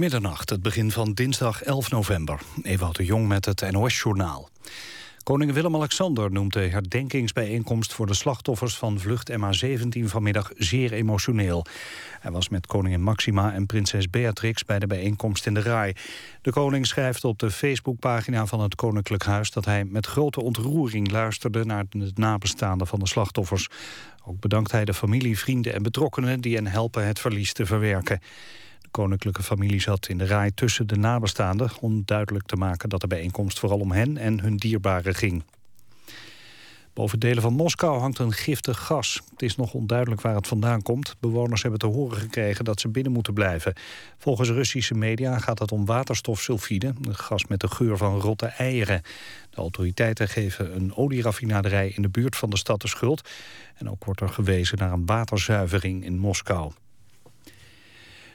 [0.00, 2.40] Middernacht, het begin van dinsdag 11 november.
[2.62, 4.48] Ewout de Jong met het NOS-journaal.
[5.22, 7.92] Koning Willem-Alexander noemt de herdenkingsbijeenkomst...
[7.92, 11.66] voor de slachtoffers van vlucht MH17 vanmiddag zeer emotioneel.
[12.20, 14.64] Hij was met koningin Maxima en prinses Beatrix...
[14.64, 15.92] bij de bijeenkomst in de Rai.
[16.42, 19.50] De koning schrijft op de Facebookpagina van het Koninklijk Huis...
[19.50, 23.68] dat hij met grote ontroering luisterde naar de nabestaanden van de slachtoffers.
[24.24, 26.40] Ook bedankt hij de familie, vrienden en betrokkenen...
[26.40, 28.20] die hen helpen het verlies te verwerken
[28.90, 31.70] koninklijke familie zat in de raai tussen de nabestaanden...
[31.80, 35.42] om duidelijk te maken dat de bijeenkomst vooral om hen en hun dierbaren ging.
[36.92, 39.22] Boven delen van Moskou hangt een giftig gas.
[39.30, 41.16] Het is nog onduidelijk waar het vandaan komt.
[41.20, 43.74] Bewoners hebben te horen gekregen dat ze binnen moeten blijven.
[44.18, 46.94] Volgens Russische media gaat het om waterstofsulfide...
[47.02, 49.02] een gas met de geur van rotte eieren.
[49.50, 53.28] De autoriteiten geven een olieraffinaderij in de buurt van de stad de schuld.
[53.74, 56.72] En ook wordt er gewezen naar een waterzuivering in Moskou.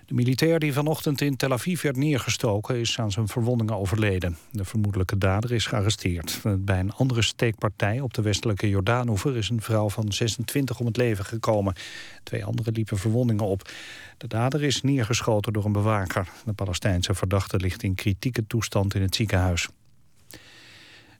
[0.05, 2.79] De militair die vanochtend in Tel Aviv werd neergestoken...
[2.79, 4.37] is aan zijn verwondingen overleden.
[4.51, 6.41] De vermoedelijke dader is gearresteerd.
[6.57, 9.37] Bij een andere steekpartij op de westelijke Jordaanoever...
[9.37, 11.75] is een vrouw van 26 om het leven gekomen.
[12.23, 13.69] Twee anderen liepen verwondingen op.
[14.17, 16.27] De dader is neergeschoten door een bewaker.
[16.45, 19.69] De Palestijnse verdachte ligt in kritieke toestand in het ziekenhuis.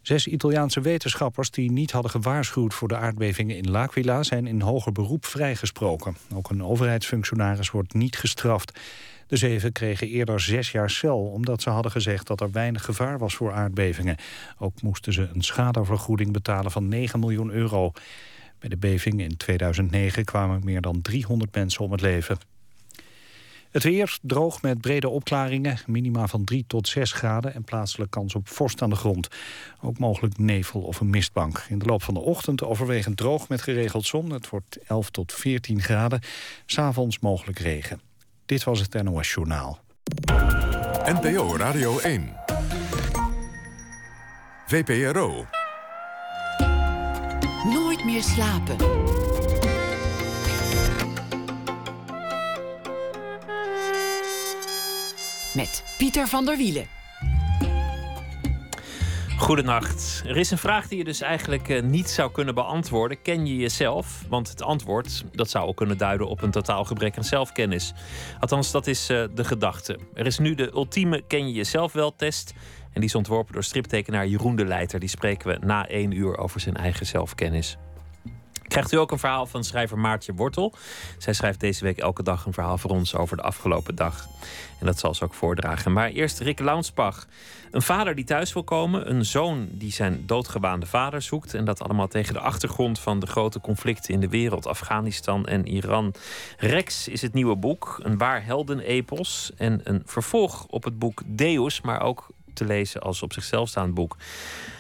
[0.08, 4.92] Zes Italiaanse wetenschappers die niet hadden gewaarschuwd voor de aardbevingen in L'Aquila zijn in hoger
[4.92, 6.16] beroep vrijgesproken.
[6.34, 8.80] Ook een overheidsfunctionaris wordt niet gestraft.
[9.28, 13.18] De zeven kregen eerder zes jaar cel omdat ze hadden gezegd dat er weinig gevaar
[13.18, 14.18] was voor aardbevingen.
[14.58, 17.92] Ook moesten ze een schadevergoeding betalen van 9 miljoen euro.
[18.60, 22.38] Bij de beving in 2009 kwamen meer dan 300 mensen om het leven.
[23.76, 27.54] Het weer droog met brede opklaringen, minima van 3 tot 6 graden...
[27.54, 29.28] en plaatselijk kans op vorst aan de grond.
[29.82, 31.66] Ook mogelijk nevel of een mistbank.
[31.70, 34.30] In de loop van de ochtend overwegend droog met geregeld zon.
[34.30, 36.22] Het wordt 11 tot 14 graden.
[36.66, 38.02] S'avonds mogelijk regen.
[38.46, 39.80] Dit was het NOS Journaal.
[41.06, 42.36] NPO Radio 1.
[44.68, 45.46] VPRO.
[47.74, 49.25] Nooit meer slapen.
[55.56, 56.88] Met Pieter van der Wielen.
[59.38, 60.24] Goedenacht.
[60.26, 63.22] Er is een vraag die je dus eigenlijk uh, niet zou kunnen beantwoorden.
[63.22, 64.24] Ken je jezelf?
[64.30, 67.94] Want het antwoord dat zou ook kunnen duiden op een totaal gebrek aan zelfkennis.
[68.40, 70.00] Althans, dat is uh, de gedachte.
[70.14, 72.54] Er is nu de ultieme Ken je jezelf wel test.
[72.84, 75.00] En die is ontworpen door striptekenaar Jeroen de Leiter.
[75.00, 77.78] Die spreken we na één uur over zijn eigen zelfkennis.
[78.68, 80.74] Krijgt u ook een verhaal van schrijver Maartje Wortel.
[81.18, 84.28] Zij schrijft deze week elke dag een verhaal voor ons over de afgelopen dag.
[84.80, 85.94] En dat zal ze ook voordragen.
[85.94, 87.28] Maar eerst Rick Launsbach.
[87.72, 89.10] Een vader die thuis wil komen.
[89.10, 91.54] Een zoon die zijn doodgewaande vader zoekt.
[91.54, 94.68] En dat allemaal tegen de achtergrond van de grote conflicten in de wereld.
[94.68, 96.14] Afghanistan en Iran.
[96.58, 98.00] Rex is het nieuwe boek.
[98.04, 99.52] Een waar heldenepos.
[99.58, 101.82] En een vervolg op het boek Deus.
[101.82, 104.18] Maar ook te lezen als op zichzelf staand boek.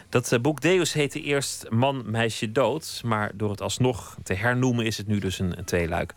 [0.09, 3.01] Dat eh, boek Deus heette eerst Man, Meisje, Dood.
[3.05, 6.13] Maar door het alsnog te hernoemen is het nu dus een, een tweeluik.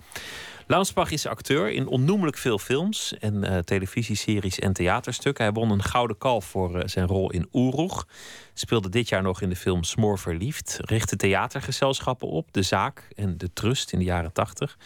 [0.71, 5.45] Launsbach is acteur in onnoemelijk veel films en uh, televisieseries en theaterstukken.
[5.45, 8.07] Hij won een gouden kalf voor eh, zijn rol in Oeroeg.
[8.55, 10.79] Speelde dit jaar nog in de film Smoor Verliefd.
[10.81, 14.79] Richtte theatergezelschappen op, De Zaak en De Trust in de jaren 80.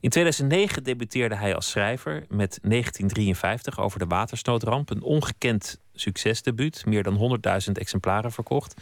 [0.00, 4.90] In 2009 debuteerde hij als schrijver met 1953 over de watersnoodramp.
[4.90, 8.74] Een ongekend succesdebuut, meer dan 100.000 exemplaren verkocht.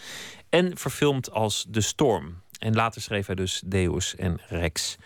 [0.48, 2.42] En verfilmd als De Storm.
[2.58, 4.96] En later schreef hij dus Deus en Rex.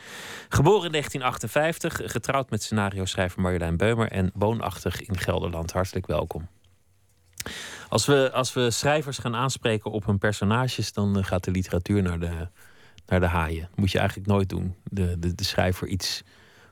[0.48, 5.72] Geboren in 1958, getrouwd met scenario-schrijver Marjolein Beumer en woonachtig in Gelderland.
[5.72, 6.48] Hartelijk welkom.
[7.88, 12.02] Als we, als we schrijvers gaan aanspreken op hun personages, dan eh, gaat de literatuur
[12.02, 12.48] naar de,
[13.06, 13.68] naar de haaien.
[13.74, 14.74] Moet je eigenlijk nooit doen.
[14.84, 16.22] De, de, de schrijver iets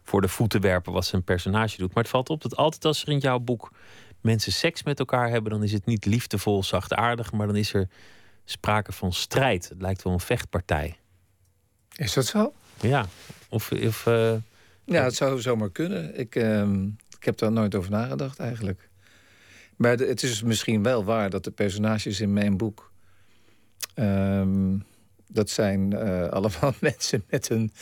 [0.03, 1.95] voor de voeten werpen wat zijn personage doet.
[1.95, 3.73] Maar het valt op dat altijd als er in jouw boek
[4.21, 7.89] mensen seks met elkaar hebben, dan is het niet liefdevol, zachtaardig, maar dan is er
[8.45, 9.69] sprake van strijd.
[9.69, 10.97] Het lijkt wel een vechtpartij.
[11.97, 12.53] Is dat zo?
[12.81, 13.07] Ja.
[13.49, 14.33] Of, of, uh,
[14.85, 16.19] ja, het zou zomaar kunnen.
[16.19, 16.63] Ik, uh,
[17.19, 18.89] ik heb daar nooit over nagedacht eigenlijk.
[19.77, 22.93] Maar het is misschien wel waar dat de personages in mijn boek.
[23.95, 24.43] Uh,
[25.27, 27.73] dat zijn uh, allemaal mensen met een,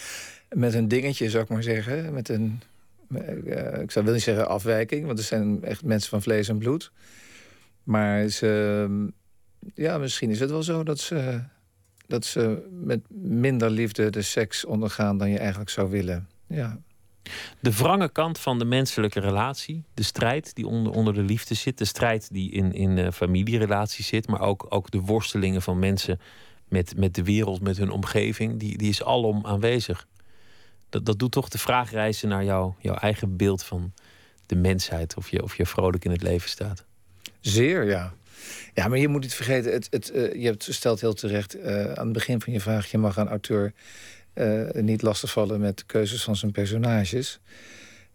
[0.48, 2.12] met een dingetje, zou ik maar zeggen.
[2.12, 2.62] Met een,
[3.80, 6.92] ik zou wil niet zeggen afwijking, want het zijn echt mensen van vlees en bloed.
[7.82, 9.10] Maar ze,
[9.74, 11.40] ja, misschien is het wel zo dat ze,
[12.06, 16.28] dat ze met minder liefde de seks ondergaan dan je eigenlijk zou willen.
[16.46, 16.80] Ja.
[17.60, 21.78] De wrange kant van de menselijke relatie, de strijd die onder, onder de liefde zit,
[21.78, 26.20] de strijd die in, in uh, familierelaties zit, maar ook, ook de worstelingen van mensen
[26.68, 30.06] met, met de wereld, met hun omgeving, die, die is alom aanwezig.
[30.88, 33.92] Dat, dat doet toch de vraag reizen naar jou, jouw eigen beeld van
[34.46, 36.84] de mensheid of je, of je vrolijk in het leven staat.
[37.40, 38.12] Zeer, ja.
[38.74, 41.92] Ja, maar je moet niet vergeten, het, het, uh, je hebt, stelt heel terecht uh,
[41.92, 42.90] aan het begin van je vraag...
[42.90, 43.72] je mag een auteur
[44.34, 47.40] uh, niet lastigvallen met de keuzes van zijn personages.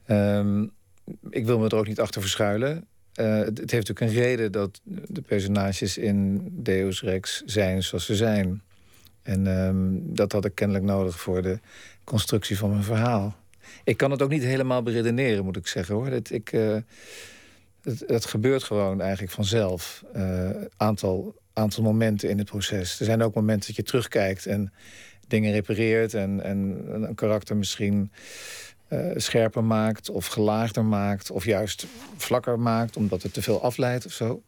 [0.08, 0.72] Um,
[1.30, 2.88] ik wil me er ook niet achter verschuilen.
[3.14, 8.16] het, het, heeft natuurlijk een reden dat de personages in Deus Rex zijn zoals ze
[8.16, 8.62] zijn.
[9.22, 11.60] En um, dat had ik kennelijk nodig voor de
[12.04, 13.36] constructie van mijn verhaal.
[13.84, 16.10] Ik kan het ook niet helemaal beredeneren, moet ik zeggen hoor.
[16.10, 16.78] Dat ik, uh,
[17.82, 20.04] het, het, gebeurt gewoon eigenlijk vanzelf.
[20.16, 23.00] Uh, aantal, aantal momenten in het proces.
[23.00, 24.74] Er zijn ook momenten dat je terugkijkt en
[25.28, 28.12] dingen repareert en, en een karakter misschien
[28.90, 31.86] uh, scherper maakt of gelaagder maakt of juist
[32.18, 34.42] vlakker maakt omdat het te veel afleidt of zo.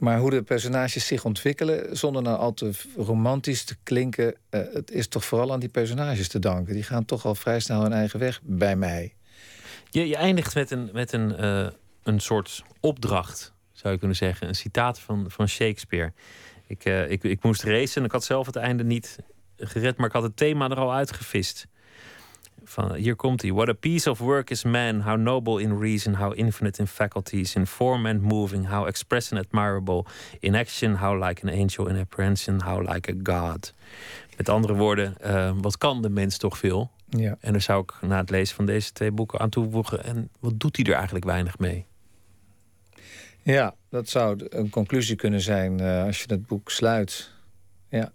[0.00, 4.90] Maar hoe de personages zich ontwikkelen, zonder nou al te romantisch te klinken, uh, het
[4.90, 6.74] is toch vooral aan die personages te danken.
[6.74, 9.14] Die gaan toch al vrij snel hun eigen weg bij mij.
[9.90, 11.68] Je, je eindigt met een, met een, uh,
[12.02, 14.48] een soort opdracht, zou je kunnen zeggen.
[14.48, 16.12] Een citaat van, van Shakespeare.
[16.66, 19.18] Ik, uh, ik, ik moest racen en ik had zelf het einde niet
[19.56, 21.66] gered, maar ik had het thema er al uitgevist.
[22.64, 23.52] Van, hier komt hij.
[23.52, 27.54] What a piece of work is man, how noble in reason, how infinite in faculties,
[27.54, 30.04] in form and moving, how express and admirable,
[30.40, 33.74] in action, how like an angel, in apprehension, how like a god.
[34.36, 36.90] Met andere woorden, uh, wat kan de mens toch veel?
[37.08, 37.36] Ja.
[37.40, 40.04] En daar zou ik na het lezen van deze twee boeken aan toevoegen.
[40.04, 41.86] En wat doet hij er eigenlijk weinig mee?
[43.42, 47.30] Ja, dat zou een conclusie kunnen zijn uh, als je het boek sluit.
[47.88, 48.12] Ja.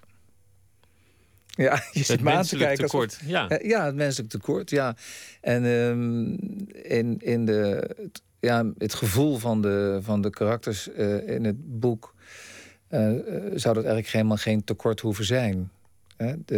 [1.50, 2.86] Ja, je zit maar aan te kijken.
[2.86, 3.60] Tekort, alsof, ja.
[3.64, 4.96] ja, het menselijk tekort, ja.
[5.42, 6.38] En um,
[6.72, 11.80] in, in de, het, ja, het gevoel van de, van de karakters uh, in het
[11.80, 12.16] boek...
[12.90, 13.00] Uh,
[13.56, 15.72] zou dat eigenlijk helemaal geen tekort hoeven zijn.
[16.18, 16.34] Hè?
[16.46, 16.56] De,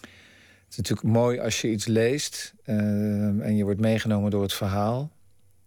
[0.00, 2.54] het is natuurlijk mooi als je iets leest...
[2.66, 2.76] Uh,
[3.46, 5.10] en je wordt meegenomen door het verhaal...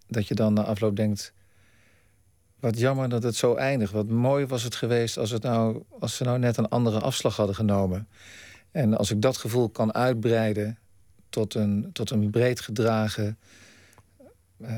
[0.08, 1.34] dat je dan na afloop denkt...
[2.64, 3.92] Wat jammer dat het zo eindigt.
[3.92, 7.36] Wat mooi was het geweest als, het nou, als ze nou net een andere afslag
[7.36, 8.08] hadden genomen.
[8.72, 10.78] En als ik dat gevoel kan uitbreiden
[11.30, 13.38] tot een, tot een breed gedragen
[14.58, 14.70] uh,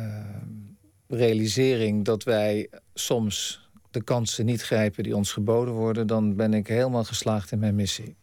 [1.08, 6.68] realisering dat wij soms de kansen niet grijpen die ons geboden worden, dan ben ik
[6.68, 8.16] helemaal geslaagd in mijn missie.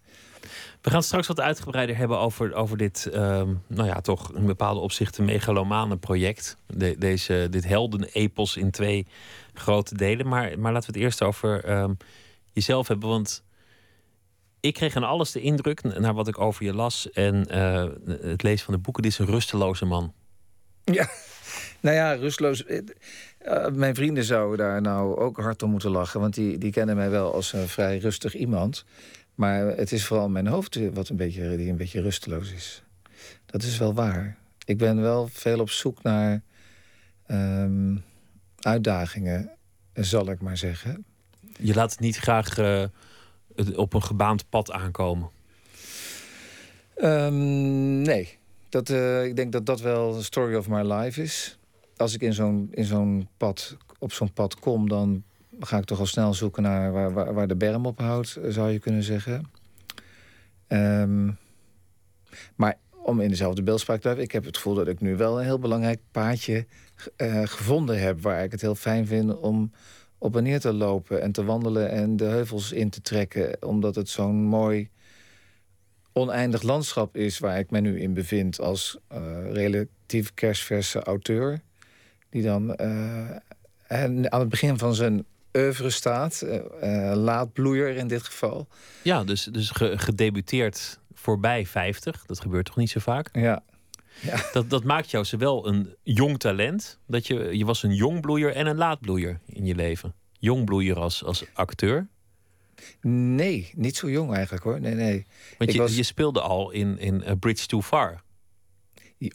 [0.82, 3.14] We gaan straks wat uitgebreider hebben over, over dit, uh,
[3.66, 6.56] nou ja, toch in bepaalde opzichten megalomane project.
[6.66, 9.06] De, deze, dit heldenepos in twee
[9.54, 10.28] grote delen.
[10.28, 11.96] Maar, maar laten we het eerst over um,
[12.52, 13.08] jezelf hebben.
[13.08, 13.42] Want
[14.60, 17.84] ik kreeg aan alles de indruk, naar wat ik over je las en uh,
[18.20, 20.12] het lezen van de boeken, dit is een rusteloze man.
[20.84, 21.08] Ja,
[21.80, 22.64] nou ja, rusteloos.
[22.66, 26.96] Uh, mijn vrienden zouden daar nou ook hard om moeten lachen, want die, die kennen
[26.96, 28.84] mij wel als een vrij rustig iemand.
[29.34, 32.82] Maar het is vooral mijn hoofd wat een beetje, die een beetje rusteloos is.
[33.46, 34.36] Dat is wel waar.
[34.64, 36.42] Ik ben wel veel op zoek naar
[37.26, 38.04] um,
[38.60, 39.50] uitdagingen,
[39.94, 41.04] zal ik maar zeggen.
[41.58, 42.84] Je laat het niet graag uh,
[43.76, 45.30] op een gebaand pad aankomen?
[47.02, 48.38] Um, nee.
[48.68, 51.58] Dat, uh, ik denk dat dat wel de story of my life is.
[51.96, 55.22] Als ik in zo'n zo'n pad, op zo'n pad kom, dan
[55.60, 58.70] ga ik toch al snel zoeken naar waar, waar, waar de berm op houdt, zou
[58.70, 59.50] je kunnen zeggen.
[60.68, 61.38] Um,
[62.54, 65.38] maar om in dezelfde beeldspraak te blijven, ik heb het gevoel dat ik nu wel
[65.38, 66.66] een heel belangrijk paadje
[67.16, 68.22] uh, gevonden heb.
[68.22, 69.72] Waar ik het heel fijn vind om
[70.18, 73.56] op en neer te lopen en te wandelen en de heuvels in te trekken.
[73.66, 74.88] Omdat het zo'n mooi
[76.12, 79.18] oneindig landschap is waar ik me nu in bevind als uh,
[79.52, 81.60] relatief kerstverse auteur.
[82.28, 83.36] Die dan uh,
[83.88, 85.24] aan het begin van zijn
[85.56, 86.42] oeuvre staat.
[86.44, 88.68] Uh, laadbloeier in dit geval.
[89.02, 92.26] Ja, dus, dus gedebuteerd voorbij 50.
[92.26, 93.28] Dat gebeurt toch niet zo vaak?
[93.32, 93.62] Ja.
[94.20, 94.44] ja.
[94.52, 96.98] Dat, dat maakt jou zowel een jong talent.
[97.06, 100.14] Dat je, je was een jongbloeier en een laadbloeier in je leven.
[100.38, 102.08] Jongbloeier als, als acteur.
[103.00, 104.80] Nee, niet zo jong eigenlijk hoor.
[104.80, 105.26] Nee, nee.
[105.58, 105.96] Want je, was...
[105.96, 108.22] je speelde al in, in A Bridge Too Far.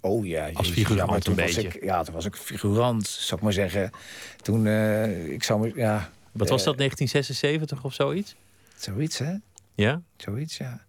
[0.01, 1.61] Oh ja, als figurant ja, toen een beetje.
[1.61, 3.91] Ik, ja, toen was ik figurant, zou ik maar zeggen.
[4.41, 6.11] Toen, uh, ik zou me, ja...
[6.31, 8.35] Wat was dat, 1976 of zoiets?
[8.75, 9.33] Zoiets, hè?
[9.75, 10.01] Ja?
[10.17, 10.85] Zoiets, ja.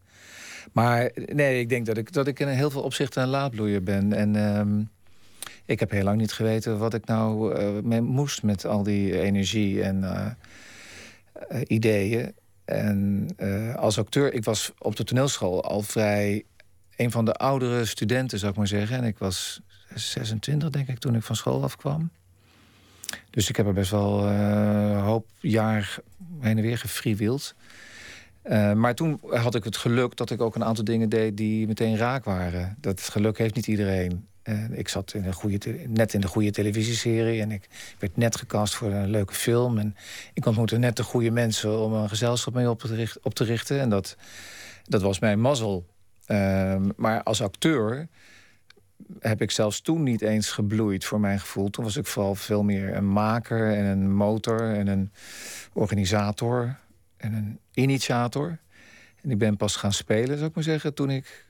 [0.73, 4.13] Maar nee, ik denk dat ik, dat ik in heel veel opzichten een laadbloeier ben.
[4.13, 4.91] En um,
[5.65, 9.21] ik heb heel lang niet geweten wat ik nou uh, mee moest met al die
[9.21, 10.27] energie en uh,
[11.53, 12.33] uh, ideeën.
[12.65, 13.29] En
[13.77, 16.45] als acteur, ik was op de toneelschool al vrij
[16.99, 18.97] een van de oudere studenten, zou ik maar zeggen.
[18.97, 19.61] En ik was
[19.95, 22.11] 26, denk ik, toen ik van school afkwam.
[23.31, 25.99] Dus ik heb er best wel een hoop jaar
[26.41, 27.55] heen en weer gefreewild.
[28.45, 31.67] Uh, maar toen had ik het geluk dat ik ook een aantal dingen deed die
[31.67, 32.77] meteen raak waren.
[32.81, 34.27] Dat geluk heeft niet iedereen.
[34.43, 38.37] En ik zat in een goede net in de goede televisieserie en ik werd net
[38.37, 39.79] gecast voor een leuke film.
[39.79, 39.97] En
[40.35, 43.45] ik ontmoette net de goede mensen om een gezelschap mee op te, richten, op te
[43.45, 43.81] richten.
[43.81, 44.17] En dat,
[44.85, 45.87] dat was mijn mazzel.
[46.29, 48.09] Ehm, maar als acteur
[49.21, 51.71] heb ik zelfs toen niet eens gebloeid voor mijn gevoel.
[51.71, 55.13] Toen was ik vooral veel meer een maker en een motor en een
[55.73, 56.79] organisator
[57.17, 58.59] en een initiator.
[59.23, 61.47] En ik ben pas gaan spelen, zou ik maar zeggen, toen ik...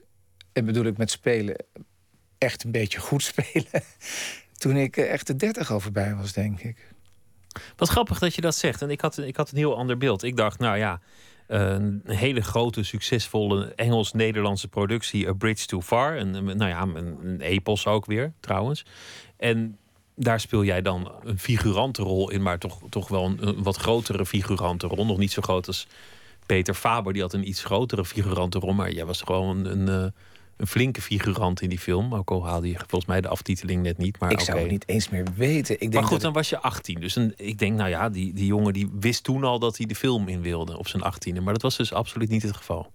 [0.53, 1.55] En bedoel ik met spelen
[2.37, 3.83] echt een beetje goed spelen...
[4.57, 6.93] toen ik echt de dertig al voorbij was, denk ik.
[7.75, 8.81] Wat grappig dat je dat zegt.
[8.81, 10.23] En ik had, ik had een heel ander beeld.
[10.23, 11.01] Ik dacht, nou ja,
[11.49, 16.17] een hele grote, succesvolle Engels-Nederlandse productie, A Bridge Too Far.
[16.17, 18.85] En, nou ja, een, een epos ook weer, trouwens.
[19.37, 19.77] En
[20.15, 24.25] daar speel jij dan een figurante rol in, maar toch, toch wel een, wat grotere
[24.25, 25.05] figurante rol.
[25.05, 25.87] Nog niet zo groot als
[26.45, 28.73] Peter Faber, die had een iets grotere figurante rol.
[28.73, 30.11] Maar jij was gewoon een, een, eh,
[30.59, 32.15] een flinke figurant in die film.
[32.15, 34.19] Ook al haalde je volgens mij de aftiteling net niet.
[34.19, 35.73] Maar ik zou het niet eens meer weten.
[35.73, 36.99] Ik denk maar goed, dan was je 18.
[36.99, 39.85] Dus een, ik denk, nou ja, die, die jongen die wist toen al dat hij
[39.85, 41.43] de film in wilde op zijn 18e.
[41.43, 42.91] Maar dat was dus absoluut niet het geval.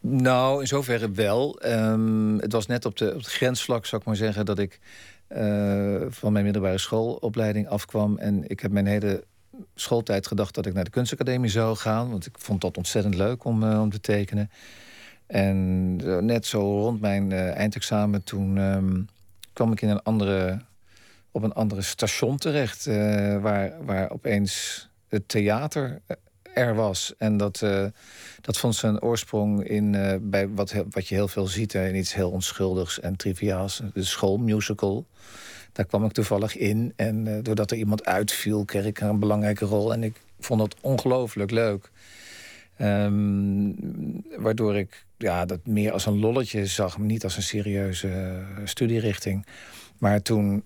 [0.00, 1.60] Nou, in zoverre wel.
[1.60, 4.80] Ehm, het was net op, de, op het grensvlak, zou ik maar zeggen, dat ik
[5.28, 8.18] uh, van mijn middelbare schoolopleiding afkwam.
[8.18, 9.24] En ik heb mijn hele
[9.74, 12.10] schooltijd gedacht dat ik naar de kunstacademie zou gaan.
[12.10, 14.50] Want ik vond dat ontzettend leuk om, uh, om te tekenen.
[15.34, 19.08] En uh, net zo rond mijn eindexamen, toen um,
[19.52, 20.60] kwam ik in een andere,
[21.30, 22.84] op een andere station terecht.
[23.40, 26.00] waar, waar opeens het theater
[26.54, 27.14] er was.
[27.18, 27.58] En dat,
[28.40, 32.30] dat vond zijn oorsprong in bij wat, wat je heel veel ziet in iets heel
[32.30, 33.82] onschuldigs en triviaals.
[33.94, 35.06] De schoolmusical.
[35.72, 36.92] Daar kwam ik toevallig in.
[36.96, 39.92] En doordat er iemand uitviel, kreeg ik een belangrijke rol.
[39.92, 41.90] En ik vond het ongelooflijk leuk.
[42.78, 43.76] Um,
[44.36, 49.46] waardoor ik ja, dat meer als een lolletje zag, niet als een serieuze studierichting.
[49.98, 50.64] Maar toen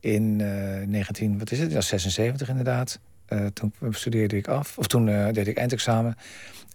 [0.00, 1.72] in 19, wat is het?
[1.72, 3.00] Ja, 76 inderdaad
[3.52, 6.16] toen studeerde ik af, of toen deed ik eindexamen.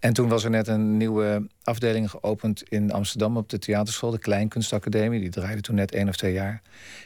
[0.04, 4.20] En toen was er net een nieuwe afdeling geopend in Amsterdam op de theaterschool, de
[4.20, 5.20] Kleinkunstacademie.
[5.20, 6.62] Die draaide toen net één of twee jaar.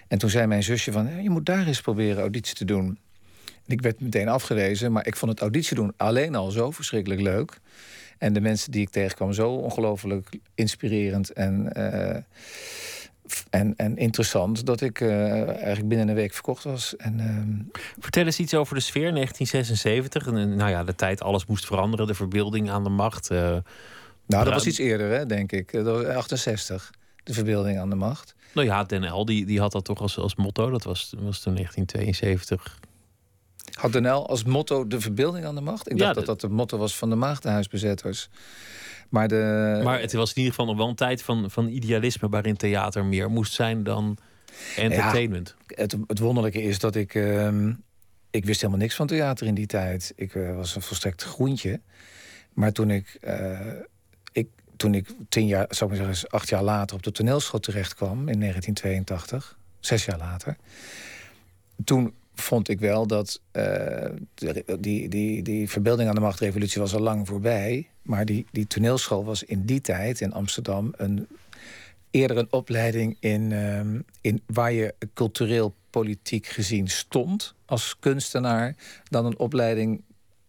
[0.07, 2.97] En toen zei mijn zusje van, je moet daar eens proberen auditie te doen.
[3.67, 7.59] Ik werd meteen afgewezen, maar ik vond het auditie doen alleen al zo verschrikkelijk leuk.
[8.17, 11.69] En de mensen die ik tegenkwam zo ongelooflijk inspirerend en...
[11.77, 12.15] Uh,
[13.49, 16.95] en, en interessant dat ik uh, eigenlijk binnen een week verkocht was.
[16.95, 17.79] En, uh...
[17.99, 20.27] Vertel eens iets over de sfeer 1976.
[20.27, 23.31] En, nou ja, de tijd, alles moest veranderen, de verbeelding aan de macht.
[23.31, 23.37] Uh,
[24.25, 25.71] nou, dat was iets eerder, hè, denk ik.
[25.71, 26.91] Dat was 68,
[27.23, 28.35] de verbeelding aan de macht.
[28.53, 30.69] Nou ja, Den L die, die had dat toch als, als motto.
[30.69, 32.79] Dat was, was toen 1972.
[33.77, 35.89] Had Den L als motto de verbeelding aan de macht?
[35.91, 38.29] Ik dacht dat dat het motto was van de maagdenhuisbezetters.
[39.09, 39.81] Maar, de...
[39.83, 43.05] maar het was in ieder geval nog wel een tijd van, van idealisme waarin theater
[43.05, 44.17] meer moest zijn dan
[44.75, 45.55] entertainment.
[45.67, 47.13] het, het wonderlijke is dat ik.
[47.13, 47.69] Uh,
[48.29, 50.13] ik wist helemaal niks van theater in die tijd.
[50.15, 51.81] Ik uh, was een volstrekt groentje.
[52.53, 53.59] Maar toen ik, uh,
[54.31, 57.59] ik, toen ik tien jaar, zou ik maar zeggen, acht jaar later op de toneelschool
[57.59, 60.57] terecht kwam in 1982, zes jaar later.
[61.83, 64.09] Toen vond ik wel dat uh,
[64.79, 67.89] die, die, die verbeelding aan de machtrevolutie was al lang voorbij.
[68.01, 71.27] Maar die, die toneelschool was in die tijd in Amsterdam een,
[72.11, 79.25] eerder een opleiding in, um, in waar je cultureel politiek gezien stond als kunstenaar dan
[79.25, 80.01] een opleiding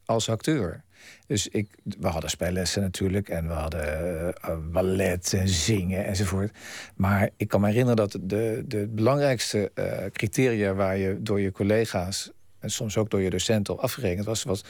[0.05, 0.83] als acteur.
[1.27, 6.51] Dus ik, we hadden spellessen natuurlijk en we hadden uh, ballet en zingen enzovoort.
[6.97, 11.53] Maar ik kan me herinneren dat de, de belangrijkste uh, criteria waar je door je
[11.53, 14.65] collega's en soms ook door je docenten op afgerekend was, was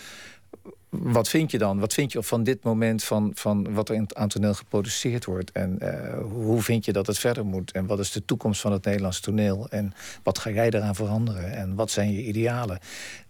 [0.91, 1.79] wat vind je dan?
[1.79, 5.53] Wat vind je van dit moment van, van wat er aan toneel geproduceerd wordt?
[5.53, 5.91] En uh,
[6.33, 7.73] hoe vind je dat het verder moet?
[7.73, 9.69] En wat is de toekomst van het Nederlands toneel?
[9.71, 11.53] En wat ga jij eraan veranderen?
[11.53, 12.79] En wat zijn je idealen?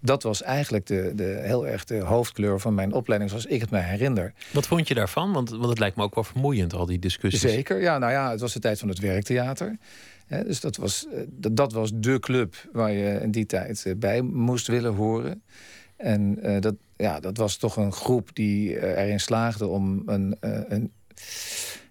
[0.01, 3.71] Dat was eigenlijk de, de, heel erg de hoofdkleur van mijn opleiding, zoals ik het
[3.71, 4.33] me herinner.
[4.53, 5.33] Wat vond je daarvan?
[5.33, 7.41] Want, want het lijkt me ook wel vermoeiend, al die discussies.
[7.41, 7.99] Zeker, ja.
[7.99, 9.77] Nou ja, het was de tijd van het werktheater.
[10.29, 13.95] dus dat was, eh, dat, dat was de club waar je in die tijd eh,
[13.97, 15.43] bij moest willen horen.
[15.99, 20.37] En uh, dat, ja, dat was toch een groep die uh, erin slaagde om een,
[20.41, 20.93] uh, een,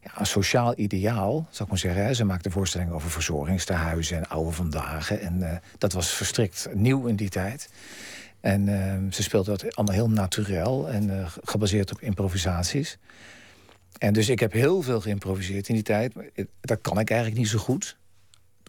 [0.03, 2.05] ja, een sociaal ideaal, zou ik maar zeggen.
[2.05, 2.13] Hè.
[2.13, 5.11] Ze maakten voorstellingen over verzorgingstehuizen en oude vandaag.
[5.11, 7.69] En dat was verstrikt nieuw in die tijd.
[8.39, 8.67] En
[9.13, 12.97] ze speelden dat allemaal heel natuurlijk en gebaseerd op improvisaties.
[13.97, 16.13] En dus ik heb heel veel geïmproviseerd in die tijd.
[16.61, 17.97] Dat kan ik eigenlijk niet zo goed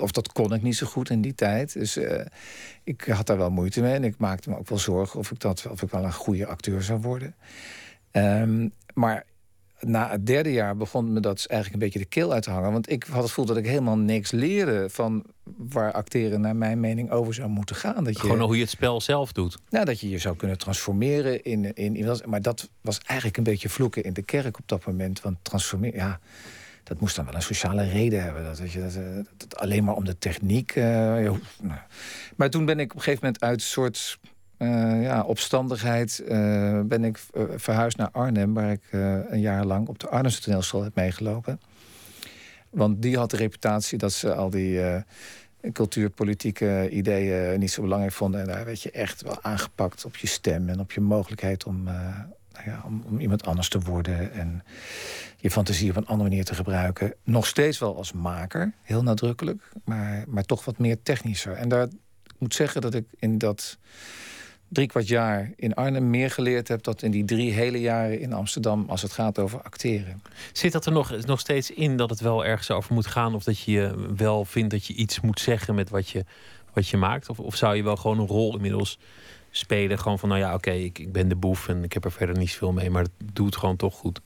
[0.00, 1.73] of dat kon ik niet zo goed in die tijd.
[1.73, 2.21] Dus uh,
[2.85, 3.95] ik had daar wel moeite mee.
[3.95, 6.47] En ik maakte me ook wel zorgen of ik, dat, of ik wel een goede
[6.47, 7.35] acteur zou worden.
[8.12, 9.25] Um, maar
[9.81, 12.73] na het derde jaar begon me dat eigenlijk een beetje de keel uit te hangen.
[12.73, 15.25] Want ik had het gevoel dat ik helemaal niks leerde van
[15.57, 18.05] waar acteren naar mijn mening over zou moeten gaan.
[18.05, 19.59] Dat je, Gewoon hoe je het spel zelf doet.
[19.71, 22.21] Nou, dat je je zou kunnen transformeren in, in, in.
[22.25, 25.21] Maar dat was eigenlijk een beetje vloeken in de kerk op dat moment.
[25.21, 26.21] Want transformeren, ja,
[26.88, 28.45] dat moest dan wel een sociale reden hebben.
[28.45, 30.75] Dat, dat, je, dat, eh, alleen maar om de techniek.
[30.75, 31.14] Ja,
[31.62, 31.80] nou.
[32.37, 34.18] Maar toen ben ik op een gegeven moment uit soort
[34.59, 36.23] uh, ja, opstandigheid
[36.85, 37.21] ben ik
[37.57, 38.83] verhuisd naar Arnhem, waar ik
[39.28, 41.61] een jaar lang op de Arnhemse toneelschool heb meegelopen.
[42.71, 44.80] Want die had de reputatie dat ze al die
[45.73, 48.40] cultuurpolitieke ideeën niet zo belangrijk vonden.
[48.40, 51.88] En daar werd je echt wel aangepakt op je stem en op je mogelijkheid om,
[52.65, 54.33] ja, om, om, iemand anders te worden.
[54.33, 54.62] En
[55.37, 57.15] je fantasie op een andere manier te gebruiken.
[57.25, 61.53] Nog steeds wel als maker, heel nadrukkelijk, maar, maar toch wat meer technischer.
[61.53, 61.88] En daar
[62.38, 63.79] moet zeggen dat ik in dat
[64.69, 66.83] drie kwart jaar in Arnhem meer geleerd heb...
[66.83, 70.23] dan in die drie hele jaren in Amsterdam als het gaat over acteren.
[70.53, 73.35] Zit dat er nog, nog steeds in dat het wel ergens over moet gaan...
[73.35, 76.25] of dat je wel vindt dat je iets moet zeggen met wat je,
[76.73, 77.29] wat je maakt?
[77.29, 78.99] Of, of zou je wel gewoon een rol inmiddels
[79.59, 79.99] spelen?
[79.99, 82.38] Gewoon van, nou ja, oké, ik, ik ben de boef en ik heb er verder
[82.38, 82.91] niet zoveel mee...
[82.91, 84.21] maar het doet gewoon toch goed.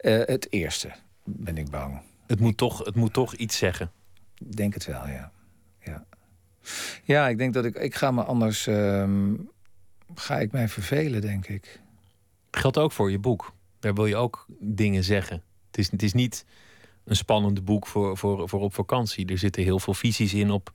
[0.00, 0.92] Uh, het eerste,
[1.24, 2.00] ben ik bang.
[2.26, 3.90] Het moet toch, het moet toch iets zeggen?
[4.38, 5.32] Ik denk het wel, ja.
[5.80, 6.04] ja.
[7.04, 7.76] Ja, ik denk dat ik...
[7.76, 8.66] Ik ga me anders...
[8.66, 9.50] Um,
[10.14, 11.80] ga ik mij vervelen, denk ik.
[12.50, 13.52] Geldt ook voor je boek.
[13.78, 15.42] Daar wil je ook dingen zeggen.
[15.66, 16.44] Het is, het is niet
[17.04, 19.26] een spannende boek voor, voor, voor op vakantie.
[19.26, 20.72] Er zitten heel veel visies in op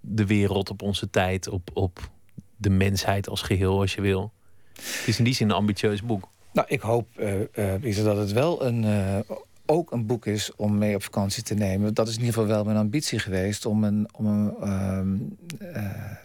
[0.00, 1.48] de wereld, op onze tijd...
[1.48, 2.10] op, op
[2.56, 4.32] de mensheid als geheel, als je wil.
[4.74, 6.28] Het is in die zin een ambitieus boek.
[6.52, 9.18] Nou, ik hoop uh, dat het wel een, uh,
[9.66, 11.94] ook een boek is om mee op vakantie te nemen.
[11.94, 16.16] Dat is in ieder geval wel mijn ambitie geweest om een, om een, uh,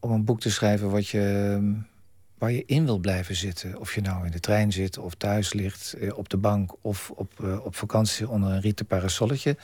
[0.00, 1.58] om een boek te schrijven wat je,
[2.42, 3.78] waar je in wil blijven zitten.
[3.78, 7.32] Of je nou in de trein zit of thuis ligt, op de bank of op,
[7.64, 9.56] op vakantie onder een rieten parasolletje.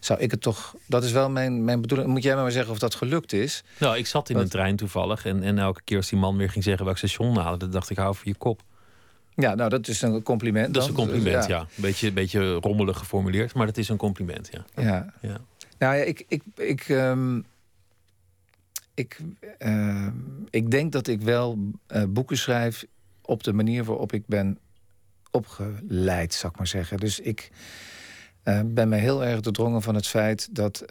[0.00, 0.74] Zou ik het toch.
[0.86, 2.08] Dat is wel mijn, mijn bedoeling.
[2.08, 3.64] Moet jij maar zeggen of dat gelukt is?
[3.78, 6.50] Nou, ik zat in een trein toevallig en, en elke keer als die man weer
[6.50, 8.62] ging zeggen welk station halen, dan dacht ik hou voor je kop.
[9.34, 10.74] Ja, nou, dat is een compliment.
[10.74, 11.60] Dat is een compliment, dus, ja.
[11.60, 14.82] Een beetje, beetje rommelig geformuleerd, maar dat is een compliment, ja.
[14.82, 15.12] Ja.
[15.20, 15.40] ja.
[15.78, 16.24] Nou ja, ik...
[16.28, 17.44] ik, ik um,
[18.94, 19.18] ik,
[19.58, 20.06] uh,
[20.50, 22.84] ik denk dat ik wel uh, boeken schrijf
[23.22, 24.58] op de manier waarop ik ben
[25.30, 26.96] opgeleid, zou ik maar zeggen.
[26.96, 27.50] Dus ik
[28.44, 30.84] uh, ben me heel erg doordrongen van het feit dat,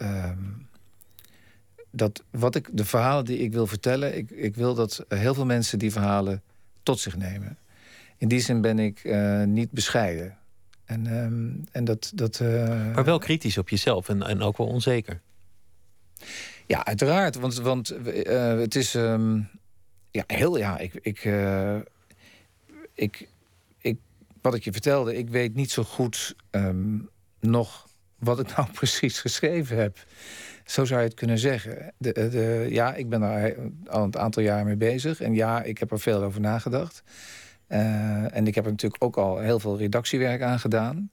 [1.90, 5.46] dat wat ik, de verhalen die ik wil vertellen, ik, ik wil dat heel veel
[5.46, 6.42] mensen die verhalen
[6.82, 7.58] tot zich nemen
[8.22, 10.36] in die zin ben ik uh, niet bescheiden.
[10.84, 12.40] En, um, en dat, dat.
[12.40, 15.20] Maar wel kritisch op jezelf en, en ook wel onzeker.
[16.66, 17.36] Ja, uiteraard.
[17.36, 18.94] Want, want uh, het is.
[18.94, 19.48] Um,
[20.10, 20.58] ja, heel.
[20.58, 20.94] Ja, ik.
[20.94, 21.24] ik,
[22.94, 23.28] ik,
[23.78, 23.98] ik
[24.42, 27.08] wat ik je vertelde, ik weet niet zo goed um,
[27.40, 30.04] nog wat ik nou precies geschreven heb.
[30.64, 31.92] Zo zou je het kunnen zeggen.
[31.98, 33.54] De, de, ja, ik ben daar
[33.86, 35.20] al een aantal jaar mee bezig.
[35.20, 37.02] En ja, ik heb er veel over nagedacht.
[37.66, 41.10] En ik heb er natuurlijk ook al heel veel redactiewerk aan gedaan.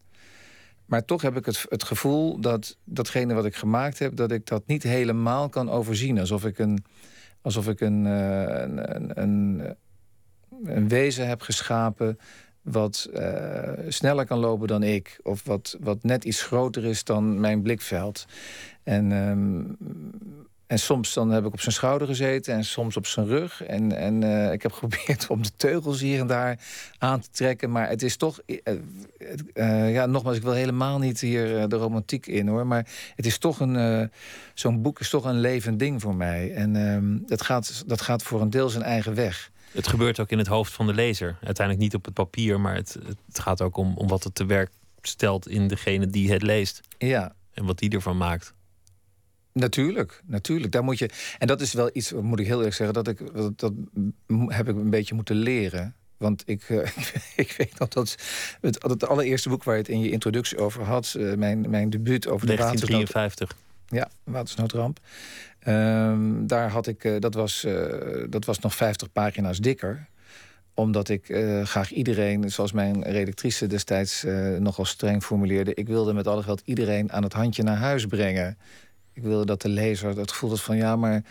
[0.89, 4.15] Maar toch heb ik het, het gevoel dat datgene wat ik gemaakt heb...
[4.15, 6.19] dat ik dat niet helemaal kan overzien.
[6.19, 6.83] Alsof ik een,
[7.41, 9.75] alsof ik een, uh, een, een,
[10.63, 12.19] een, wezen heb geschapen...
[12.61, 15.19] wat uh, sneller kan lopen dan ik.
[15.23, 18.25] Of wat, wat net iets groter is dan mijn blikveld.
[18.83, 19.11] En...
[19.11, 19.77] Um,
[20.69, 23.63] en soms dan heb ik op zijn schouder gezeten en soms op zijn rug.
[23.63, 26.59] En, en uh, ik heb geprobeerd om de teugels hier en daar
[26.97, 27.71] aan te trekken.
[27.71, 28.39] Maar het is toch...
[28.45, 28.57] Uh,
[29.53, 32.67] uh, ja, nogmaals, ik wil helemaal niet hier de romantiek in, hoor.
[32.67, 34.11] Maar het is toch een...
[34.53, 36.53] Zo'n boek is toch een levend ding voor mij.
[36.53, 39.51] En ehm, dat, gaat, dat gaat voor een deel zijn eigen weg.
[39.71, 41.37] Het gebeurt ook in het hoofd van de lezer.
[41.43, 44.45] Uiteindelijk niet op het papier, maar het, het gaat ook om, om wat het te
[44.45, 46.81] werk stelt in degene die het leest.
[46.97, 47.35] Ja.
[47.53, 48.53] En wat die ervan maakt.
[49.59, 50.71] Natuurlijk, natuurlijk.
[50.71, 53.33] Daar moet je, en dat is wel iets, moet ik heel eerlijk zeggen, dat, ik,
[53.33, 53.73] dat, dat
[54.47, 55.95] heb ik een beetje moeten leren.
[56.19, 56.87] Want ik, uh,
[57.35, 58.15] ik weet nog dat
[58.61, 61.89] het, het allereerste boek waar je het in je introductie over had, uh, mijn, mijn
[61.89, 63.57] debuut over de 1953.
[63.87, 64.99] Ja, watersnoodramp.
[65.67, 67.65] Um, daar had ik, uh, dat, was,
[68.29, 70.07] dat was nog 50 pagina's dikker
[70.73, 71.25] omdat ik
[71.63, 74.23] graag iedereen, zoals mijn redactrice destijds
[74.59, 75.73] nogal streng formuleerde...
[75.73, 78.57] ik wilde met alle geld iedereen aan het handje naar huis brengen.
[79.19, 81.23] Ik wilde dat de lezer het gevoel had van ja, maar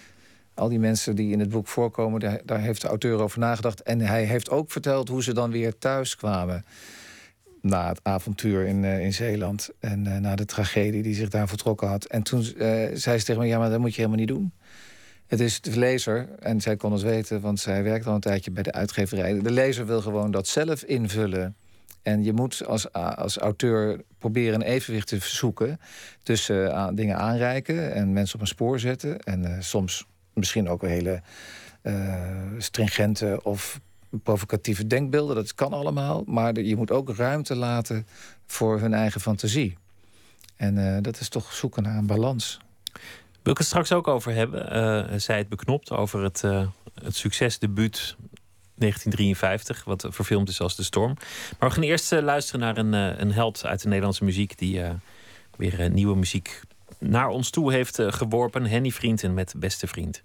[0.55, 3.83] al die mensen die in het boek voorkomen, daar, heeft de auteur over nagedacht.
[3.83, 6.65] En hij heeft ook verteld hoe ze dan weer thuis kwamen.
[7.61, 9.71] Na het avontuur in, uh, in Zeeland.
[9.81, 12.05] En uh, na de tragedie die zich daar vertrokken had.
[12.05, 12.53] En toen uh,
[12.95, 14.53] zei ze tegen me: Ja, maar dat moet je helemaal niet doen.
[15.27, 18.51] Het is de lezer, en zij kon het weten, want zij werkt al een tijdje
[18.51, 19.41] bij de uitgeverij.
[19.41, 21.57] De lezer wil gewoon dat zelf invullen.
[22.03, 25.81] En je moet als, als auteur proberen een evenwicht te zoeken
[26.23, 29.19] tussen uh, dingen aanreiken en mensen op een spoor zetten.
[29.19, 31.23] En uh, soms misschien ook een hele
[31.83, 33.81] uh, stringente of
[34.11, 35.37] provocatieve denkbeelden.
[35.37, 36.23] Dat kan allemaal.
[36.27, 38.07] Maar je moet ook ruimte laten
[38.47, 39.77] voor hun eigen fantasie.
[40.57, 42.59] En dat is toch zoeken naar een balans.
[43.49, 44.77] Wil ik het straks ook over hebben?
[45.13, 46.67] Uh, zij het beknopt over het, uh,
[47.03, 48.17] het succesdebuut
[48.79, 51.17] 1953, wat verfilmd is als De Storm.
[51.59, 54.59] Maar we gaan eerst uh, luisteren naar een, een held uit de Nederlandse muziek...
[54.59, 54.83] die
[55.57, 56.61] weer nieuwe muziek
[56.99, 58.65] naar ons toe heeft geworpen.
[58.65, 60.23] Henny Vrienden met Beste Vriend.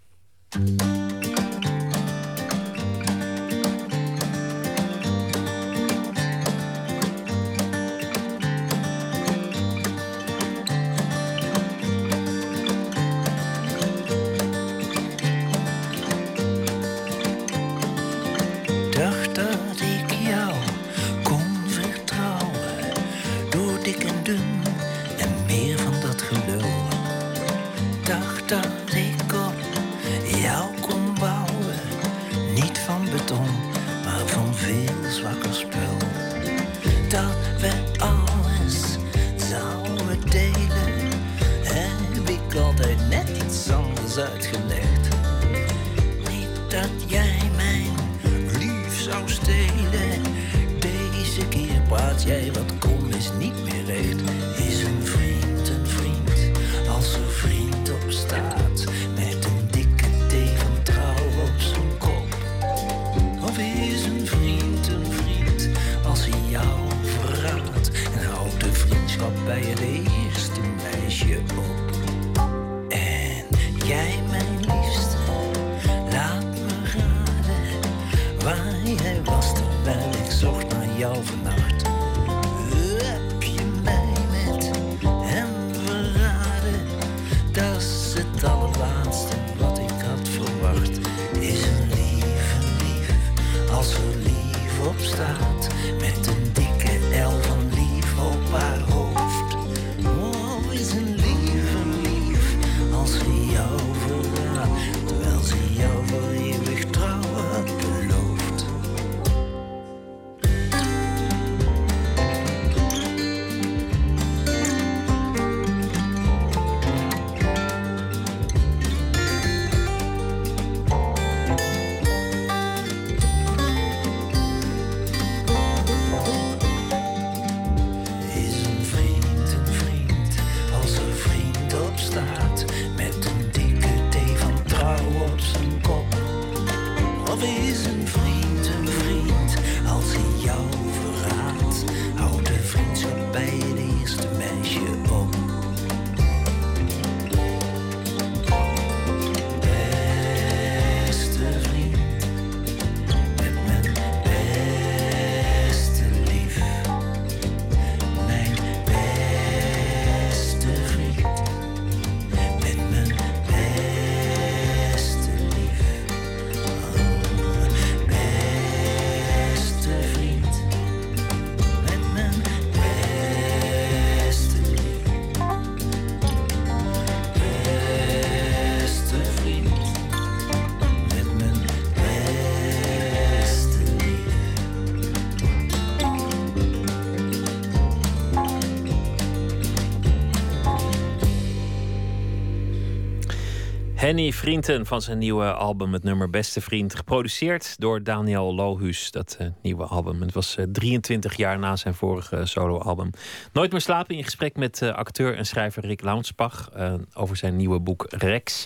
[194.13, 196.95] Henny Vrienden van zijn nieuwe album, het nummer Beste Vriend.
[196.95, 200.21] Geproduceerd door Daniel Lohuus, dat uh, nieuwe album.
[200.21, 203.09] Het was uh, eh, 23 jaar na zijn vorige soloalbum.
[203.53, 206.71] Nooit meer slapen in gesprek met uh, acteur en schrijver Rick Launsbach...
[207.13, 208.65] over zijn nieuwe boek Rex.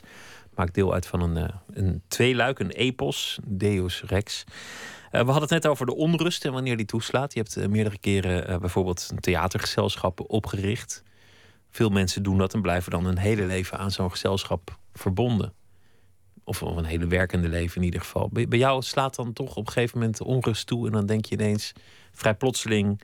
[0.55, 4.43] Maakt deel uit van een, een tweeluik, een epos, Deus Rex...
[5.11, 7.33] we hadden het net over de onrust en wanneer die toeslaat.
[7.33, 11.03] Je hebt meerdere keren bijvoorbeeld een theatergezelschap opgericht.
[11.69, 15.53] Veel mensen doen dat en blijven dan een hele leven aan zo'n gezelschap verbonden.
[16.43, 18.29] Of een hele werkende leven in ieder geval.
[18.31, 20.85] Bij jou slaat dan toch op een gegeven moment de onrust toe.
[20.85, 21.73] En dan denk je ineens
[22.11, 23.01] vrij plotseling: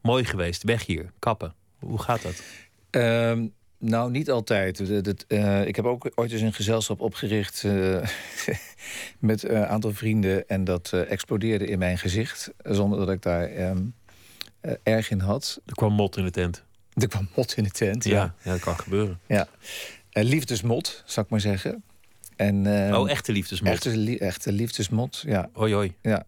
[0.00, 1.54] mooi geweest, weg hier, kappen.
[1.78, 2.42] Hoe gaat dat?
[2.90, 3.46] Ehm,
[3.78, 4.80] nou, niet altijd.
[5.28, 8.02] Uh, ik heb ook ooit eens een gezelschap opgericht uh,
[9.18, 10.48] met een aantal vrienden.
[10.48, 12.50] En dat uh, explodeerde in mijn gezicht.
[12.62, 13.84] Zonder dat ik daar ehm,
[14.82, 15.60] erg in had.
[15.66, 16.64] Er kwam mot in de tent.
[16.94, 18.10] Er kwam mot in de tent, ja.
[18.10, 19.20] Ja, ja dat kan gebeuren.
[19.26, 19.48] Ja.
[20.12, 21.82] Uh, liefdesmot, zou ik maar zeggen.
[22.36, 23.72] En, uh, oh, echte liefdesmot.
[23.72, 25.48] Echte, li echte liefdesmot, ja.
[25.52, 25.94] Hoi, hoi.
[26.00, 26.24] Ja.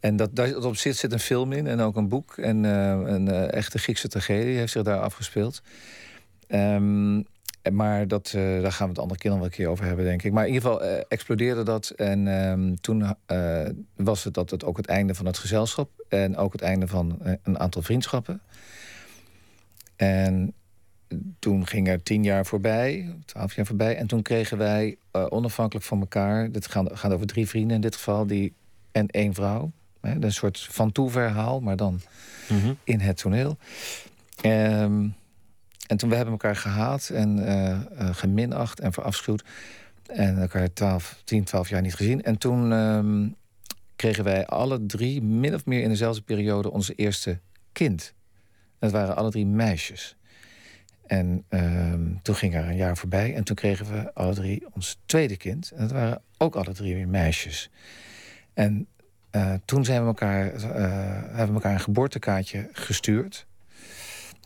[0.00, 2.38] En dat, dat op zich zit een film in en ook een boek.
[2.38, 5.62] En uh, een uh, echte Griekse tragedie heeft zich daar afgespeeld.
[6.48, 7.26] Um,
[7.72, 10.04] maar dat, uh, daar gaan we het andere keer nog wel een keer over hebben,
[10.04, 10.32] denk ik.
[10.32, 11.90] Maar in ieder geval uh, explodeerde dat.
[11.90, 15.90] En um, toen uh, was het dat het ook het einde van het gezelschap.
[16.08, 18.40] En ook het einde van een aantal vriendschappen.
[19.96, 20.54] En
[21.38, 23.96] toen ging er tien jaar voorbij, twaalf jaar voorbij.
[23.96, 26.52] En toen kregen wij onafhankelijk van elkaar...
[26.52, 28.52] dit gaat, gaat over drie vrienden in dit geval, die,
[28.92, 29.72] en één vrouw.
[30.00, 32.00] Hè, een soort van toe-verhaal, maar dan
[32.48, 32.76] mm -hmm.
[32.84, 33.56] in het toneel.
[34.44, 35.14] Um,
[35.86, 37.80] en toen we hebben elkaar gehaat en uh,
[38.12, 39.44] geminacht en verafschuwd.
[40.06, 42.22] En elkaar 12, 10, 12 jaar niet gezien.
[42.22, 43.34] En toen um,
[43.96, 47.40] kregen wij alle drie, min of meer in dezelfde periode, onze eerste
[47.72, 48.14] kind.
[48.78, 50.16] Dat waren alle drie meisjes.
[51.14, 54.98] En um, toen ging er een jaar voorbij en toen kregen we alle drie ons
[55.06, 55.70] tweede kind.
[55.70, 57.70] En dat waren ook alle drie weer meisjes.
[58.54, 58.86] En
[59.32, 63.46] uh, toen zijn we elkaar, hebben we elkaar een geboortekaartje gestuurd.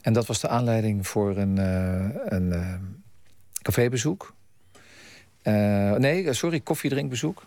[0.02, 2.54] En dat was de aanleiding voor een, uh, een
[3.62, 4.35] cafébezoek.
[5.98, 7.46] Nee, sorry, koffiedrinkbezoek.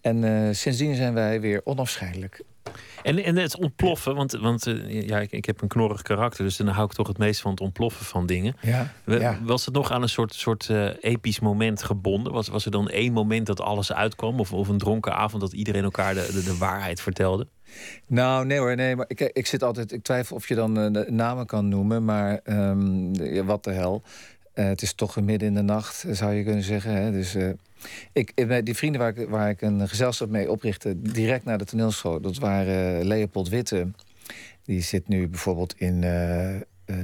[0.00, 2.42] En sindsdien zijn wij weer onafscheidelijk.
[3.02, 6.66] En, en het ontploffen, want, want ja, ik, ik, heb een knorrig karakter, dus dan
[6.66, 8.56] hou ik toch het meest van het ontploffen van dingen.
[8.60, 9.38] Ja, ja.
[9.42, 12.32] Was het nog aan een soort, soort uh, episch moment gebonden?
[12.32, 14.40] Was, was er dan één moment dat alles uitkwam?
[14.40, 17.46] Of, of een dronken avond dat iedereen elkaar de, de, de waarheid vertelde?
[18.06, 18.96] Nou, nee hoor, nee.
[18.96, 19.92] Maar ik, ik zit altijd.
[19.92, 24.02] Ik twijfel of je dan uh, namen kan noemen, maar um, ja, wat de hel.
[24.54, 26.92] Uh, het is toch midden in de nacht, zou je kunnen zeggen.
[26.92, 27.12] Hè?
[27.12, 27.50] Dus uh,
[28.12, 28.32] ik,
[28.64, 32.38] die vrienden waar ik, waar ik een gezelschap mee oprichtte, direct na de toneelschool, dat
[32.38, 33.90] waren Leopold Witte.
[34.64, 36.00] Die zit nu bijvoorbeeld in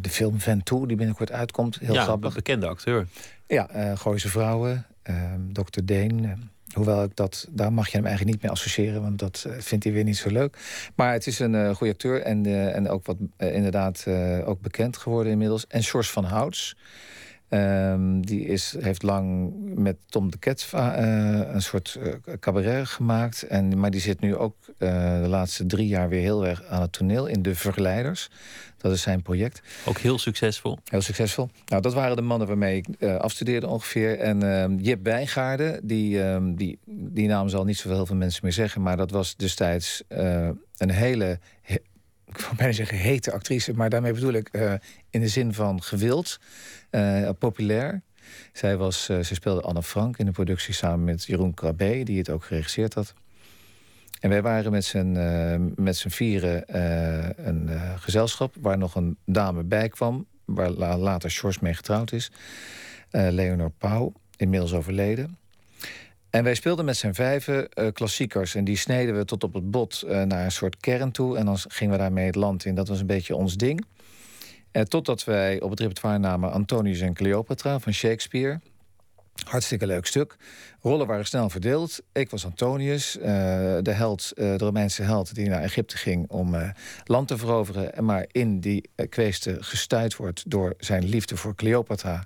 [0.01, 1.79] de film Ventoux, die binnenkort uitkomt.
[1.79, 2.29] Heel ja, grappig.
[2.29, 3.07] een bekende acteur.
[3.47, 5.81] Ja, uh, Gooise Vrouwen, ehm, Dr.
[5.85, 6.51] Deen.
[6.73, 9.93] Hoewel ik dat, daar mag je hem eigenlijk niet mee associëren, want dat vindt hij
[9.93, 10.59] weer niet zo leuk.
[10.95, 14.07] Maar het is een uh, goede acteur en, uh, en ook wat inderdaad
[14.45, 15.67] ook bekend geworden inmiddels.
[15.67, 16.77] En Sjors van Houts.
[17.51, 21.99] Um, die is, heeft lang met Tom de Ket een soort
[22.41, 23.43] cabaret gemaakt.
[23.43, 26.93] En, maar die zit nu ook de laatste drie jaar weer heel erg aan het
[26.93, 28.31] toneel in De Verleiders.
[28.77, 29.63] Dat is zijn project.
[29.85, 30.79] Ook heel succesvol.
[30.85, 31.49] Heel succesvol.
[31.67, 34.19] Nou, dat waren de mannen waarmee ik afstudeerde ongeveer.
[34.19, 38.53] En uh, Jip Bijgaarden, die, uh, die, die naam zal niet zoveel veel mensen meer
[38.53, 38.83] zeggen...
[38.83, 41.77] maar dat was destijds eh, een hele, he,
[42.39, 43.73] ik wil bijna zeggen hete actrice...
[43.73, 44.51] maar daarmee bedoel ik
[45.11, 46.39] in de zin van gewild,
[47.39, 48.03] populair...
[48.53, 52.03] Zij, was, ze speelde Anne Frank in de productie samen met Jeroen Krabbe...
[52.03, 53.15] die het ook geregisseerd had.
[54.21, 55.13] En wij waren met z'n,
[55.77, 56.77] met z'n vieren
[57.49, 58.55] een gezelschap...
[58.61, 62.31] waar nog een dame bij kwam, waar la later Sjors mee getrouwd is.
[63.11, 65.39] Leonor Pauw, inmiddels overleden.
[66.37, 68.55] En wij speelden met z'n vijven klassiekers.
[68.55, 71.37] En die sneden we tot op het bot naar een soort kern toe.
[71.37, 72.75] En dan gingen we daarmee het land in.
[72.75, 73.85] Dat was een beetje ons ding.
[74.89, 78.61] totdat wij op het repertoire namen Antonius en Cleopatra van Shakespeare...
[79.45, 80.37] Hartstikke leuk stuk.
[80.81, 82.01] Rollen waren snel verdeeld.
[82.13, 83.25] Ik was Antonius, uh,
[83.83, 86.71] de held, uh, de Romeinse held die naar Egypte ging om uh,
[87.05, 88.05] land te veroveren.
[88.05, 92.25] Maar in die kweeste gestuit wordt door zijn liefde voor Cleopatra.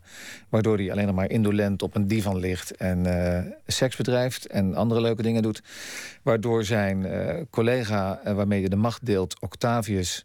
[0.49, 5.23] Waardoor hij alleen maar indolent op een divan ligt en seks bedrijft en andere leuke
[5.23, 5.63] dingen doet.
[6.23, 7.07] Waardoor zijn
[7.51, 10.25] collega waarmee hij de macht deelt, Octavius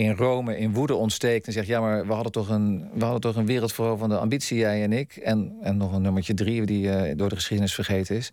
[0.00, 3.20] in Rome in woede ontsteekt en zegt: Ja, maar we hadden toch een, we hadden
[3.20, 5.16] toch een wereldveroverende ambitie, jij en ik.
[5.16, 8.32] En, en nog een nummertje drie die uh, door de geschiedenis vergeten is.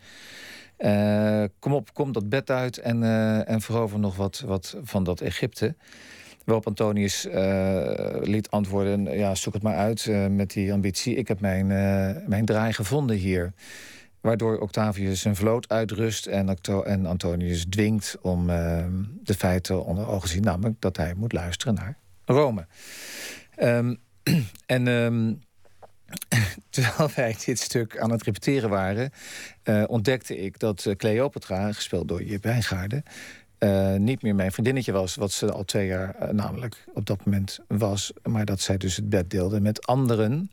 [0.80, 5.04] Uh, kom op, kom dat bed uit en, uh, en verover nog wat, wat van
[5.04, 5.76] dat Egypte.
[6.46, 7.28] Waarop Antonius
[8.22, 11.16] liet antwoorden: Ja, zoek het maar uit met die ambitie.
[11.16, 11.68] Ik heb mijn,
[12.28, 13.54] mijn draai gevonden hier.
[14.22, 18.86] Waardoor Octavius zijn vloot uitrust en, en Antonius dwingt om uh,
[19.24, 22.68] de feiten onder ogen te zien, namelijk dat hij moet luisteren naar Rome.
[23.60, 23.98] Um,
[24.66, 25.42] en um,
[26.70, 29.12] terwijl wij dit stuk aan het repeteren waren,
[29.64, 33.04] uh, ontdekte ik dat uh, Cleopatra, gespeeld door Jip Wijngaarden,
[33.60, 37.60] uh, niet meer mijn vriendinnetje was, wat ze al twee jaar namelijk op dat moment
[37.68, 40.52] was, maar dat zij dus het bed deelde met anderen.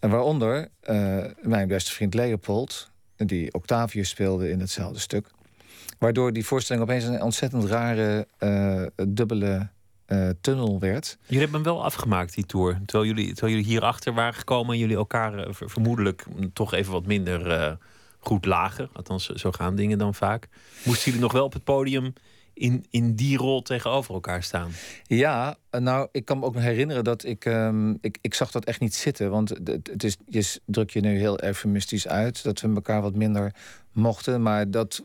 [0.00, 5.30] En waaronder uh, mijn beste vriend Leopold, die Octavius speelde in hetzelfde stuk.
[5.98, 9.68] Waardoor die voorstelling opeens een ontzettend rare, uh, dubbele
[10.06, 11.18] uh, tunnel werd.
[11.22, 12.80] Jullie hebben hem wel afgemaakt, die tour.
[12.86, 17.78] Terwijl jullie, terwijl jullie hierachter waren gekomen en jullie elkaar vermoedelijk toch even wat minder
[18.18, 18.88] goed lagen.
[18.92, 20.48] Althans, zo gaan dingen dan vaak.
[20.84, 22.12] Moesten jullie nog wel op het podium
[22.60, 24.70] in, in die rol tegenover elkaar staan.
[25.02, 28.64] Ja, nou, ik kan me ook nog herinneren dat ik, um, ik, ik zag dat
[28.64, 29.30] echt niet zitten.
[29.30, 33.54] Want het, is, je druk je nu heel eufemistisch uit dat we elkaar wat minder
[33.92, 34.42] mochten.
[34.42, 35.02] Maar dat,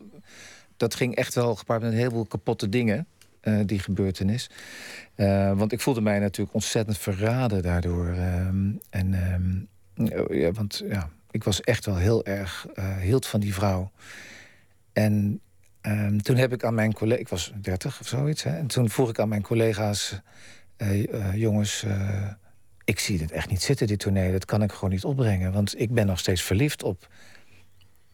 [0.77, 3.07] dat ging echt wel gepaard met een heleboel kapotte dingen,
[3.43, 4.49] uh, die gebeurtenis.
[5.15, 8.07] Uh, want ik voelde mij natuurlijk ontzettend verraden daardoor.
[8.07, 9.67] Um, en, um,
[10.29, 13.91] ja, want ja, ik was echt wel heel erg, uh, hield van die vrouw.
[14.93, 15.39] En
[15.87, 18.89] um, toen heb ik aan mijn collega, ik was 30 of zoiets, hè, en toen
[18.89, 20.19] vroeg ik aan mijn collega's:
[20.77, 22.27] uh, jongens, uh,
[22.83, 24.31] ik zie dit echt niet zitten, dit toneel.
[24.31, 25.51] Dat kan ik gewoon niet opbrengen.
[25.51, 27.07] Want ik ben nog steeds verliefd op,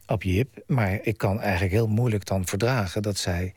[0.08, 0.64] op Jip.
[0.68, 3.54] Maar ik kan eigenlijk heel moeilijk dan verdragen dat zij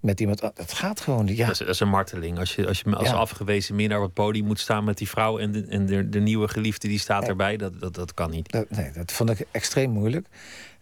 [0.00, 0.40] met iemand.
[0.40, 1.36] Dat gaat gewoon niet.
[1.36, 1.46] Ja.
[1.46, 2.38] Dat, is, dat is een marteling.
[2.38, 3.14] Als je als, je als ja.
[3.14, 6.20] afgewezen meer naar het podium moet staan met die vrouw en de, en de, de
[6.20, 8.50] nieuwe geliefde die staat erbij, dat, dat, dat kan niet.
[8.50, 10.26] Dat, nee, dat vond ik extreem moeilijk.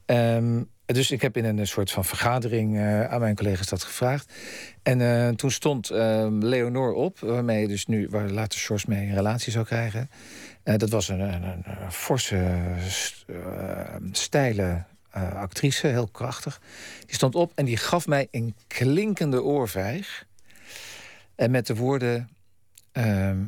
[0.06, 4.32] Um, dus ik heb in een soort van vergadering uh, aan mijn collega's dat gevraagd.
[4.82, 9.14] En uh, toen stond uh, Leonor op, waarmee dus nu, waar later Sjors mee een
[9.14, 10.10] relatie zou krijgen.
[10.62, 12.56] dat was een, een, een forse,
[14.12, 16.60] steile actrice, heel krachtig.
[17.06, 20.26] Die stond op en die gaf mij een klinkende oorvijg.
[21.34, 22.28] En met de woorden:
[22.92, 23.44] ehm,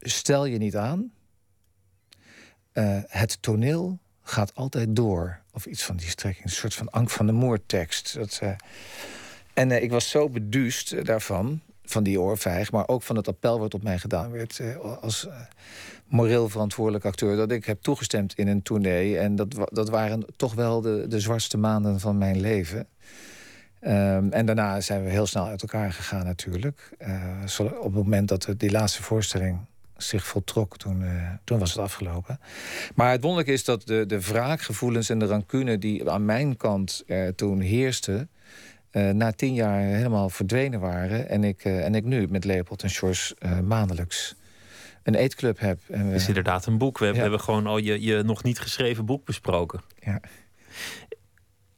[0.00, 1.12] Stel je niet aan.
[3.06, 5.41] het toneel gaat altijd door.
[5.52, 6.44] Of iets van die strekking.
[6.44, 8.14] Een soort van Ank van de Moor-tekst.
[8.14, 8.50] Dat, uh...
[9.54, 12.72] En uh, ik was zo beduust uh, daarvan, van die oorvijg...
[12.72, 14.60] maar ook van het appel wat op mij gedaan werd...
[15.00, 15.28] als
[16.06, 17.36] moreel verantwoordelijk acteur...
[17.36, 19.18] dat ik heb toegestemd in een tournee.
[19.18, 22.86] En dat, dat waren toch wel de, de zwartste maanden van mijn leven...
[23.84, 26.90] Um, en daarna zijn we heel snel uit elkaar gegaan natuurlijk.
[27.58, 29.58] op het moment dat we die laatste voorstelling
[30.02, 32.40] zich voltrok, toen, uh, toen was het afgelopen.
[32.94, 37.02] Maar het wonderlijke is dat de, de wraakgevoelens en de rancune die aan mijn kant
[37.06, 38.30] uh, toen heersten,
[38.92, 41.28] uh, na tien jaar helemaal verdwenen waren.
[41.28, 43.34] En ik, en ik nu met Leopold en Sjors
[43.64, 44.34] maandelijks
[45.02, 45.80] een eetclub heb.
[45.88, 46.14] En we...
[46.14, 46.98] is inderdaad een boek.
[46.98, 47.14] We, ja.
[47.14, 49.80] hebben gewoon al je, je nog niet geschreven boek besproken.
[50.00, 50.20] Ja.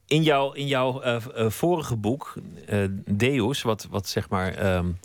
[0.07, 2.35] In jouw, in jouw vorige boek,
[3.11, 4.77] Deus, wat, wat zeg maar.
[4.77, 4.99] Um,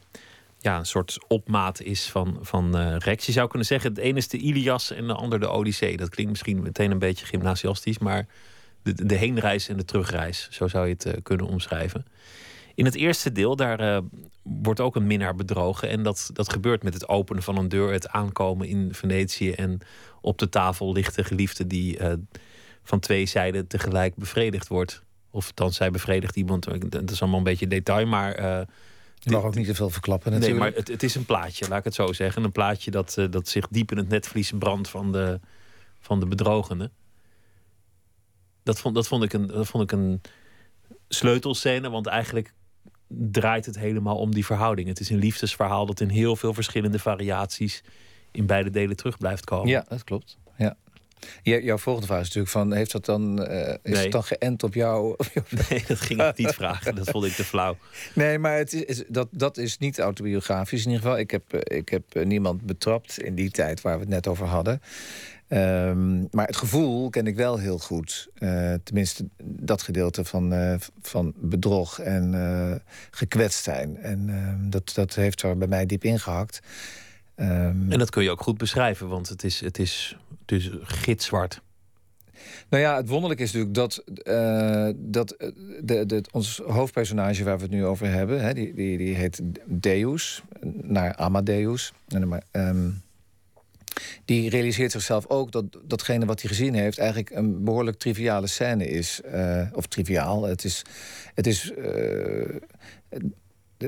[0.62, 3.26] ja, een soort opmaat is van, van uh, Rex.
[3.26, 5.98] Je zou kunnen zeggen, het ene is de Ilias en de ander de Odyssee.
[5.98, 8.28] Dat klinkt misschien meteen een beetje gymnasiastisch, maar
[8.84, 12.06] de, de heenreis en de terugreis, zo zou je het uh, kunnen omschrijven.
[12.76, 13.98] In het eerste deel, daar uh,
[14.44, 15.90] wordt ook een minnaar bedrogen.
[15.90, 19.52] En dat, dat gebeurt met het openen van een deur, het aankomen in Venetië.
[19.52, 19.80] En
[20.22, 22.00] op de tafel ligt de geliefde die
[22.84, 25.04] van twee zijden tegelijk bevredigd wordt.
[25.32, 26.68] Of dan zij bevredigt iemand.
[26.90, 28.66] Dat is allemaal een beetje detail, maar
[29.20, 30.62] je mag ook niet te veel verklappen natuurlijk.
[30.62, 32.44] Nee, maar het, het, is een plaatje, laat ik het zo zeggen.
[32.44, 35.40] Een plaatje dat, uh, dat zich diep in het netvlies brandt van de,
[36.00, 36.92] van de bedrogene.
[38.64, 40.22] Dat vond, dat, vond ik een, dat vond ik een
[41.08, 42.54] sleutelscène, want eigenlijk
[43.08, 44.88] draait het helemaal om die verhouding.
[44.88, 47.84] Het is een liefdesverhaal dat in heel veel verschillende variaties
[48.32, 49.68] in beide delen terug blijft komen.
[49.68, 50.38] Ja, dat klopt.
[51.44, 52.74] Jouw volgende vraag is natuurlijk van...
[52.74, 55.16] heeft dat dan, uh, is het dan geënt op jou?
[55.70, 56.96] Nee, dat ging ik niet vragen.
[56.96, 57.78] Dat vond ik te flauw.
[58.14, 61.20] Nee, maar het is, dat, dat is niet autobiografisch in ieder geval.
[61.20, 64.28] Ik heb, eh, ik heb eh, niemand betrapt in die tijd waar we het net
[64.28, 64.82] over hadden.
[65.52, 68.30] Um, maar het gevoel ken ik wel heel goed.
[68.40, 72.76] Uh, tenminste, dat gedeelte van, uh, van bedrog en uh,
[73.12, 73.98] gekwetst zijn.
[73.98, 76.60] En ehm, dat, dat heeft er bij mij diep ingehakt.
[77.36, 80.18] Um, en dat kun je ook goed beschrijven, want het is, het is
[80.50, 81.62] dus gitzwart.
[82.70, 85.36] Nou ja, het wonderlijke is natuurlijk dat, uh, dat
[85.82, 89.42] de, de, ons hoofdpersonage waar we het nu over hebben, hè, die, die, die heet
[89.66, 90.44] Deus,
[90.82, 91.94] naar Amadeus.
[92.08, 93.02] En, um,
[94.26, 98.88] die realiseert zichzelf ook dat datgene wat hij gezien heeft eigenlijk een behoorlijk triviale scène
[98.88, 99.22] is.
[99.34, 100.44] Uh, of triviaal.
[100.44, 100.82] Het is.
[101.34, 102.56] Het is eh,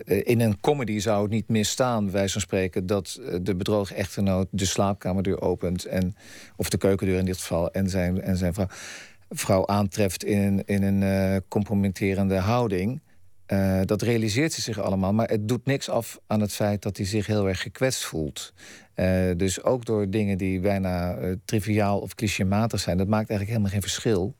[0.05, 4.47] in een comedy zou het niet misstaan, wij van spreken, dat eh, de bedrogen echtgenoot
[4.51, 5.85] de slaapkamerdeur opent.
[5.85, 6.15] En,
[6.55, 7.71] of de keukendeur in dit geval.
[7.71, 8.67] En zijn, en zijn vrouw,
[9.29, 13.01] vrouw aantreft in, in een uh, houding.
[13.85, 17.05] Dat realiseert ze zich allemaal, maar het doet niks af aan het feit dat hij
[17.05, 18.53] zich heel erg gekwetst voelt.
[19.35, 23.89] Dus ook door dingen die bijna triviaal of clichématig zijn, dat maakt eigenlijk helemaal geen
[23.89, 24.35] verschil.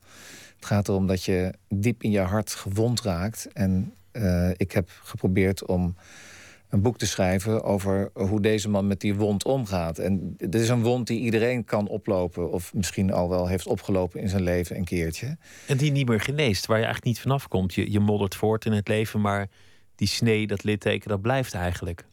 [0.56, 4.90] Het gaat erom dat je diep in je hart gewond raakt en uh, ik heb
[5.02, 5.94] geprobeerd om
[6.72, 9.98] een boek te schrijven over hoe deze man met die wond omgaat.
[9.98, 14.20] En dit is een wond die iedereen kan oplopen, of misschien al wel heeft opgelopen
[14.20, 15.36] in zijn leven een keertje.
[15.66, 17.74] En die niet meer geneest, waar je eigenlijk niet vanaf komt.
[17.74, 19.48] Je, je moddert voort in het leven, maar
[19.94, 22.04] die snee, dat litteken, dat blijft eigenlijk.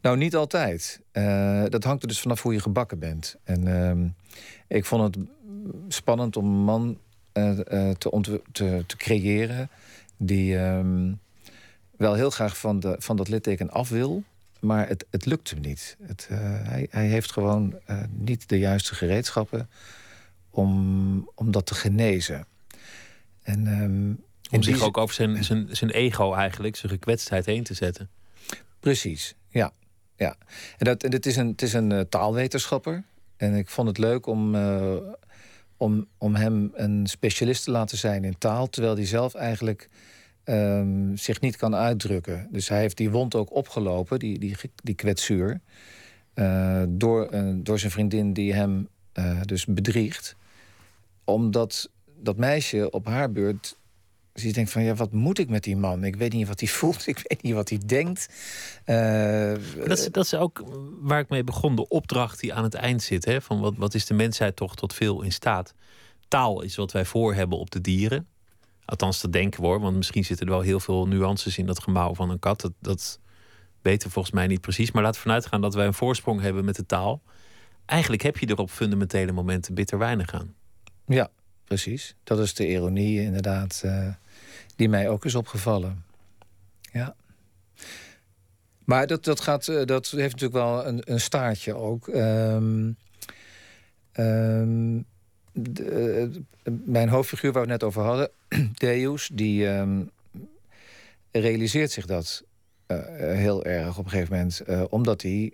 [0.00, 1.00] Nou, niet altijd.
[1.12, 3.36] Uh, dat hangt er dus vanaf hoe je gebakken bent.
[3.44, 5.24] En uh, ik vond het
[5.88, 6.98] spannend om een man
[7.32, 7.58] uh,
[7.90, 9.70] te, te, te, creëren
[10.16, 10.56] die.
[10.58, 11.18] Um,
[11.96, 14.24] wel heel graag van, de, van dat litteken af wil.
[14.60, 15.96] Maar het, het lukt hem niet.
[16.02, 19.68] Het, uh, hij, hij heeft gewoon uh, niet de juiste gereedschappen
[20.50, 22.46] om, om dat te genezen.
[23.42, 27.74] En, um, om zich ook over zijn, zijn, zijn ego eigenlijk, zijn gekwetstheid heen te
[27.74, 28.08] zetten.
[28.80, 29.72] Precies, ja.
[30.16, 30.36] ja.
[30.78, 33.04] En, dat, en het is een, het is een uh, taalwetenschapper.
[33.36, 34.56] En ik vond het leuk om,
[35.76, 38.68] om, om hem een specialist te laten zijn in taal...
[38.68, 39.88] terwijl hij zelf eigenlijk
[40.46, 42.48] um, zich niet kan uitdrukken.
[42.50, 45.60] Dus hij heeft die wond ook opgelopen, die, die, die kwetsuur...
[46.34, 48.88] Uh, door, door zijn vriendin die hem
[49.44, 50.36] dus bedriegt.
[51.24, 51.90] Omdat
[52.20, 53.76] dat meisje op haar beurt
[54.42, 56.04] dus denkt van, ja, wat moet ik met die man?
[56.04, 58.28] Ik weet niet wat hij voelt, ik weet niet wat hij denkt.
[59.86, 60.64] Dat, is, dat is ook
[61.00, 63.24] waar ik mee begon, de opdracht die aan het eind zit.
[63.24, 63.40] Hè?
[63.40, 65.74] Van wat, wat is de mensheid toch tot veel in staat?
[66.28, 68.26] Taal is wat wij voor hebben op de dieren.
[68.86, 72.14] Althans, dat denken hoor, want misschien zitten er wel heel veel nuances in dat gemouw
[72.14, 72.60] van een kat.
[72.60, 73.20] Dat, dat
[73.82, 74.90] weten we volgens mij niet precies.
[74.90, 77.22] Maar laten we vanuit gaan dat wij een voorsprong hebben met de taal.
[77.86, 80.54] Eigenlijk heb je er op fundamentele momenten bitter weinig aan.
[81.06, 81.30] Ja,
[81.64, 82.16] precies.
[82.24, 83.82] Dat is de ironie inderdaad.
[83.84, 84.08] Uh
[84.76, 86.04] die mij ook is opgevallen.
[86.92, 87.14] Ja.
[88.84, 92.06] Maar dat, dat, gaat, eh, dat heeft natuurlijk wel een, een staartje ook.
[92.06, 92.96] Um,
[95.56, 96.30] de,
[96.64, 98.30] uh, mijn hoofdfiguur waar we het net over hadden,
[98.74, 100.10] Deus, die um,
[101.30, 102.42] realiseert zich dat
[102.88, 104.90] uh, heel erg op een gegeven moment.
[104.90, 105.52] omdat hij.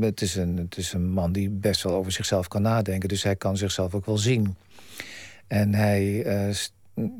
[0.00, 3.08] Het is, een, het is een man die best wel over zichzelf kan nadenken.
[3.08, 4.56] Dus hij kan zichzelf ook wel zien.
[5.46, 6.26] En hij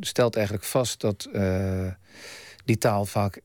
[0.01, 1.29] stelt eigenlijk vast dat
[2.65, 3.41] die taal vaak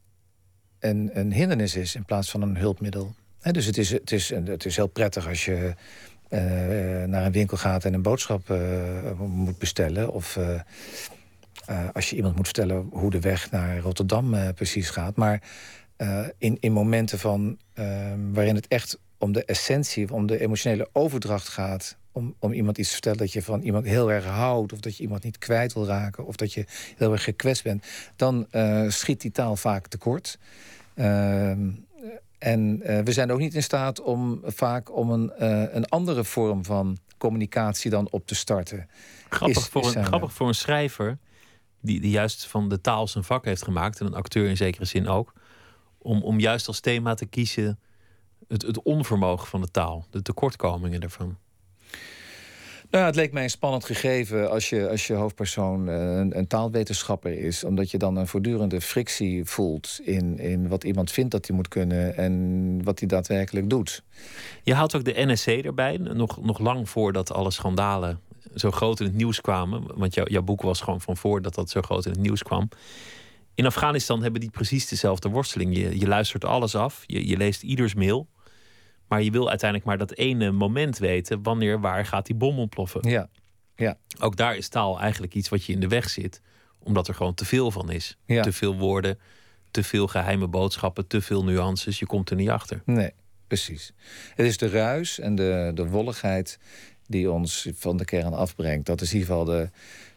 [0.79, 3.15] een, een hindernis is in plaats van een hulpmiddel.
[3.51, 5.73] Dus het is, het, is, het is heel prettig als je
[6.33, 6.39] uh,
[7.03, 8.57] naar een winkel gaat en een boodschap uh,
[9.19, 10.11] moet bestellen.
[10.11, 10.39] Of
[11.93, 15.15] als je iemand moet vertellen hoe de weg naar Rotterdam precies gaat.
[15.15, 15.41] Maar
[16.37, 17.57] in, in momenten van,
[18.31, 22.87] waarin het echt om de essentie, om de emotionele overdracht gaat om, om iemand iets
[22.87, 25.73] te vertellen dat je van iemand heel erg houdt, of dat je iemand niet kwijt
[25.73, 26.65] wil raken, of dat je
[26.97, 28.47] heel erg gekwetst bent, dan
[28.87, 30.39] schiet die taal vaak tekort.
[30.95, 31.51] Uh,
[32.43, 36.23] en uh, we zijn ook niet in staat om vaak om een, uh, een andere
[36.23, 38.89] vorm van communicatie dan op te starten.
[39.29, 41.17] Grappig, is, voor, een, grappig voor een schrijver
[41.81, 44.85] die, die juist van de taal zijn vak heeft gemaakt, en een acteur in zekere
[44.85, 45.33] zin ook,
[45.97, 47.79] om, om juist als thema te kiezen
[48.47, 51.37] het, het onvermogen van de taal, de tekortkomingen ervan.
[52.93, 56.47] Nou, het leek mij een spannend gegeven als je, als je hoofdpersoon eh, een, een,
[56.47, 57.63] taalwetenschapper is.
[57.63, 61.67] Omdat je dan een voortdurende frictie voelt in, in wat iemand vindt dat hij moet
[61.67, 64.03] kunnen en wat hij daadwerkelijk doet.
[64.63, 68.19] Je haalt ook de NSC erbij, nog, nog lang voordat alle schandalen
[68.55, 69.83] zo groot in het nieuws kwamen.
[69.97, 72.43] Want jou, jouw boek was gewoon van voor dat dat zo groot in het nieuws
[72.43, 72.69] kwam.
[73.55, 75.77] In Afghanistan hebben die precies dezelfde worsteling.
[75.77, 78.27] Je, je luistert alles af, je, je leest ieders mail.
[79.07, 81.43] Maar je wil uiteindelijk maar dat ene moment weten.
[81.43, 83.09] Wanneer, waar gaat die bom ontploffen?
[83.09, 83.29] Ja.
[83.75, 83.97] ja.
[84.19, 86.41] Ook daar is taal eigenlijk iets wat je in de weg zit.
[86.79, 88.17] Omdat er gewoon te veel van is.
[88.25, 88.41] Ja.
[88.41, 89.19] Te veel woorden,
[89.71, 91.99] te veel geheime boodschappen, te veel nuances.
[91.99, 92.81] Je komt er niet achter.
[92.85, 93.11] Nee,
[93.47, 93.93] precies.
[94.35, 96.59] Het is de ruis en de, de wolligheid
[97.07, 98.85] die ons van de kern afbrengt.
[98.85, 99.69] Dat is in ieder geval de,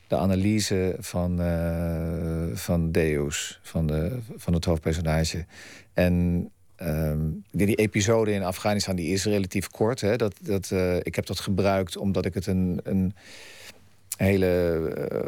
[0.07, 5.47] de analyse van, uh, van Deus, van, de, van het hoofdpersonage.
[5.93, 6.51] En
[6.83, 10.01] Um, die, episode in Afghanistan die is relatief kort.
[10.01, 10.17] Hè.
[10.17, 13.15] Dat, dat, uh, ik heb dat gebruikt omdat ik het een, een
[14.17, 14.81] hele
[15.13, 15.19] uh,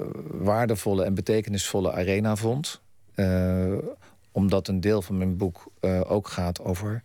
[0.45, 2.81] waardevolle en betekenisvolle arena vond.
[3.15, 3.79] Uh,
[4.33, 5.73] omdat een deel van mijn boek
[6.07, 7.03] ook gaat over,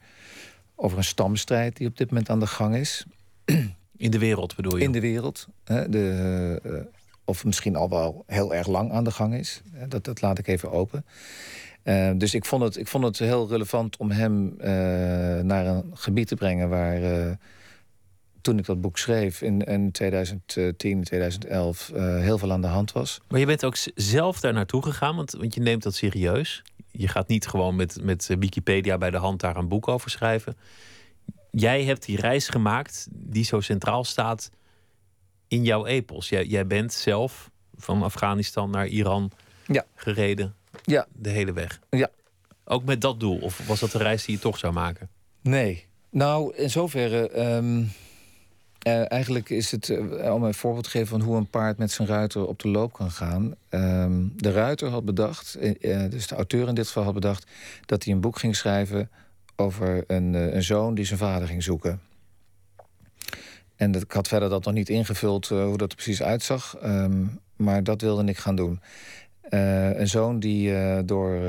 [0.76, 3.06] over een stamstrijd die op dit moment aan de gang is.
[3.98, 4.84] In de wereld bedoel je?
[4.84, 5.48] In de wereld.
[5.64, 6.88] Hè, de,
[7.24, 9.62] of misschien al wel heel erg lang aan de gang is.
[9.88, 11.06] Dat, dat laat ik even open.
[11.84, 14.66] Uh, dus ik vond, het, ik vond het heel relevant om hem uh,
[15.40, 17.02] naar een gebied te brengen waar.
[17.02, 17.32] Uh,
[18.42, 23.22] toen ik dat boek schreef in, in 2010, 2011 heel veel aan de hand was.
[23.28, 26.64] Maar je bent ook zelf daar naartoe gegaan, want, want je neemt dat serieus.
[26.92, 30.56] Je gaat niet gewoon met, met Wikipedia bij de hand daar een boek over schrijven.
[31.52, 34.50] Jij hebt die reis gemaakt die zo centraal staat
[35.48, 36.30] in jouw epos.
[36.30, 39.32] Jij, jij bent zelf van Afghanistan naar Iran
[39.68, 39.86] ja.
[39.96, 41.08] gereden ja.
[41.12, 41.80] De hele weg?
[41.90, 42.10] Ja.
[42.66, 43.40] Ook met dat doel?
[43.40, 45.10] Of was dat de reis die je toch zou maken?
[45.42, 45.86] Nee.
[46.10, 47.56] Nou, in zoverre...
[47.56, 47.92] Um,
[48.88, 51.92] uh, eigenlijk is het, uh, om een voorbeeld te geven van hoe een paard met
[51.92, 53.56] zijn ruiter op de loop kan gaan.
[53.70, 57.52] Um, de ruiter had bedacht, uh, dus de auteur in dit geval had bedacht,
[57.86, 59.10] dat hij een boek ging schrijven
[59.56, 62.02] over een, een zoon die zijn vader ging zoeken.
[63.76, 67.40] En dat, ik had verder dat nog niet ingevuld hoe dat er precies uitzag, um,
[67.56, 68.82] maar dat wilde ik gaan doen.
[69.50, 70.74] Een zoon die
[71.06, 71.40] door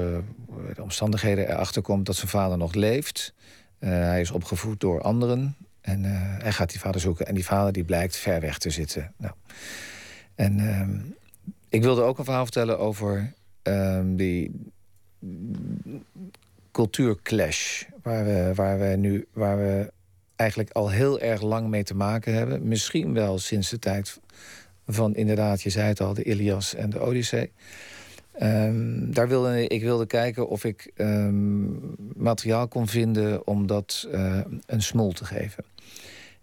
[0.74, 3.34] de omstandigheden erachter komt dat zijn vader nog leeft.
[3.78, 5.56] hij is opgevoed door anderen.
[5.80, 6.04] En
[6.42, 7.26] hij gaat die vader zoeken.
[7.26, 9.12] En die vader die blijkt ver weg te zitten.
[9.16, 9.34] Nou.
[10.34, 10.98] En ehm,
[11.68, 13.32] ik wilde ook een verhaal vertellen over
[13.62, 14.50] um, die
[16.72, 17.82] cultuurclash.
[18.02, 19.92] Waar we, waar we nu waar we
[20.36, 22.68] eigenlijk al heel erg lang mee te maken hebben.
[22.68, 24.20] Misschien wel sinds de tijd
[24.86, 27.50] van inderdaad, je zei het al, de Ilias en de Odyssee.
[28.42, 34.40] Um, daar wilde, ik wilde kijken of ik um, materiaal kon vinden om dat uh,
[34.66, 35.64] een smol te geven.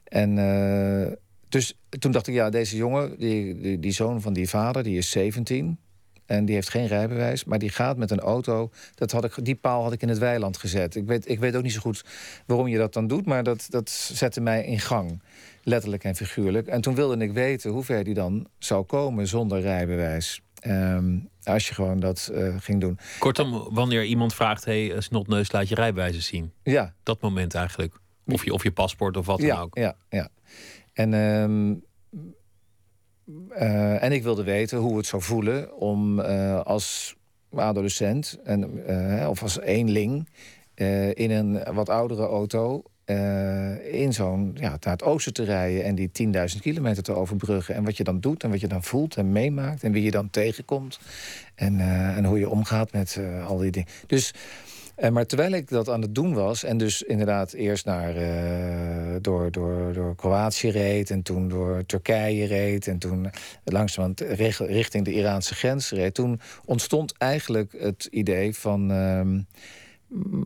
[0.04, 1.12] En uh,
[1.50, 4.98] dus toen dacht ik, ja, deze jongen, die, die, die, zoon van die vader, die
[4.98, 5.78] is 17.
[6.26, 8.70] En die heeft geen rijbewijs, maar die gaat met een auto.
[8.96, 10.96] Dat had ik, die paal had ik in het weiland gezet.
[10.96, 12.06] Ik weet, ik weet ook niet zo goed
[12.46, 15.22] waarom je dat dan doet, maar dat, dat zette mij in gang.
[15.64, 16.68] Letterlijk en figuurlijk.
[16.68, 20.42] En toen wilde ik weten hoe ver die dan zou komen zonder rijbewijs.
[20.68, 23.00] Um, als je gewoon dat uh, ging doen.
[23.20, 26.52] Kortom, wanneer iemand vraagt: hey, eh, snotneus, laat je rijbewijs zien.
[26.64, 26.94] Ja.
[27.04, 28.00] Dat moment eigenlijk.
[28.26, 29.78] Of je, of je paspoort of wat dan ook.
[29.78, 30.30] Ja, ja.
[30.94, 31.84] En, um,
[33.52, 37.16] uh, en ik wilde weten hoe het zou voelen om uh, als
[37.56, 38.88] adolescent en,
[39.28, 40.30] of als eenling
[41.14, 42.84] in een wat oudere auto
[43.92, 46.12] in zo'n ja, naar het oosten te rijden en die
[46.54, 47.76] 10.000 kilometer te overbruggen.
[47.76, 50.12] En wat je dan doet en wat je dan voelt en meemaakt en wie je
[50.12, 51.00] dan tegenkomt.
[51.56, 51.80] En,
[52.16, 53.90] en hoe je omgaat met al die dingen.
[54.08, 54.34] Dus
[55.10, 58.14] maar terwijl ik dat aan het doen was, en dus inderdaad eerst naar,
[59.22, 63.30] door, door, door Kroatië reed, en toen door Turkije reed, en toen
[63.64, 64.20] langzamerhand
[64.60, 68.92] richting de Iraanse grens reed, toen ontstond eigenlijk het idee van.
[68.92, 69.40] Uh,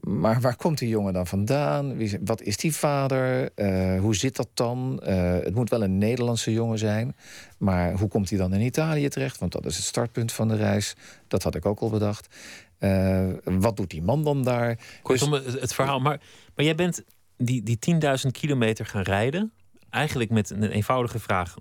[0.01, 1.97] maar waar komt die jongen dan vandaan?
[1.97, 3.49] Wie, wat is die vader?
[3.55, 5.01] Uh, hoe zit dat dan?
[5.03, 7.15] Uh, het moet wel een Nederlandse jongen zijn.
[7.57, 9.39] Maar hoe komt hij dan in Italië terecht?
[9.39, 10.95] Want dat is het startpunt van de reis.
[11.27, 12.35] Dat had ik ook al bedacht.
[12.79, 14.79] Uh, wat doet die man dan daar?
[15.01, 15.59] Kortom, dus...
[15.59, 15.99] het verhaal.
[15.99, 16.21] Maar,
[16.55, 17.03] maar jij bent
[17.37, 19.51] die, die 10.000 kilometer gaan rijden.
[19.89, 21.55] Eigenlijk met een eenvoudige vraag.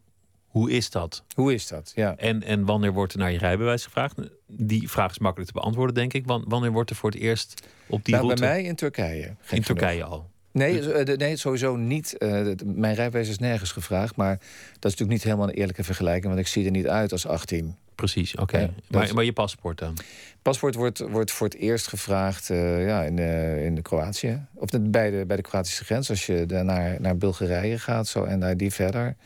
[0.55, 1.23] Hoe is dat?
[1.35, 2.17] Hoe is dat, ja.
[2.17, 4.15] En, en wanneer wordt er naar je rijbewijs gevraagd?
[4.47, 6.27] Die vraag is makkelijk te beantwoorden, denk ik.
[6.27, 8.43] Wanneer wordt er voor het eerst op die nou, route...
[8.43, 9.35] Bij mij in Turkije.
[9.51, 10.31] In Turkije al?
[10.53, 12.17] Nee, dus- nee, sowieso niet.
[12.19, 14.17] Uh, mijn rijbewijs is nergens gevraagd.
[14.17, 16.27] Maar dat is natuurlijk niet helemaal een eerlijke vergelijking.
[16.27, 17.77] Want ik zie er niet uit als 18.
[17.95, 18.43] Precies, oké.
[18.43, 18.61] Okay.
[18.61, 19.97] Ja, maar, maar, je paspoort dan?
[20.43, 24.47] Paspoort wordt, wordt voor het eerst gevraagd uh, ja, in, uh, in de Kroatië.
[24.55, 26.11] Of bij, de, bij de Kroatische grens.
[26.11, 29.17] Als je naar, naar Bulgarije gaat zo, en naar die verder.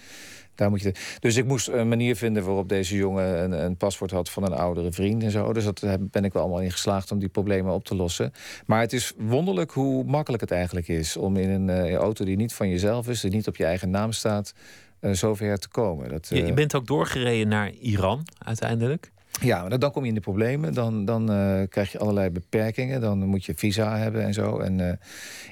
[0.58, 4.10] Daar moet je dus ik moest een manier vinden waarop deze jongen een, een, paspoort
[4.10, 5.52] had van een oudere vriend en zo.
[5.52, 5.80] Dus dat
[6.10, 8.32] ben ik wel allemaal in geslaagd om die problemen op te lossen.
[8.66, 12.36] Maar het is wonderlijk hoe makkelijk het eigenlijk is om in een uh, auto die
[12.36, 14.54] niet van jezelf is, die niet op je eigen naam staat,
[15.00, 16.08] uh, zover te komen.
[16.08, 16.38] Dat, uh...
[16.38, 19.10] je, je, bent ook doorgereden naar Iran uiteindelijk.
[19.40, 20.74] Ja, maar dan kom je in de problemen.
[20.74, 23.00] Dan, dan uh, krijg je allerlei beperkingen.
[23.00, 24.58] Dan moet je visa hebben en zo.
[24.58, 24.92] En uh,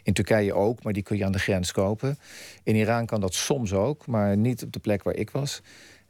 [0.02, 2.18] in Turkije ook, maar die kun je aan de grens kopen.
[2.62, 5.62] In Iran kan dat soms ook, maar niet op de plek waar ik was.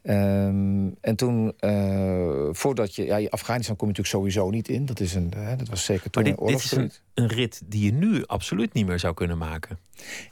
[0.03, 3.05] Um, en toen, uh, voordat je...
[3.05, 4.87] Ja, Afghanistan kom je natuurlijk sowieso niet in.
[4.87, 7.62] Dat, is een, dat was zeker toen maar dit, een dit is een, een, rit
[7.64, 9.79] die je nu absoluut niet meer zou kunnen maken.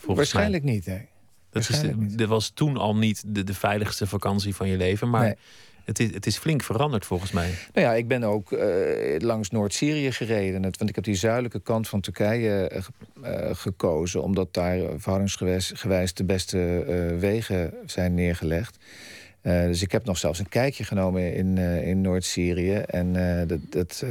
[0.07, 0.72] Waarschijnlijk mij.
[0.72, 0.99] niet, hè.
[1.51, 5.11] Dat, is de, dat was toen al niet de, de veiligste vakantie van je leven.
[5.11, 5.36] Maar nee.
[5.85, 7.51] Het is, het is flink veranderd volgens mij.
[7.72, 8.61] Nou ja, ik ben ook uh,
[9.18, 10.62] langs Noord-Syrië gereden.
[10.62, 12.82] Want ik heb die zuidelijke kant van Turkije
[13.24, 14.22] uh, gekozen.
[14.22, 16.85] Omdat daar verhoudingsgewijs de beste
[17.18, 18.76] wegen zijn neergelegd.
[19.43, 22.74] dus ik heb nog zelfs een kijkje genomen in, in Noord-Syrië.
[22.74, 23.12] En
[23.47, 24.05] dat, dat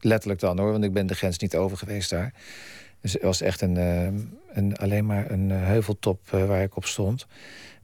[0.00, 2.32] letterlijk dan hoor, want ik ben de grens niet over geweest daar.
[3.00, 3.76] Dus het was echt een,
[4.52, 7.26] een, alleen maar een heuveltop waar ik op stond.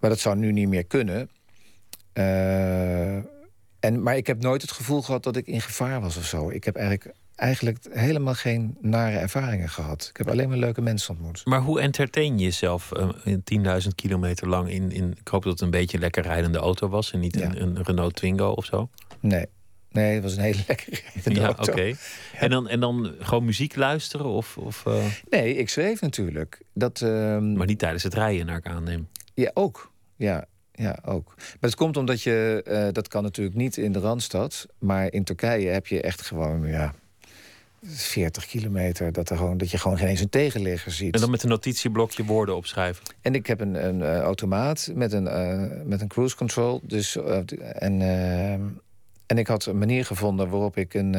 [0.00, 1.28] Maar dat zou nu niet meer kunnen.
[2.14, 3.16] Uh,
[3.80, 6.50] en, maar ik heb nooit het gevoel gehad dat ik in gevaar was of zo.
[6.50, 10.06] Ik heb eigenlijk, eigenlijk helemaal geen nare ervaringen gehad.
[10.10, 11.44] Ik heb alleen maar leuke mensen ontmoet.
[11.44, 12.90] Maar hoe entertain je jezelf
[13.24, 15.16] uh, 10.000 kilometer lang in, in...
[15.20, 17.12] Ik hoop dat het een beetje een lekker rijdende auto was...
[17.12, 17.44] en niet ja.
[17.44, 18.88] een, een, Renault Twingo of zo?
[19.20, 19.46] Nee.
[19.90, 21.56] Nee, het was een hele lekkere ja.
[21.60, 21.88] Okay.
[21.88, 22.38] Ja.
[22.38, 24.26] En, dan, en dan gewoon muziek luisteren?
[24.26, 25.04] Of, of uh...
[25.30, 26.62] Nee, ik schreef natuurlijk.
[26.74, 27.38] Dat, uh...
[27.38, 29.08] Maar niet tijdens het rijden, naar ik aanneem.
[29.34, 29.92] Ja, ook.
[30.16, 31.34] Ja, ja, ook.
[31.36, 35.24] Maar het komt omdat je, uh, dat kan natuurlijk niet in de Randstad, maar in
[35.24, 36.94] Turkije heb je echt gewoon, ja,
[37.82, 41.14] 40 kilometer, dat, er gewoon, dat je gewoon geen eens een tegenligger ziet.
[41.14, 43.04] En dan met een notitieblokje woorden opschrijven.
[43.20, 46.80] En ik heb een, een uh, automaat met een, uh, met een cruise control.
[46.84, 48.00] Dus, en,
[49.26, 51.14] en ik had een manier gevonden waarop ik een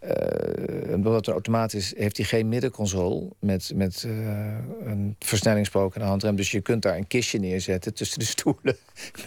[0.00, 4.12] uh, omdat automaat is, heeft hij geen middenconsole met, met uh,
[4.84, 6.36] een versnellingspook en een handrem.
[6.36, 8.76] Dus je kunt daar een kistje neerzetten tussen de stoelen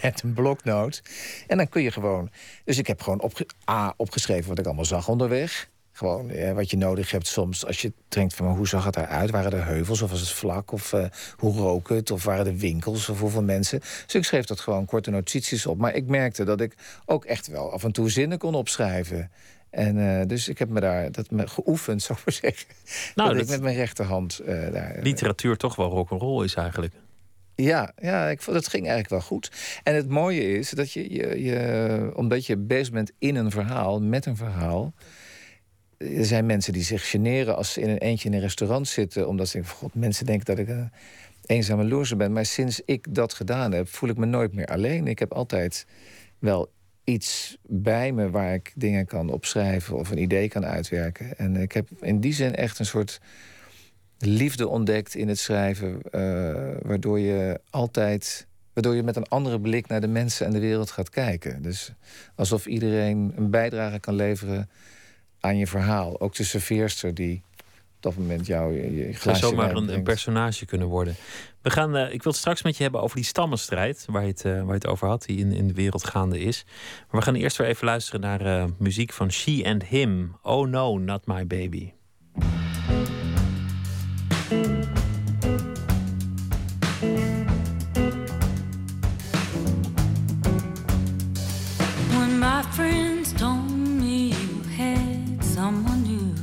[0.02, 1.02] met een bloknoot.
[1.46, 2.30] En dan kun je gewoon.
[2.64, 5.70] Dus ik heb gewoon opge A, opgeschreven wat ik allemaal zag onderweg.
[5.92, 9.30] Gewoon ja, wat je nodig hebt soms als je denkt van hoe zag het eruit?
[9.30, 10.72] Waren er heuvels of was het vlak?
[10.72, 10.94] Of
[11.36, 12.10] hoe rook het?
[12.10, 13.78] Of waren er winkels of hoeveel mensen?
[13.78, 15.78] Dus ik schreef dat gewoon korte notities op.
[15.78, 16.74] Maar ik merkte dat ik
[17.06, 19.30] ook echt wel af en toe zinnen kon opschrijven.
[19.72, 22.66] En uh, dus ik heb me daar dat me geoefend, zou ik maar zeggen.
[23.14, 24.98] Nou, dat, dat ik met mijn rechterhand uh, daar.
[25.02, 26.94] Literatuur toch wel rock'n'roll is eigenlijk.
[27.54, 29.50] Ja, ja ik vond, dat ging eigenlijk wel goed.
[29.82, 34.02] En het mooie is dat je, je, je, omdat je bezig bent in een verhaal,
[34.02, 34.92] met een verhaal.
[35.98, 39.28] Er zijn mensen die zich generen als ze in een eentje in een restaurant zitten,
[39.28, 40.90] omdat ze denken: God, mensen denken dat ik een
[41.46, 42.32] eenzame loser ben.
[42.32, 45.06] Maar sinds ik dat gedaan heb, voel ik me nooit meer alleen.
[45.06, 45.86] Ik heb altijd
[46.38, 46.70] wel
[47.04, 51.38] iets bij me waar ik dingen kan opschrijven of een idee kan uitwerken.
[51.38, 53.20] En ik heb in die zin echt een soort
[54.18, 58.46] liefde ontdekt in het schrijven, uh, waardoor je altijd.
[58.72, 61.62] Waardoor je met een andere blik naar de mensen en de wereld gaat kijken.
[61.62, 61.92] Dus
[62.34, 64.70] alsof iedereen een bijdrage kan leveren
[65.40, 66.20] aan je verhaal.
[66.20, 67.42] Ook de serveerster die
[67.96, 71.14] op dat moment jou je, je zou zomaar een, een, personage kunnen worden.
[71.62, 74.28] We gaan, uh, ik wil het straks met je hebben over die stammenstrijd, waar je
[74.28, 76.64] het, uh, waar je het over had, die in, in de wereld gaande is.
[77.10, 80.36] Maar we gaan eerst weer even luisteren naar uh, muziek van She and Him.
[80.42, 81.92] Oh no, not my baby.
[92.08, 96.34] When my friends told me you had someone new,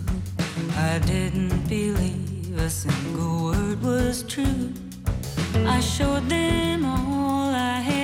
[0.78, 4.78] I didn't believe a single word was true.
[5.68, 7.98] I showed them all I had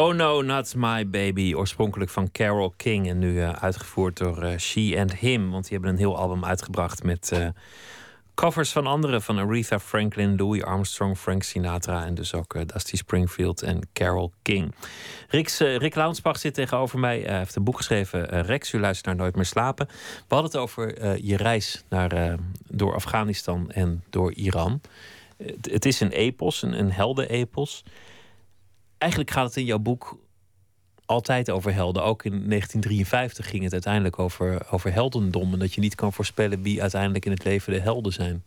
[0.00, 1.54] Oh No, Not My Baby.
[1.54, 5.50] Oorspronkelijk van Carole King en nu eh, uitgevoerd door eh, She and Him.
[5.50, 7.48] Want die hebben een heel album uitgebracht met eh,
[8.34, 13.62] Covers van anderen, van Aretha Franklin, Louis Armstrong, Frank Sinatra en dus ook Dusty Springfield
[13.62, 14.74] en Carole King.
[15.28, 17.20] Rick Launsbach zit tegenover mij.
[17.20, 19.86] Hij heeft een boek geschreven, Rex, u luistert naar Nooit meer slapen.
[20.28, 22.36] We hadden het over je reis naar,
[22.68, 24.80] door Afghanistan en door Iran.
[25.60, 27.84] het is een epos, een, een heldenepos.
[29.00, 30.18] Eigenlijk gaat het in jouw boek
[31.06, 32.02] altijd over helden.
[32.04, 35.52] Ook in 1953 ging het uiteindelijk over, over heldendom.
[35.52, 38.44] En dat je niet kan voorspellen wie uiteindelijk in het leven de helden zijn.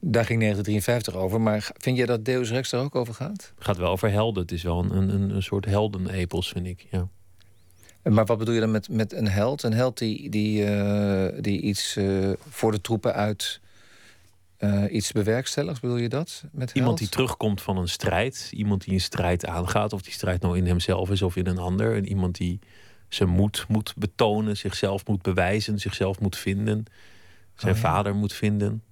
[0.00, 1.40] Daar ging 1953 over.
[1.40, 3.52] Maar vind je dat Deus Rex er ook over gaat?
[3.54, 4.42] Het gaat wel over helden.
[4.42, 6.86] Het is wel een, een, een soort heldenepos, vind ik.
[6.90, 7.08] Ja.
[8.02, 9.62] Maar wat bedoel je dan met, met een held?
[9.62, 13.60] Een held die, die, uh, die iets uh, voor de troepen uit
[14.64, 16.44] uh, iets bewerkstelligs, bedoel je dat?
[16.52, 18.50] Met iemand die terugkomt van een strijd.
[18.52, 19.92] Iemand die een strijd aangaat.
[19.92, 21.96] Of die strijd nou in hemzelf is of in een ander.
[21.96, 22.58] En iemand die
[23.08, 26.84] zijn moed moet betonen, zichzelf moet bewijzen, zichzelf moet vinden.
[27.54, 28.82] Zijn oh, vader moet vinden.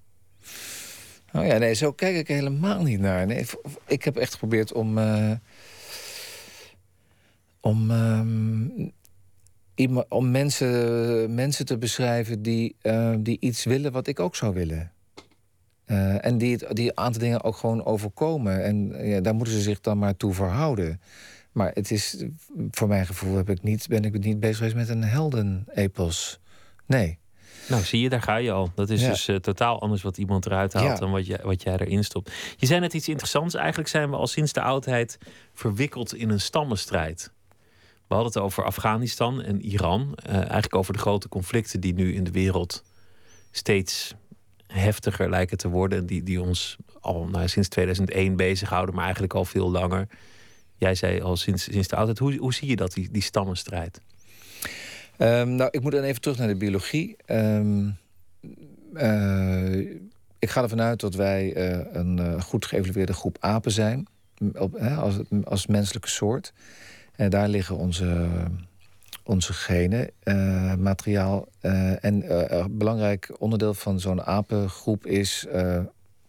[1.32, 3.26] Oh ja, nee, zo kijk ik helemaal niet naar.
[3.26, 3.46] Nee,
[3.86, 4.98] ik heb echt geprobeerd om.
[4.98, 5.32] Uh,
[7.60, 7.90] om.
[7.90, 8.92] Um,
[10.08, 14.91] om mensen, mensen te beschrijven die, uh, die iets willen wat ik ook zou willen.
[15.86, 18.64] Uh, en die, die een aantal dingen ook gewoon overkomen.
[18.64, 21.00] En ja, daar moeten ze zich dan maar toe verhouden.
[21.52, 22.24] Maar het is,
[22.70, 26.40] voor mijn gevoel heb ik niet, ben ik niet bezig geweest met een heldenepos.
[26.86, 27.18] Nee.
[27.68, 28.70] Nou, zie je, daar ga je al.
[28.74, 31.76] Dat is dus uh, totaal anders wat iemand eruit haalt dan wat, je, wat jij
[31.76, 32.32] erin stopt.
[32.56, 33.54] Je zei net iets interessants.
[33.54, 35.18] Eigenlijk zijn we al sinds de oudheid
[35.54, 37.32] verwikkeld in een stammenstrijd.
[38.08, 40.18] We hadden het over Afghanistan en Iran.
[40.26, 42.82] Uh, eigenlijk over de grote conflicten die nu in de wereld
[43.50, 44.14] steeds
[44.72, 46.06] heftiger lijken te worden.
[46.06, 50.08] Die, die ons al nou, sinds 2001 bezighouden, maar eigenlijk al veel langer.
[50.76, 52.18] Jij zei al sinds, sinds de oudheid.
[52.18, 54.00] Hoe, hoe zie je dat, die, die stammenstrijd?
[55.18, 57.16] Um, nou, ik moet dan even terug naar de biologie.
[57.26, 57.96] Um,
[58.94, 59.78] uh,
[60.38, 64.06] ik ga ervan uit dat wij uh, een uh, goed geëvalueerde groep apen zijn.
[64.54, 65.14] Op, als,
[65.44, 66.52] als menselijke soort.
[67.16, 68.28] En daar liggen onze
[69.24, 71.48] onze genen, uh, materiaal.
[71.62, 75.46] Uh, en uh, een belangrijk onderdeel van zo'n apengroep is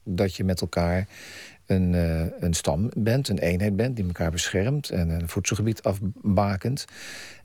[0.04, 1.08] dat je met elkaar
[1.66, 1.94] een,
[2.44, 6.86] een stam bent, een eenheid bent die elkaar beschermt en een voedselgebied afbakent.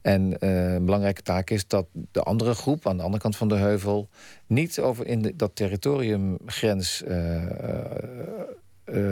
[0.03, 3.57] En een belangrijke taak is dat de andere groep aan de andere kant van de
[3.57, 4.09] heuvel
[4.47, 7.05] niet over in dat territoriumgrens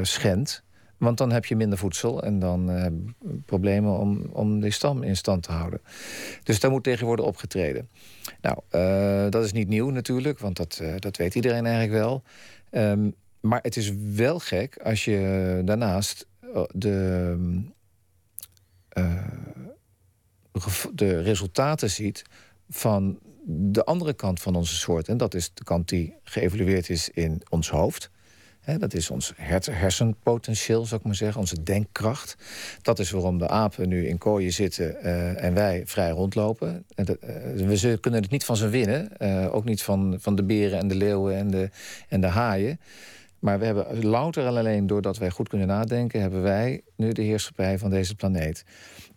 [0.02, 0.64] schendt.
[0.98, 2.86] Want dan heb je minder voedsel en dan uh,
[3.44, 5.80] problemen om, om die stam in stand te houden.
[6.42, 7.88] Dus daar moet tegen worden opgetreden.
[8.40, 12.22] Nou, uh, dat is niet nieuw natuurlijk, want dat, uh, dat weet iedereen eigenlijk wel.
[12.70, 16.26] Um, maar het is wel gek als je daarnaast
[16.72, 17.36] de,
[20.94, 22.24] de resultaten ziet
[22.68, 23.18] van
[23.48, 25.08] de andere kant van onze soort.
[25.08, 28.10] En dat is de kant die geëvalueerd is in ons hoofd
[28.74, 29.32] dat is ons
[29.70, 32.36] hersenpotentieel, zou ik maar zeggen, onze denkkracht.
[32.82, 36.84] Dat is waarom de apen nu in kooien zitten uh, en wij vrij rondlopen.
[36.94, 37.06] En
[37.56, 39.08] uh, we kunnen het niet van ze winnen.
[39.18, 41.70] Uh, ook niet van, van de beren en de leeuwen en de,
[42.08, 42.80] en de haaien.
[43.38, 46.20] Maar we hebben louter en alleen doordat wij goed kunnen nadenken...
[46.20, 48.64] hebben wij nu de heerschappij van deze planeet.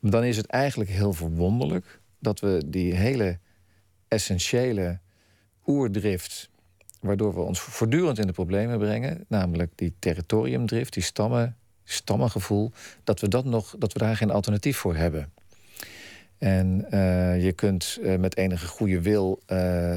[0.02, 2.00] Dan is het eigenlijk heel verwonderlijk...
[2.20, 3.40] dat we die hele
[4.08, 5.00] essentiële
[5.66, 6.49] oerdrift
[7.00, 12.72] waardoor we ons voortdurend in de problemen brengen, namelijk die territoriumdrift, die stammen, stammengevoel,
[13.04, 15.32] dat we, dat nog, dat we daar geen alternatief voor hebben.
[16.38, 19.96] En uh, je kunt uh, met enige goede wil uh,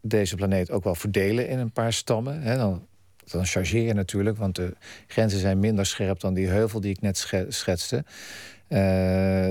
[0.00, 2.42] deze planeet ook wel verdelen in een paar stammen.
[2.42, 2.86] Hè, dan,
[3.24, 4.76] dan chargeer je natuurlijk, want de
[5.06, 8.04] grenzen zijn minder scherp dan die heuvel die ik net schetste.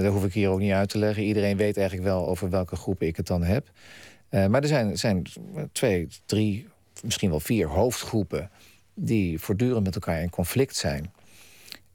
[0.02, 1.24] dat hoef ik hier ook niet uit te leggen.
[1.24, 3.72] Iedereen weet eigenlijk wel over welke groepen ik het dan heb.
[4.34, 5.24] Uh, maar er zijn, zijn
[5.72, 6.68] twee, drie,
[7.02, 8.50] misschien wel vier hoofdgroepen
[8.94, 11.14] die voortdurend met elkaar in conflict zijn.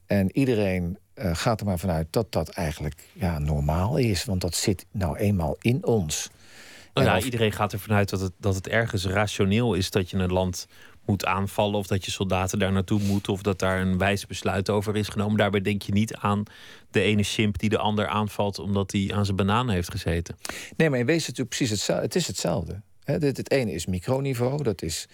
[0.06, 4.54] En iedereen uh, gaat er maar vanuit dat dat eigenlijk ja, normaal is, want dat
[4.54, 6.30] zit nou eenmaal in ons.
[6.94, 10.32] Nou iedereen gaat ervan uit dat het, dat het ergens rationeel is dat je een
[10.32, 10.66] land
[11.08, 14.70] moet aanvallen of dat je soldaten daar naartoe moeten of dat daar een wijs besluit
[14.70, 15.36] over is genomen.
[15.36, 16.42] Daarbij denk je niet aan
[16.90, 20.36] de ene chimp die de ander aanvalt omdat hij aan zijn banaan heeft gezeten.
[20.76, 22.04] Nee, maar in wezen het precies hetzelfde.
[22.04, 22.80] Het is hetzelfde.
[23.04, 25.08] Het, het ene is microniveau, dat is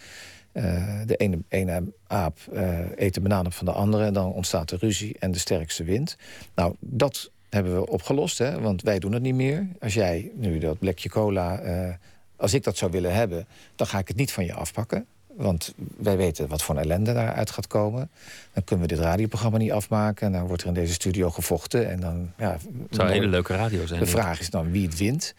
[0.53, 4.05] uh, de ene, ene aap uh, eet de banaan op van de andere...
[4.05, 6.17] en dan ontstaat de ruzie en de sterkste wint.
[6.55, 9.69] Nou, dat hebben we opgelost, hè, want wij doen het niet meer.
[9.81, 11.63] Als jij nu dat blikje cola...
[11.63, 11.95] Uh,
[12.37, 15.07] als ik dat zou willen hebben, dan ga ik het niet van je afpakken.
[15.37, 18.11] Want wij weten wat voor ellende daaruit gaat komen.
[18.53, 20.27] Dan kunnen we dit radioprogramma niet afmaken.
[20.27, 21.91] En dan wordt er in deze studio gevochten.
[21.91, 24.01] En dan, ja, het zou een hele leuke radio zijn.
[24.01, 25.35] De vraag is dan wie het wint.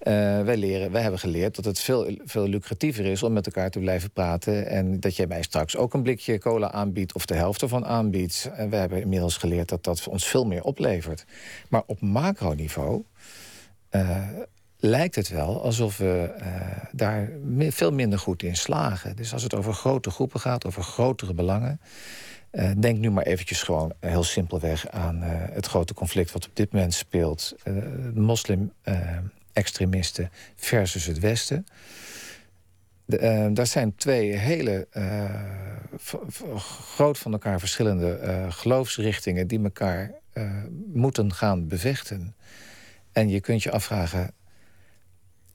[0.00, 3.70] Eh, wij, leren, wij hebben geleerd dat het veel, veel lucratiever is om met elkaar
[3.70, 4.66] te blijven praten.
[4.66, 8.50] En dat jij mij straks ook een blikje cola aanbiedt of de helft ervan aanbiedt.
[8.54, 11.24] En we hebben inmiddels geleerd dat dat ons veel meer oplevert.
[11.68, 13.02] Maar op macroniveau
[13.90, 14.18] uh,
[14.80, 16.46] lijkt het wel alsof we uh,
[16.92, 19.16] daar veel minder goed in slagen.
[19.16, 21.80] Dus als het over grote groepen gaat, over grotere belangen.
[22.52, 26.72] Uh, denk nu maar eventjes gewoon heel simpelweg aan het grote conflict wat op dit
[26.72, 27.54] moment speelt.
[27.64, 28.72] de moslim
[29.52, 31.66] extremisten versus het Westen.
[33.04, 34.86] De, daar zijn twee hele
[36.94, 40.10] groot van elkaar verschillende geloofsrichtingen die elkaar
[40.92, 42.34] moeten gaan bevechten.
[43.12, 44.32] En je kunt je afvragen: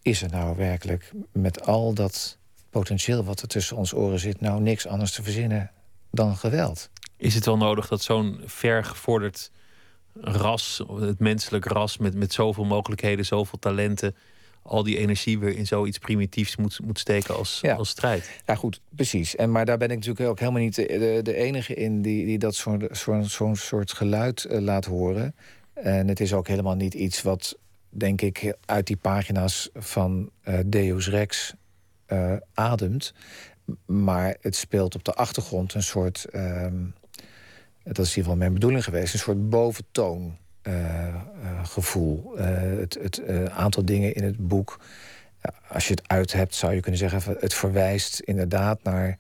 [0.05, 2.37] is er nou werkelijk met al dat
[2.69, 5.71] potentieel wat er tussen ons oren zit, nou niks anders te verzinnen
[6.11, 6.89] dan geweld?
[7.17, 9.51] Is het wel nodig dat zo'n vergevorderd
[10.21, 14.15] ras, het menselijk ras met, met zoveel mogelijkheden, zoveel talenten,
[14.61, 18.29] al die energie weer in zoiets primitiefs moet, moet steken als, als strijd.
[18.45, 19.35] Ja, goed, precies.
[19.35, 22.37] En, maar daar ben ik natuurlijk ook helemaal niet de, de, enige in die, die
[22.37, 22.65] dat
[23.21, 25.35] zo'n soort geluid uh, laat horen.
[25.73, 27.57] En het is ook helemaal niet iets wat,
[27.97, 31.53] denk ik, uit die pagina's van uh, Deus Rex
[32.07, 33.13] uh, ademt.
[33.85, 36.25] Maar het speelt op de achtergrond een soort.
[36.31, 36.41] Uh,
[37.83, 40.37] dat is in ieder geval mijn bedoeling geweest, een soort boventoon.
[40.63, 41.21] Uh,
[41.63, 42.37] gevoel.
[42.37, 44.79] Het, het aantal dingen in het boek.
[45.67, 47.35] als je het uit hebt, zou je kunnen zeggen...
[47.39, 49.17] het verwijst inderdaad naar...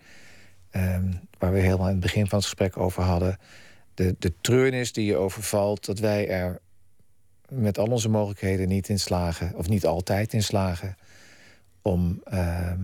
[0.69, 3.37] Ehm, waar we helemaal in het begin van het gesprek over hadden...
[3.93, 5.85] de, de treurnis die je overvalt...
[5.85, 6.59] dat wij er
[7.55, 9.53] met al onze mogelijkheden niet in slagen...
[9.55, 10.97] of niet altijd in slagen...
[11.81, 12.83] om ehm,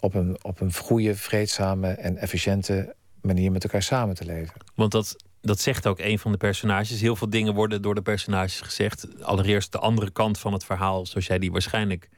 [0.00, 4.60] op, een, op een goede, vreedzame en efficiënte manier met elkaar samen te leven.
[4.74, 7.00] Want dat, dat zegt ook een van de personages.
[7.00, 9.22] Heel veel dingen worden door de personages gezegd.
[9.22, 12.08] Allereerst de andere kant van het verhaal, zoals jij die waarschijnlijk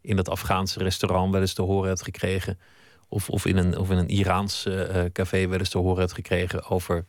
[0.00, 2.58] in dat Afghaanse restaurant wel eens te horen hebt gekregen.
[3.08, 6.12] Of, of, in, een, of in een Iraans uh, café wel eens te horen hebt
[6.12, 7.06] gekregen over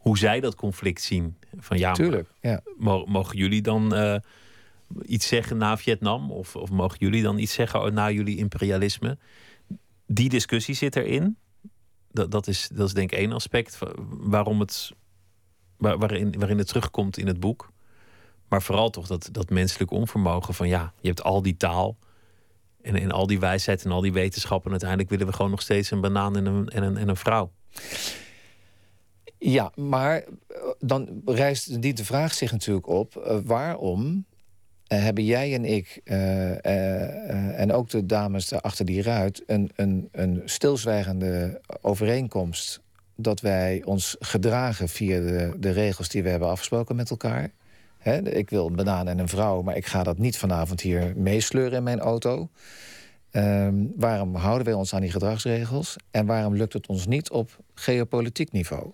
[0.00, 1.36] hoe zij dat conflict zien.
[1.58, 2.62] Van ja, Tuurlijk, ja.
[3.06, 4.16] Mogen jullie dan uh,
[5.02, 6.30] iets zeggen na Vietnam?
[6.30, 9.18] Of, of mogen jullie dan iets zeggen na jullie imperialisme?
[10.06, 11.36] Die discussie zit erin
[12.12, 13.78] dat, dat, is, dat is denk ik één aspect
[14.08, 14.92] waarom het,
[15.76, 17.70] waarin, waarin het terugkomt in het boek.
[18.48, 21.96] Maar vooral toch dat, dat menselijk onvermogen van ja, je hebt al die taal
[22.82, 24.64] en, en al die wijsheid en al die wetenschappen.
[24.64, 27.16] En uiteindelijk willen we gewoon nog steeds een banaan en een, en een, en een
[27.16, 27.52] vrouw.
[29.42, 30.24] Ja, maar eh,
[30.78, 34.24] dan rijst die de vraag zich natuurlijk op: uh, waarom
[34.92, 36.00] uh, hebben jij en ik,
[37.54, 42.80] en ook de dames achter die ruit, een, een, een stilzwijgende overeenkomst
[43.16, 47.50] dat wij ons gedragen via de, de regels die we hebben afgesproken met elkaar.
[48.24, 51.78] ik wil een banaan en een vrouw, maar ik ga dat niet vanavond hier meesleuren
[51.78, 52.48] in mijn auto.
[53.30, 55.96] Ehm, waarom houden wij ons aan die gedragsregels?
[56.10, 58.92] En waarom lukt het ons niet op geopolitiek niveau?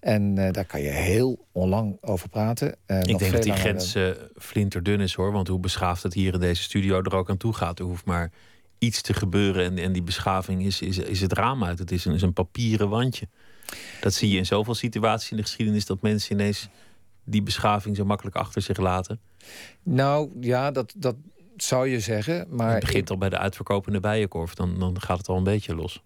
[0.00, 2.76] En uh, daar kan je heel onlang over praten.
[2.86, 5.32] Uh, ik denk dat die grens uh, flinterdun is hoor.
[5.32, 7.78] Want hoe beschaafd het hier in deze studio er ook aan toe gaat.
[7.78, 8.30] Er hoeft maar
[8.78, 9.64] iets te gebeuren.
[9.64, 11.78] En, en die beschaving is, is, is het raam uit.
[11.78, 13.28] Het is een, is een papieren wandje.
[14.00, 15.86] Dat zie je in zoveel situaties in de geschiedenis.
[15.86, 16.68] Dat mensen ineens
[17.24, 19.20] die beschaving zo makkelijk achter zich laten.
[19.82, 21.16] Nou ja, dat, dat
[21.62, 22.46] zou je zeggen.
[22.50, 24.54] Maar het begint al bij de uitverkopende bijenkorf.
[24.54, 26.02] Dan, dan gaat het al een beetje los.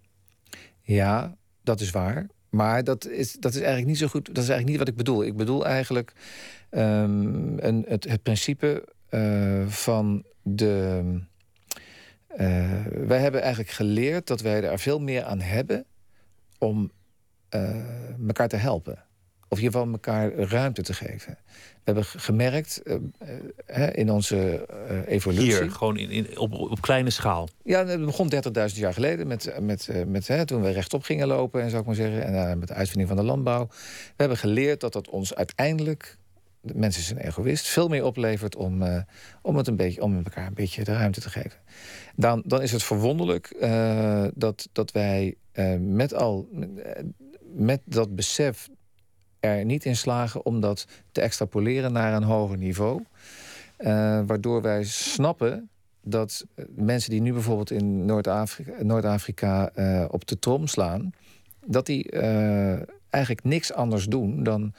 [0.82, 2.26] Ja, dat is waar.
[2.48, 4.26] Maar dat is, dat is eigenlijk niet zo goed.
[4.26, 5.24] Dat is eigenlijk niet wat ik bedoel.
[5.24, 6.12] Ik bedoel eigenlijk
[6.70, 11.02] um, een, het, het principe uh, van de.
[12.30, 15.84] Uh, wij hebben eigenlijk geleerd dat wij er veel meer aan hebben
[16.58, 16.90] om
[17.54, 19.05] uh, elkaar te helpen.
[19.56, 21.38] Of in ieder geval elkaar ruimte te geven.
[21.52, 25.44] We hebben gemerkt uh, in onze uh, evolutie.
[25.44, 27.48] Hier, gewoon in, in, op, op kleine schaal.
[27.62, 28.40] Ja, het begon 30.000
[28.74, 31.96] jaar geleden met, met, met, hè, toen we rechtop gingen lopen, en zou ik maar
[31.96, 32.24] zeggen.
[32.24, 33.66] En met de uitvinding van de landbouw.
[33.68, 36.16] We hebben geleerd dat dat ons uiteindelijk.
[36.60, 38.98] De mensen zijn egoïst, veel meer oplevert om, uh,
[39.42, 41.60] om, het een beetje, om elkaar een beetje de ruimte te geven.
[42.16, 46.48] Dan, dan is het verwonderlijk uh, dat, dat wij uh, met, al,
[47.54, 48.68] met dat besef
[49.40, 53.02] er niet in slagen om dat te extrapoleren naar een hoger niveau.
[53.78, 53.86] Uh,
[54.26, 55.68] waardoor wij snappen
[56.00, 61.12] dat mensen die nu bijvoorbeeld in Noord-Afrika, Noord-Afrika uh, op de trom slaan,
[61.64, 62.10] dat die
[63.10, 64.72] eigenlijk niks anders doen dan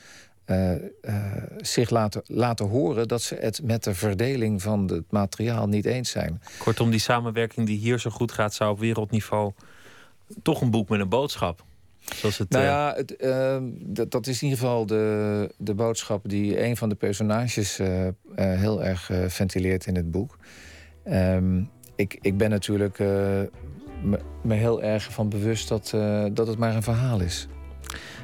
[1.57, 6.09] zich laten, laten horen dat ze het met de verdeling van het materiaal niet eens
[6.09, 6.41] zijn.
[6.57, 9.51] Kortom, die samenwerking die hier zo goed gaat, zou op wereldniveau
[10.41, 11.65] toch een boek met een boodschap
[12.15, 15.73] Zoals het, Nou eh, ja, het, ehm, dat, dat is in ieder geval de, de
[15.73, 20.37] boodschap die een van de personages eh, eh, heel erg eh, ventileert in het boek.
[21.03, 21.61] Ehm,
[21.95, 23.07] ik, ik ben natuurlijk eh,
[24.01, 27.47] me, me heel erg van bewust dat, eh, dat het maar een verhaal is.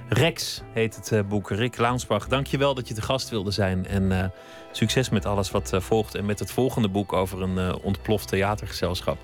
[0.10, 1.50] Rex heet het eh, boek.
[1.50, 3.88] Rick Launsbach, dank je wel dat je te gast wilde zijn.
[3.88, 4.30] En eh,
[4.72, 6.16] succes met alles wat eh, volgt.
[6.16, 9.18] En met het volgende boek over een eh, ontploft theatergezelschap.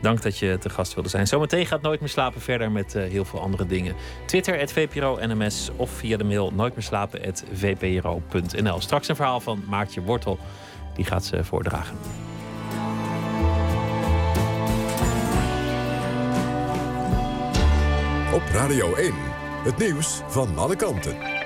[0.00, 1.26] Dank dat je te gast wilde zijn.
[1.26, 3.94] Zometeen gaat Nooit meer slapen verder met eh, heel veel andere dingen.
[4.26, 8.80] Twitter, VPRO NMS of via de mail nooitmeerslapen.vpro.nl.
[8.80, 10.38] Straks een verhaal van Maartje Wortel.
[10.94, 11.96] Die gaat ze voordragen.
[18.34, 19.12] Op Radio 1.
[19.64, 21.39] Het nieuws van alle kanten.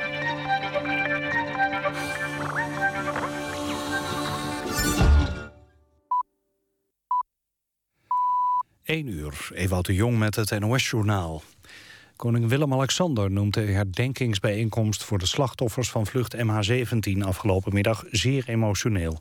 [8.85, 11.43] 1 uur, Ewout de Jong met het NOS-journaal.
[12.16, 15.05] Koning Willem-Alexander noemt de herdenkingsbijeenkomst...
[15.05, 19.20] voor de slachtoffers van vlucht MH17 afgelopen middag zeer emotioneel.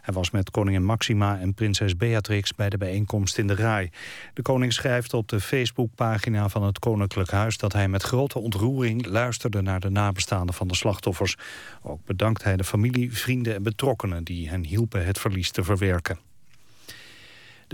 [0.00, 3.90] Hij was met koningin Maxima en prinses Beatrix bij de bijeenkomst in de Rai.
[4.32, 7.58] De koning schrijft op de Facebookpagina van het Koninklijk Huis...
[7.58, 11.36] dat hij met grote ontroering luisterde naar de nabestaanden van de slachtoffers.
[11.82, 14.24] Ook bedankt hij de familie, vrienden en betrokkenen...
[14.24, 16.18] die hen hielpen het verlies te verwerken.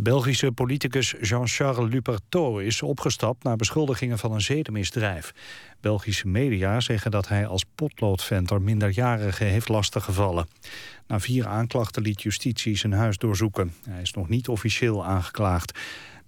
[0.01, 3.44] De Belgische politicus Jean-Charles Lupertot is opgestapt...
[3.44, 5.32] na beschuldigingen van een zedenmisdrijf.
[5.80, 10.48] Belgische media zeggen dat hij als potloodventer minderjarigen heeft lastiggevallen.
[11.07, 13.72] Na vier aanklachten liet justitie zijn huis doorzoeken.
[13.88, 15.78] Hij is nog niet officieel aangeklaagd.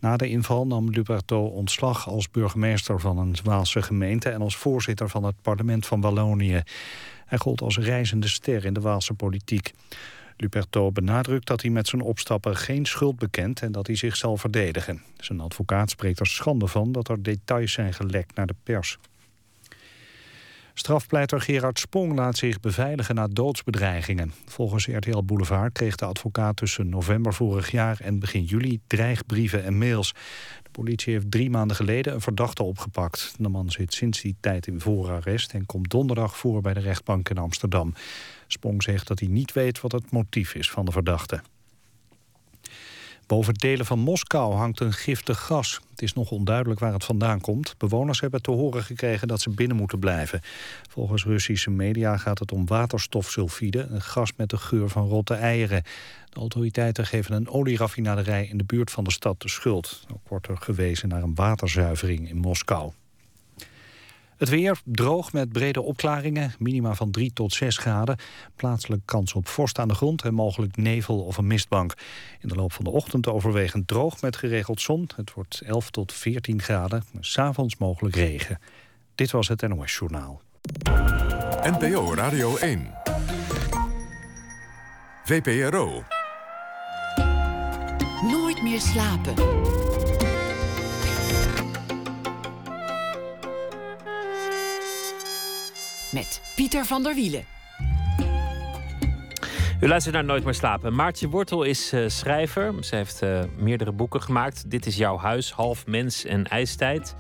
[0.01, 4.29] Na de inval nam Lupertot ontslag als burgemeester van een Waalse gemeente...
[4.29, 6.62] en als voorzitter van het parlement van Wallonië.
[7.27, 9.73] Hij gold als reizende ster in de Waalse politiek.
[10.37, 14.37] Lupertot benadrukt dat hij met zijn opstappen geen schuld bekent en dat hij zich zal
[14.37, 15.03] verdedigen.
[15.16, 18.99] Zijn advocaat spreekt er schande van dat er details zijn gelekt naar de pers.
[20.74, 24.33] Strafpleiter Gerard Spong laat zich beveiligen na doodsbedreigingen.
[24.47, 29.78] Volgens RTL Boulevard kreeg de advocaat tussen november vorig jaar en begin juli dreigbrieven en
[29.78, 30.14] mails.
[30.62, 33.35] De politie heeft drie maanden geleden een verdachte opgepakt.
[33.39, 37.28] De man zit sinds die tijd in voorarrest en komt donderdag voor bij de rechtbank
[37.28, 37.95] in Amsterdam.
[38.53, 41.42] Spong zegt dat hij niet weet wat het motief is van de verdachte.
[43.26, 45.80] Boven delen van Moskou hangt een giftig gas.
[45.90, 47.74] Het is nog onduidelijk waar het vandaan komt.
[47.78, 50.40] Bewoners hebben te horen gekregen dat ze binnen moeten blijven.
[50.90, 53.86] Volgens Russische media gaat het om waterstofsulfide...
[53.90, 55.82] een gas met de geur van rotte eieren.
[56.28, 60.07] De autoriteiten geven een olieraffinaderij in de buurt van de stad de schuld.
[60.12, 62.92] Ook wordt er gewezen naar een waterzuivering in Moskou.
[64.43, 68.16] Het weer droog met brede opklaringen, minima van 3 tot 6 graden.
[68.57, 71.95] Plaatselijk kans op vorst aan de grond en mogelijk nevel of een mistbank.
[72.40, 75.09] In de loop van de ochtend overwegend droog met geregeld zon.
[75.16, 78.59] Het wordt 11 tot 14 graden, s'avonds mogelijk regen.
[79.14, 80.43] Dit was het NOS Journaal.
[81.62, 82.95] NPO Radio 1.
[85.24, 86.03] VPRO.
[88.22, 89.34] Nooit meer slapen.
[96.13, 97.45] Met Pieter van der Wielen.
[99.81, 100.95] U luistert naar Nooit meer slapen.
[100.95, 102.85] Maartje Wortel is eh, schrijver.
[102.85, 104.71] Ze heeft eh, meerdere boeken gemaakt.
[104.71, 107.17] Dit is jouw huis, Half Mens en IJstijd.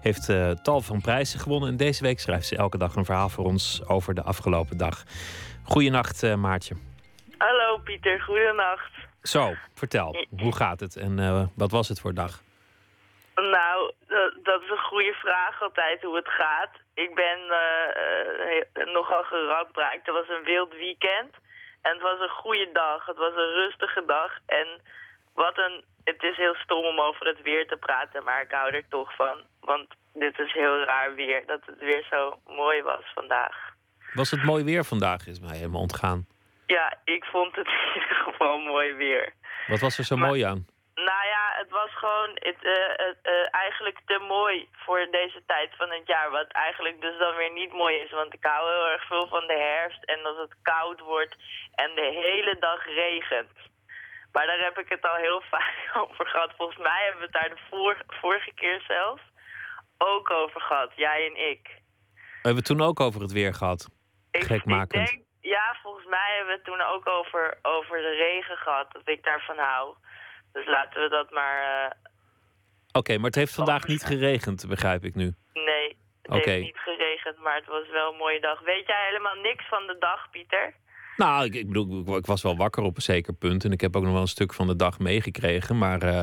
[0.00, 1.68] Heeft eh, tal van prijzen gewonnen.
[1.68, 5.04] En deze week schrijft ze elke dag een verhaal voor ons over de afgelopen dag.
[5.62, 6.74] Goeienacht, eh, Maartje.
[7.38, 8.90] Hallo Pieter, goedenacht.
[9.22, 10.26] Zo, vertel.
[10.38, 12.42] Hoe gaat het en eh, wat was het voor dag?
[13.40, 16.70] Nou, dat, dat is een goede vraag altijd hoe het gaat.
[16.94, 20.06] Ik ben eh, eh, nogal geradbraakt.
[20.06, 21.34] Het was een wild weekend
[21.82, 23.06] en het was een goede dag.
[23.06, 24.66] Het was een rustige dag en
[25.34, 25.84] wat een...
[26.04, 29.14] Het is heel stom om over het weer te praten, maar ik hou er toch
[29.16, 29.36] van.
[29.60, 33.56] Want dit is heel raar weer, dat het weer zo mooi was vandaag.
[34.14, 35.26] Was het mooi weer vandaag?
[35.26, 36.26] Is mij helemaal ontgaan.
[36.66, 39.32] Ja, ik vond het in ieder geval mooi weer.
[39.66, 40.66] Wat was er zo Maar- mooi aan?
[41.04, 45.90] Nou ja, het was gewoon het, eh, eh, eigenlijk te mooi voor deze tijd van
[45.90, 46.30] het jaar.
[46.30, 48.10] Wat eigenlijk dus dan weer niet mooi is.
[48.10, 51.36] Want ik hou heel erg veel van de herfst en dat het koud wordt
[51.74, 53.50] en de hele dag regent.
[54.32, 56.52] Maar daar heb ik het al heel vaak over gehad.
[56.56, 59.22] Volgens mij hebben we het daar de vor- vorige keer zelfs
[59.98, 60.92] ook over gehad.
[60.96, 61.62] Jij en ik.
[62.14, 63.88] We hebben het toen ook over het weer gehad.
[64.30, 64.94] Ik, Gekmakend.
[64.94, 68.92] ik denk, ja, volgens mij hebben we het toen ook over, over de regen gehad.
[68.92, 69.94] Dat ik daarvan hou.
[70.56, 71.84] Dus laten we dat maar...
[71.84, 71.90] eh,
[72.92, 75.34] Oké, maar het heeft vandaag niet geregend, begrijp ik nu.
[75.52, 78.60] Nee, het heeft niet geregend, maar het was wel een mooie dag.
[78.60, 80.74] Weet jij helemaal niks van de dag, Pieter?
[81.16, 83.64] Nou, ik, ik bedoel, ik- was wel wakker op een zeker punt.
[83.64, 85.78] En ik heb ook nog wel een stuk van de dag meegekregen.
[85.78, 86.22] Maar eh,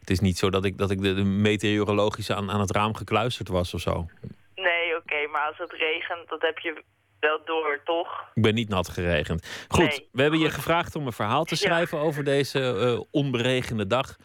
[0.00, 2.94] Het is niet zo dat ik, dat ik de, de meteorologische aan, aan het raam
[2.94, 4.06] gekluisterd was of zo.
[4.54, 6.82] Nee, oké, maar als het regent, dat heb je
[7.22, 8.30] wel door, toch?
[8.34, 9.66] Ik ben niet nat geregend.
[9.68, 11.60] Goed, Nee, we hebben je gevraagd om een verhaal te Ja.
[11.66, 14.16] schrijven over deze eh, onberegende dag.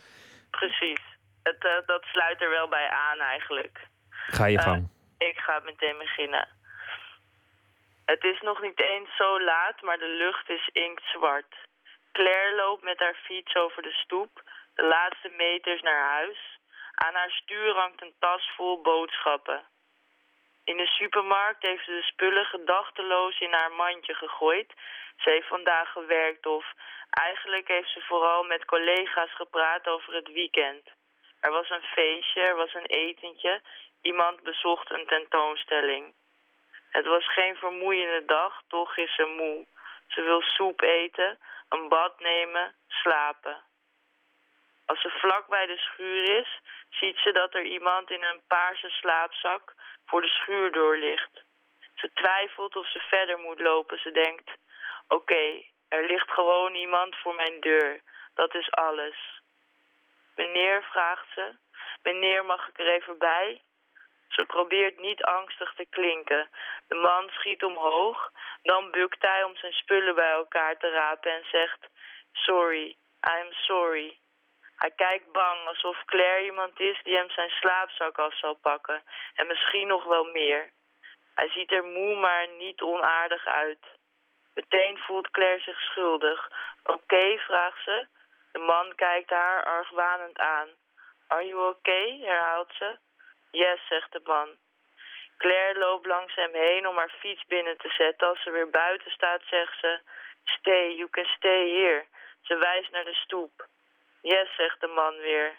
[0.51, 1.01] Precies.
[1.43, 3.87] Het, eh, dat sluit er wel bij aan eigenlijk.
[4.09, 4.89] Ga je Eh, gang.
[5.17, 6.47] Ik ga meteen beginnen.
[8.05, 11.55] Het is nog niet eens zo laat, maar de lucht is inktzwart.
[12.11, 14.43] Claire loopt met haar fiets over de stoep,
[14.75, 16.59] de laatste meters naar huis.
[16.93, 19.61] Aan haar stuur hangt een tas vol boodschappen.
[20.71, 24.73] In de supermarkt heeft ze de spullen gedachteloos in haar mandje gegooid.
[25.17, 26.65] Ze heeft vandaag gewerkt of
[27.09, 30.83] eigenlijk heeft ze vooral met collega's gepraat over het weekend.
[31.39, 33.61] Er was een feestje, er was een etentje,
[34.01, 36.13] iemand bezocht een tentoonstelling.
[36.89, 39.65] Het was geen vermoeiende dag, toch is ze moe.
[40.07, 41.39] Ze wil soep eten,
[41.69, 43.63] een bad nemen, slapen.
[44.87, 46.59] Als ze vlak bij de schuur is,
[46.89, 49.73] ziet ze dat er iemand in een paarse slaapzak
[50.05, 51.43] voor de schuurdeur ligt.
[51.95, 53.99] Ze twijfelt of ze verder moet lopen.
[53.99, 54.49] Ze denkt,
[55.07, 58.01] oké, er ligt gewoon iemand voor mijn deur.
[58.33, 59.41] Dat is alles.
[60.35, 61.55] Meneer, vraagt ze,
[62.03, 63.61] meneer mag ik er even bij?
[64.27, 66.49] Ze probeert niet angstig te klinken.
[66.87, 68.31] De man schiet omhoog,
[68.63, 71.87] dan bukt hij om zijn spullen bij elkaar te rapen en zegt...
[72.31, 74.19] Sorry, I'm sorry.
[74.77, 79.03] Hij kijkt bang, alsof Claire iemand is die hem zijn slaapzak af zal pakken.
[79.35, 80.71] En misschien nog wel meer.
[81.35, 83.85] Hij ziet er moe, maar niet onaardig uit.
[84.53, 86.51] Meteen voelt Claire zich schuldig.
[86.83, 88.07] Oké, vraagt ze.
[88.51, 90.67] De man kijkt haar argwanend aan.
[91.27, 92.19] Are you okay?
[92.21, 92.97] herhaalt ze.
[93.51, 94.57] Yes, zegt de man.
[95.37, 98.27] Claire loopt langs hem heen om haar fiets binnen te zetten.
[98.27, 99.99] Als ze weer buiten staat, zegt ze...
[100.43, 102.05] Stay, you can stay here.
[102.41, 103.67] Ze wijst naar de stoep.
[104.21, 105.57] Yes, zegt de man weer.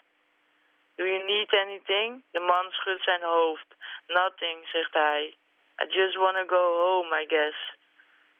[0.95, 2.23] Do you need anything?
[2.31, 3.75] De man schudt zijn hoofd.
[4.07, 5.37] Nothing, zegt hij.
[5.83, 7.77] I just wanna go home, I guess.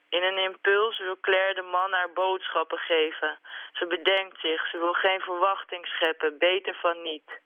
[0.10, 3.40] In een impuls wil Claire de man haar boodschappen geven.
[3.74, 7.42] Ze bedenkt zich, ze wil geen verwachting scheppen, beter van niet.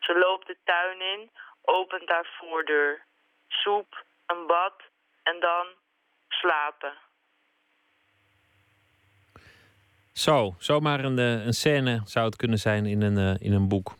[0.00, 1.30] Ze loopt de tuin in,
[1.62, 3.04] opent haar voordeur.
[3.48, 4.82] Soep, een bad
[5.22, 5.66] en dan
[6.28, 6.98] slapen.
[10.18, 13.68] Zo, zomaar een, eh, een scène zou het kunnen zijn in een, eh, in een
[13.68, 13.94] boek.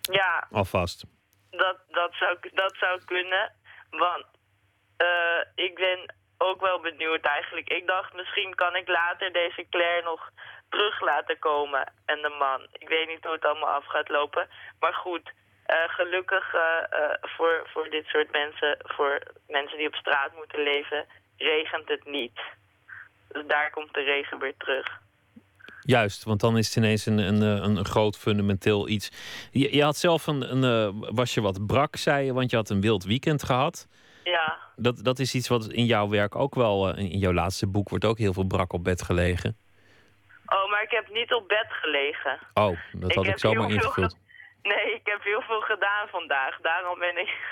[0.00, 1.04] Ja, Alvast.
[1.50, 3.52] dat, dat, zou, dat zou kunnen.
[3.90, 4.24] Want
[4.96, 7.68] eh, ik ben ook wel benieuwd eigenlijk.
[7.68, 10.30] Ik dacht misschien kan ik later deze Claire nog
[10.68, 11.92] terug laten komen.
[12.04, 12.66] En de man.
[12.72, 14.48] Ik weet niet hoe het allemaal af gaat lopen.
[14.80, 15.32] Maar goed,
[15.86, 16.54] gelukkig
[17.20, 22.40] voor, voor dit soort mensen, voor mensen die op straat moeten leven, regent het niet.
[23.36, 25.00] Dus daar komt de regen weer terug.
[25.80, 29.10] Juist, want dan is het ineens een, een, eh, een, groot fundamenteel iets.
[29.50, 32.56] Je, je had zelf een, een eh, was je wat brak, zei je, want je
[32.56, 33.88] had een wild weekend gehad.
[34.24, 37.66] Ja, Dat, dat is iets wat in jouw werk ook wel, eh, in jouw laatste
[37.66, 39.56] boek wordt ook heel veel brak op bed gelegen.
[40.46, 42.38] oh, maar ik heb niet op bed gelegen.
[42.54, 44.16] Oh, dat Ik had ik heb zomaar ingevuld.
[44.62, 46.60] Nee, ik heb heel veel gedaan vandaag.
[46.60, 47.30] Daarom ben ik.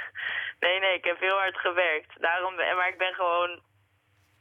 [0.61, 2.21] Nee, nee, ik heb heel hard gewerkt.
[2.21, 2.77] Daarom ben...
[2.77, 3.61] Maar ik ben gewoon.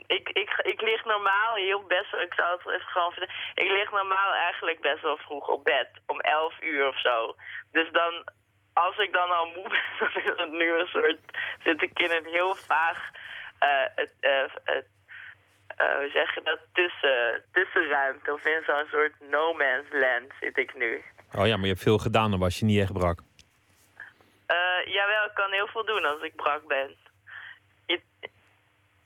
[0.07, 2.21] Ik, ik, ik lig normaal heel best wel.
[2.21, 3.41] Ik zou het even gewoon vertellen.
[3.53, 5.89] Ik lig normaal eigenlijk best wel vroeg op bed.
[6.05, 7.35] Om 11 uur of zo.
[7.71, 8.23] Dus dan.
[8.73, 11.19] Als ik dan al moe ben, dan is het nu een soort.
[11.63, 13.09] Zit ik in een heel vaag.
[13.59, 14.87] eh het, eh, het,
[15.77, 16.59] eh, hoe zeg je dat?
[16.73, 18.33] Tussen, tussenruimte.
[18.33, 21.03] Of in zo'n soort no man's land zit ik nu.
[21.35, 23.19] Oh ja, maar je hebt veel gedaan, dan was je niet echt brak.
[24.85, 26.95] Jawel, ik kan heel veel doen als ik brak ben.
[27.85, 28.01] Je-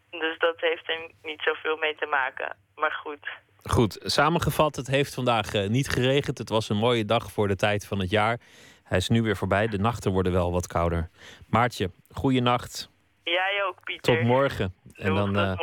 [0.09, 2.55] dus dat heeft er niet zoveel mee te maken.
[2.75, 3.27] Maar goed.
[3.63, 6.37] Goed, samengevat, het heeft vandaag eh, niet geregend.
[6.37, 8.39] Het was een mooie dag voor de tijd van het jaar.
[8.83, 9.67] Hij is nu weer voorbij.
[9.67, 11.09] De nachten worden wel wat kouder.
[11.47, 12.89] Maartje, goeie nacht.
[13.23, 14.17] Jij ook, Pieter.
[14.17, 14.73] Tot morgen.
[14.93, 15.57] En dan eh,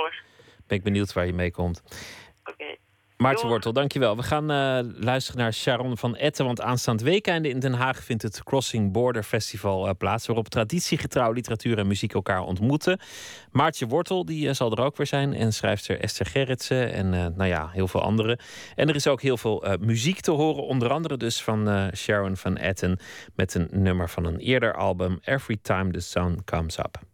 [0.66, 1.82] ben ik benieuwd waar je mee komt.
[2.44, 2.76] Oké.
[3.16, 3.42] Doeg.
[3.42, 4.16] Wortel, dankjewel.
[4.16, 6.44] We gaan eh, luisteren naar Sharon van Etten.
[6.44, 10.26] Want aanstaand weekende in Den Haag vindt het Crossing Border Festival eh, plaats.
[10.26, 12.98] Waarop traditiegetrouw literatuur en muziek elkaar ontmoeten.
[13.50, 15.34] Maartje Wortel die, eh, zal er ook weer zijn.
[15.34, 16.92] En schrijfster Esther Gerritsen.
[16.92, 18.38] En nou ja, heel veel anderen.
[18.74, 20.62] En er is ook heel veel muziek te horen.
[20.62, 22.98] Onder andere dus van Sharon van Etten.
[23.34, 25.18] Met een nummer van een eerder album.
[25.24, 27.13] Every Time the Sun Comes Up.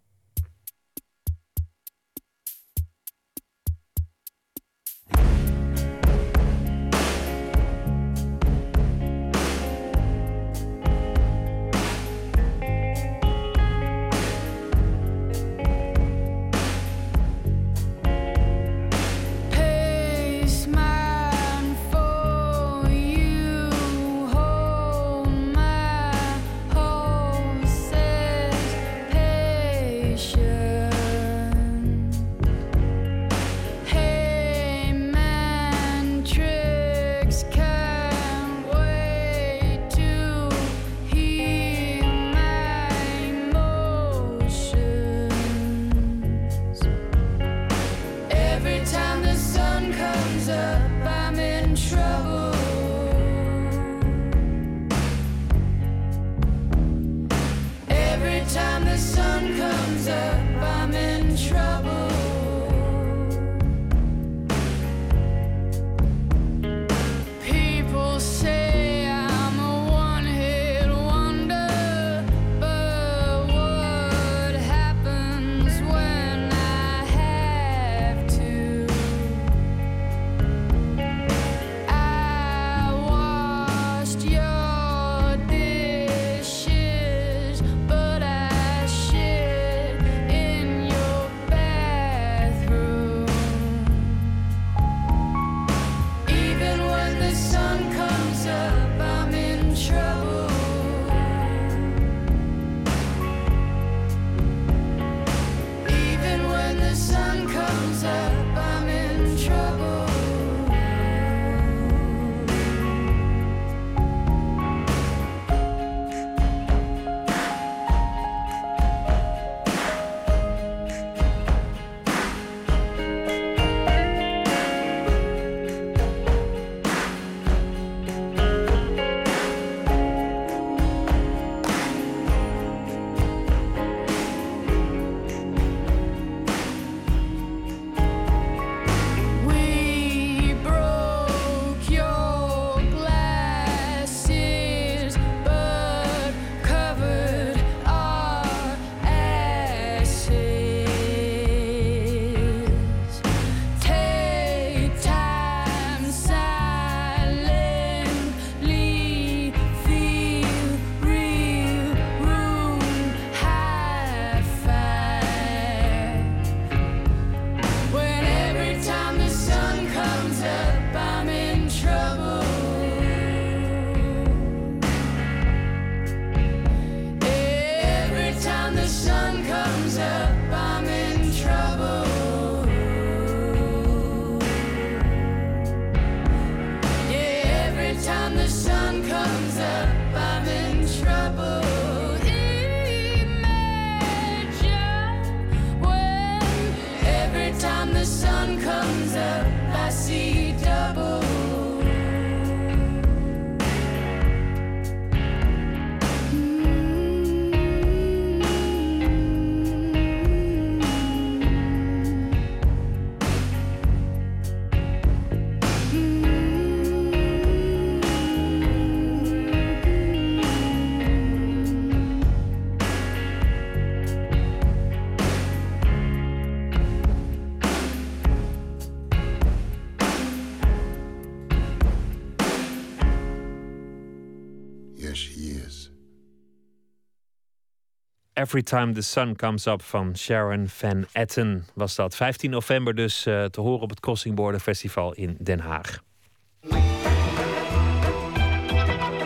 [238.41, 242.17] Every Time the Sun Comes Up van Sharon Van Etten was dat.
[242.17, 245.99] 15 november dus uh, te horen op het Crossing Border Festival in Den Haag.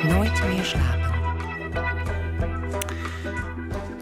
[0.09, 1.13] Nooit meer slapen.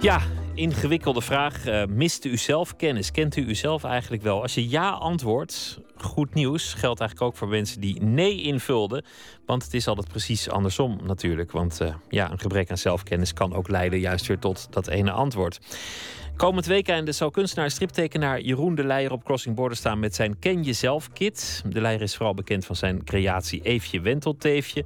[0.00, 0.20] Ja,
[0.54, 1.66] ingewikkelde vraag.
[1.66, 3.10] Uh, mist u zelf kennis?
[3.10, 4.42] Kent u uzelf eigenlijk wel?
[4.42, 6.74] Als je ja antwoordt, goed nieuws.
[6.74, 9.04] Geldt eigenlijk ook voor mensen die nee invulden.
[9.46, 11.52] Want het is altijd precies andersom natuurlijk.
[11.52, 15.10] Want uh, ja, een gebrek aan zelfkennis kan ook leiden juist weer tot dat ene
[15.10, 15.60] antwoord.
[16.36, 20.62] Komend weekend zal kunstenaar striptekenaar Jeroen de Leijer op Crossing Border staan met zijn Ken
[20.62, 21.62] Jezelf kit.
[21.66, 24.84] De Leijer is vooral bekend van zijn creatie Eefje Wentelteefje.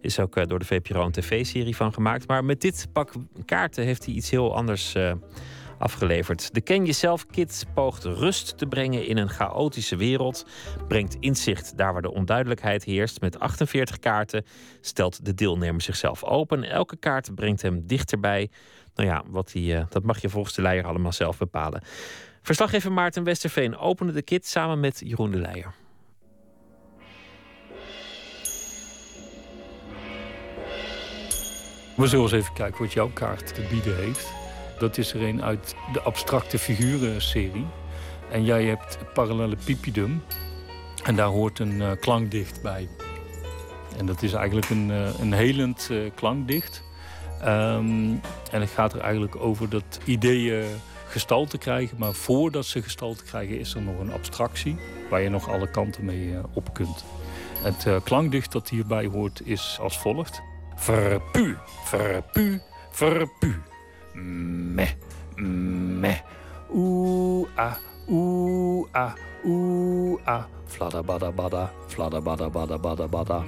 [0.00, 2.26] Is ook uh, door de VPRO een tv-serie van gemaakt.
[2.28, 3.12] Maar met dit pak
[3.44, 5.12] kaarten heeft hij iets heel anders uh,
[5.78, 6.54] afgeleverd.
[6.54, 10.46] De Ken Jezelf Kit poogt rust te brengen in een chaotische wereld,
[10.88, 13.20] brengt inzicht daar waar de onduidelijkheid heerst.
[13.20, 14.44] Met 48 kaarten
[14.80, 16.64] stelt de deelnemer zichzelf open.
[16.64, 18.50] Elke kaart brengt hem dichterbij.
[18.94, 21.82] Nou ja, wat die, uh, dat mag je volgens de Leijer allemaal zelf bepalen.
[22.42, 25.74] Verslaggever Maarten Westerveen opende de kit samen met Jeroen de Leijer.
[31.96, 34.37] We zullen eens even kijken wat jouw kaart te bieden heeft.
[34.78, 37.66] Dat is er een uit de abstracte figuren-serie.
[38.30, 40.22] En jij hebt parallele pipidum.
[41.04, 42.88] En daar hoort een uh, klankdicht bij.
[43.96, 46.82] En dat is eigenlijk een, uh, een helend uh, klankdicht.
[47.44, 50.64] Um, en het gaat er eigenlijk over dat ideeën
[51.08, 51.98] gestalte krijgen.
[51.98, 54.76] Maar voordat ze gestalte krijgen is er nog een abstractie.
[55.10, 57.04] Waar je nog alle kanten mee op kunt.
[57.62, 60.42] Het klankdicht dat hierbij hoort is als volgt.
[60.74, 62.60] Verpu, verpu,
[62.90, 63.62] verpu.
[64.74, 64.90] Meh,
[66.00, 66.18] meh.
[66.74, 67.76] Oeh, ah,
[68.08, 69.12] oeh, ah,
[69.44, 70.44] oeh, ah.
[70.66, 71.02] Fladda
[73.08, 73.44] bada.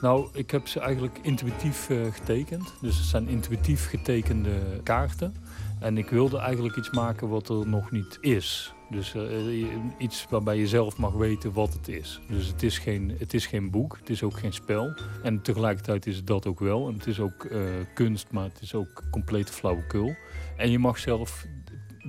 [0.00, 2.74] Nou, ik heb ze eigenlijk intuïtief uh, getekend.
[2.80, 5.34] Dus het zijn intuïtief getekende kaarten.
[5.80, 8.74] En ik wilde eigenlijk iets maken wat er nog niet is.
[8.90, 9.66] Dus uh,
[9.98, 12.20] iets waarbij je zelf mag weten wat het is.
[12.28, 14.94] Dus het is, geen, het is geen boek, het is ook geen spel.
[15.22, 16.88] En tegelijkertijd is het dat ook wel.
[16.88, 20.14] En het is ook uh, kunst, maar het is ook complete flauwekul.
[20.56, 21.46] En je mag zelf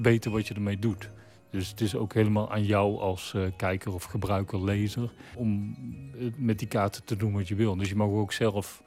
[0.02, 1.10] weten wat je ermee doet.
[1.50, 5.12] Dus het is ook helemaal aan jou als kijker of gebruiker, lezer...
[5.36, 5.76] om
[6.36, 7.76] met die kaarten te doen wat je wil.
[7.76, 8.84] Dus je mag ook zelf,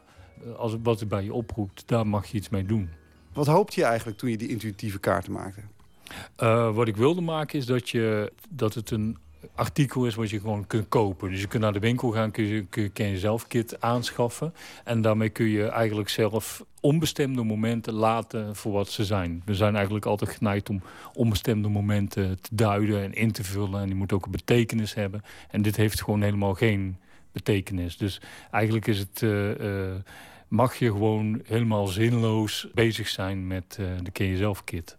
[0.57, 2.89] als wat er bij je oproept, daar mag je iets mee doen.
[3.33, 5.61] Wat hoopte je eigenlijk toen je die intuïtieve kaarten maakte?
[6.43, 9.19] Uh, wat ik wilde maken is dat, je, dat het een
[9.55, 11.31] artikel is wat je gewoon kunt kopen.
[11.31, 13.81] Dus je kunt naar de winkel gaan, kun je, kun je, kun je zelf kit
[13.81, 14.55] aanschaffen.
[14.85, 19.43] En daarmee kun je eigenlijk zelf onbestemde momenten laten voor wat ze zijn.
[19.45, 20.83] We zijn eigenlijk altijd geneigd om
[21.15, 23.81] onbestemde momenten te duiden en in te vullen.
[23.81, 25.23] En die moeten ook een betekenis hebben.
[25.51, 26.97] En dit heeft gewoon helemaal geen
[27.33, 27.97] betekenis.
[27.97, 28.21] Dus
[28.51, 29.23] eigenlijk is het...
[29.23, 29.95] Uh, uh,
[30.49, 34.97] mag je gewoon helemaal zinloos bezig zijn met de Ken Jezelf kit.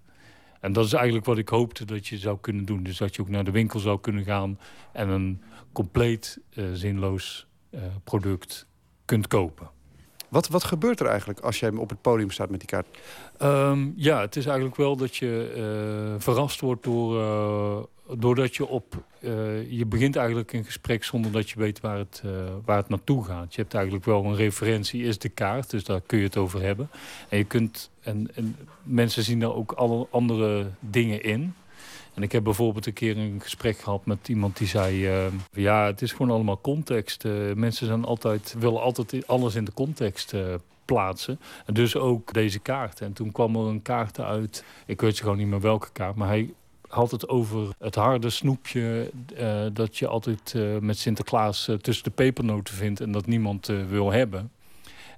[0.66, 2.84] En dat is eigenlijk wat ik hoopte dat je zou kunnen doen.
[2.84, 4.60] Dus dat je ook naar de winkel zou kunnen gaan
[4.92, 8.68] en een compleet uh, zinloos uh, product
[9.06, 9.70] kunt kopen.
[10.30, 12.88] Wat, wat gebeurt er eigenlijk als jij op het podium staat met die kaart?
[13.42, 17.16] Um, ja, het is eigenlijk wel dat je uh, verrast wordt door,
[18.14, 19.04] doordat je op...
[19.70, 22.24] je begint eigenlijk een gesprek zonder dat je weet waar het,
[22.66, 23.56] waar het naartoe gaat.
[23.56, 25.70] Je hebt eigenlijk wel een referentie, is de kaart.
[25.70, 26.90] Dus daar kun je het over hebben.
[27.30, 31.54] En je kunt en, en, mensen zien daar ook alle andere dingen in.
[32.14, 35.26] En ik heb bijvoorbeeld een keer een gesprek gehad met iemand die zei...
[35.26, 37.24] Uh, ja, het is gewoon allemaal context.
[37.56, 40.34] Mensen zijn altijd, willen altijd alles in de context
[40.86, 41.40] plaatsen.
[41.66, 43.02] En dus ook deze kaart.
[43.02, 44.64] En toen kwam er een kaart uit.
[44.86, 46.16] Ik weet gewoon niet meer welke kaart.
[46.16, 46.54] Maar hij
[46.96, 49.12] had het over het harde snoepje...
[49.74, 53.00] dat je altijd met Sinterklaas tussen de pepernoten vindt...
[53.00, 54.52] en dat niemand wil hebben.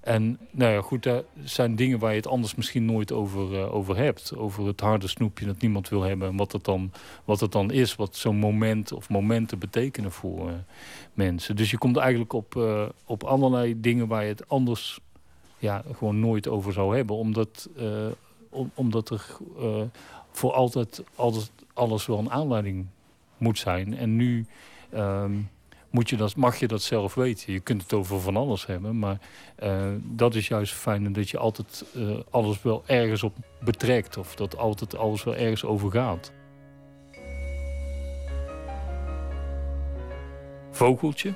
[0.02, 3.98] En nou ja, goed, dat zijn dingen waar je het anders misschien nooit over, over
[3.98, 4.36] hebt.
[4.36, 6.28] Over het harde snoepje dat niemand wil hebben.
[6.28, 6.91] En wat het dan,
[7.26, 10.52] wat het dan is, wat zo'n moment of momenten betekenen voor
[11.14, 11.56] mensen.
[11.56, 12.56] Dus je komt eigenlijk op,
[13.06, 14.99] op allerlei dingen waar je het anders
[15.58, 17.16] ja, gewoon nooit over zou hebben.
[17.16, 17.70] Omdat,
[18.49, 19.38] om, omdat er
[20.32, 22.86] voor altijd, altijd alles wel een aanleiding
[23.38, 23.98] moet zijn.
[23.98, 24.45] En nu...
[24.94, 25.49] Um,
[25.90, 27.54] moet je dat, mag je dat zelf weten.
[27.54, 29.20] Je kunt het over van alles hebben, maar
[29.64, 34.18] uh, dat is juist fijn dat je altijd uh, alles wel ergens op betrekt.
[34.18, 36.32] Of dat altijd alles wel ergens over gaat.
[40.72, 41.34] Vogeltje.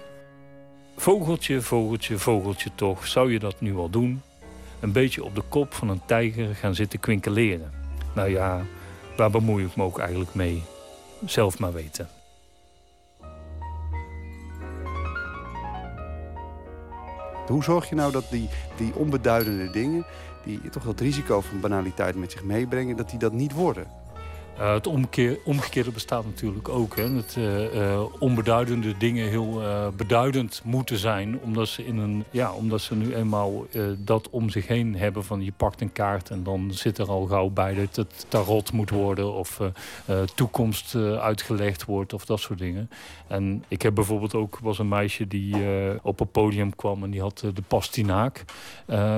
[0.96, 4.22] Vogeltje, vogeltje, vogeltje toch, zou je dat nu al doen?
[4.80, 7.72] Een beetje op de kop van een tijger gaan zitten kwinkeleren.
[8.16, 8.66] Nou ja,
[9.16, 10.64] waar bemoei ik me ook eigenlijk mee?
[11.26, 12.10] Zelf maar weten.
[17.48, 20.06] Hoe zorg je nou dat die, die onbeduidende dingen...
[20.44, 22.98] die toch dat risico van banaliteit met zich meebrengen...
[22.98, 24.01] dat die dat niet worden?
[24.60, 24.88] Uh, het
[25.44, 26.96] omgekeerde bestaat natuurlijk ook.
[26.96, 27.14] Hè.
[27.14, 29.62] Dat uh, uh, onbeduidende dingen heel
[29.98, 31.40] beduidend moeten zijn.
[31.40, 33.66] Omdat ze, in een, ja, omdat ze nu eenmaal
[33.98, 35.24] dat om zich heen hebben.
[35.24, 38.72] Van je pakt een kaart en dan zit er al gauw bij dat het tarot
[38.72, 39.34] moet worden.
[39.34, 39.60] Of
[40.36, 42.90] toekomst uitgelegd wordt of dat soort dingen.
[43.28, 45.56] En ik heb bijvoorbeeld ook, was een meisje die
[46.02, 47.04] op een podium kwam.
[47.04, 48.44] En die had de pastinaak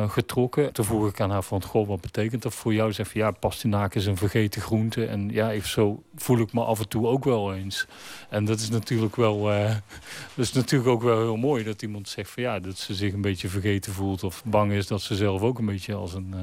[0.08, 0.74] getrokken.
[0.74, 2.90] Toen vroeg ik aan haar van, goh wat betekent dat voor jou?
[2.90, 5.06] Ze zei van, ja pastinaak is een vergeten groente.
[5.06, 7.88] En ja, even zo voel ik me af en toe ook wel eens.
[8.30, 9.66] En dat is natuurlijk wel, uh,
[10.36, 13.14] dat is natuurlijk ook wel heel mooi dat iemand zegt van ja, dat ze zich
[13.14, 16.32] een beetje vergeten voelt of bang is dat ze zelf ook een beetje als een
[16.36, 16.40] uh,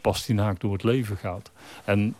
[0.00, 1.50] pastinaak door het leven gaat.
[1.84, 2.14] En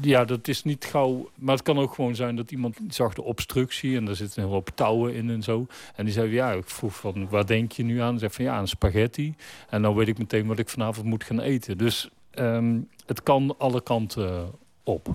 [0.00, 1.30] ja, dat is niet gauw.
[1.34, 4.52] Maar het kan ook gewoon zijn dat iemand zag de obstructie en daar zitten heel
[4.52, 5.66] hoop touwen in en zo.
[5.94, 8.18] En die zei: Ja, ik vroeg van waar denk je nu aan?
[8.18, 9.34] Zei van ja, aan spaghetti.
[9.68, 11.78] En dan weet ik meteen wat ik vanavond moet gaan eten.
[11.78, 14.50] Dus um, het kan alle kanten
[14.82, 15.08] op.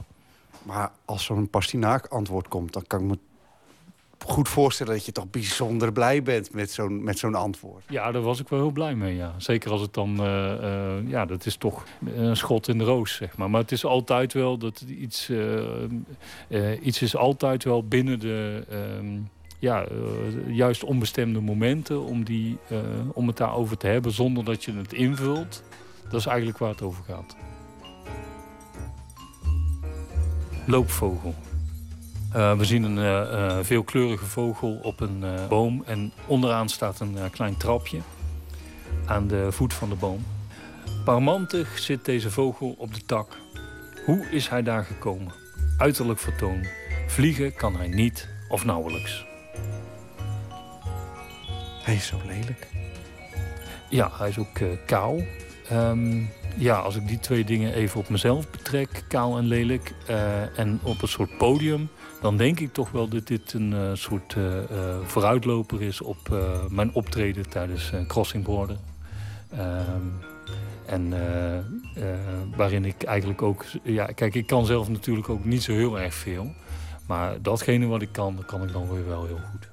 [0.63, 3.17] Maar als zo'n pastinaak antwoord komt, dan kan ik me
[4.25, 7.83] goed voorstellen dat je toch bijzonder blij bent met zo'n met zo'n antwoord.
[7.89, 9.33] Ja, daar was ik wel heel blij mee, ja.
[9.37, 13.15] Zeker als het dan, uh, uh, ja, dat is toch een schot in de roos,
[13.15, 13.49] zeg maar.
[13.49, 19.19] Maar het is altijd wel dat iets, uh, iets is altijd wel binnen de, ehm,
[19.59, 19.85] ja,
[20.47, 22.57] juist onbestemde momenten om, die,
[23.13, 25.63] om het daarover te hebben zonder dat je het invult.
[26.09, 27.35] Dat is eigenlijk waar het over gaat.
[30.65, 31.35] Loopvogel.
[32.35, 37.57] Uh, we zien een uh, veelkleurige vogel op een boom en onderaan staat een klein
[37.57, 37.99] trapje
[39.05, 40.25] aan de voet van de boom.
[41.05, 43.37] Parmantig zit deze vogel op de tak.
[44.05, 45.33] Hoe is hij daar gekomen?
[45.77, 46.65] Uiterlijk vertoon.
[47.07, 49.25] Vliegen kan hij niet of nauwelijks.
[51.83, 52.67] Hij is zo lelijk.
[53.89, 55.21] Ja, hij is ook kaal.
[55.71, 60.59] Um, ja, als ik die twee dingen even op mezelf betrek, kaal en lelijk, uh,
[60.59, 61.89] en op een soort podium,
[62.21, 64.53] dan denk ik toch wel dat dit een uh, soort uh,
[65.03, 66.35] vooruitloper is op
[66.69, 68.77] mijn optreden tijdens Crossing Border.
[69.49, 70.07] Ehm,
[70.85, 71.13] en
[72.55, 76.13] waarin ik eigenlijk ook, ja, kijk, ik kan zelf natuurlijk ook niet zo heel erg
[76.13, 76.53] veel,
[77.07, 79.70] maar datgene wat ik kan, dat kan ik dan weer wel heel goed.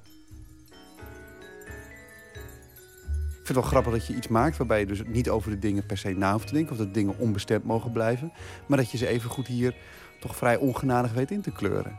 [3.48, 5.86] Vind het wel grappig dat je iets maakt waarbij je dus niet over de dingen
[5.86, 6.72] per se na hoeft te denken.
[6.72, 8.32] Of dat dingen onbestemd mogen blijven.
[8.66, 9.74] Maar dat je ze even goed hier
[10.20, 11.98] toch vrij ongenadig weet in te kleuren.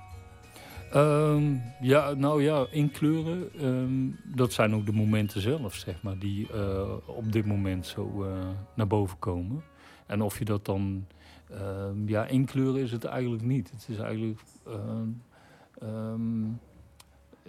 [0.95, 6.47] Um, ja, nou ja, inkleuren, um, dat zijn ook de momenten zelf, zeg maar, die
[6.55, 9.63] uh, op dit moment zo uh, naar boven komen.
[10.05, 11.05] En of je dat dan,
[11.51, 13.71] um, ja, inkleuren is het eigenlijk niet.
[13.71, 14.39] Het is eigenlijk,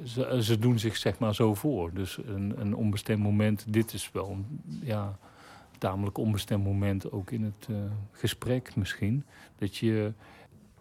[0.04, 1.94] ze, ze, doen zich zeg maar zo voor.
[1.94, 5.18] Dus een, een onbestemd moment, dit is wel een ja,
[5.78, 7.76] tamelijk onbestemd moment ook in het uh,
[8.10, 9.24] gesprek misschien.
[9.58, 10.12] Dat je...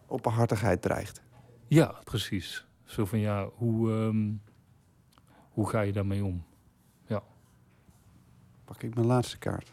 [0.08, 1.22] Openhartigheid dreigt.
[1.68, 2.66] Ja, precies.
[2.86, 4.42] Zo van ja, hoe, um,
[5.50, 6.44] hoe ga je daarmee om?
[7.08, 7.24] Ja.
[8.66, 9.72] Pak ik mijn laatste kaart.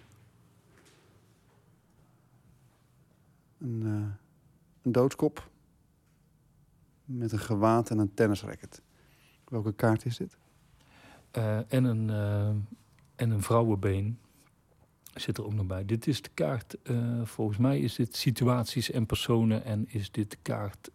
[3.59, 4.07] Een, uh,
[4.83, 5.51] een doodskop.
[7.05, 8.83] Met een gewaad en een tennisracket.
[9.49, 10.37] Welke kaart is dit?
[11.37, 12.49] Uh, en, een, uh,
[13.17, 14.19] en een vrouwenbeen
[15.15, 15.85] zit er ook nog bij.
[15.85, 19.65] Dit is de kaart, uh, volgens mij is dit situaties en personen.
[19.65, 20.91] En is dit de kaart,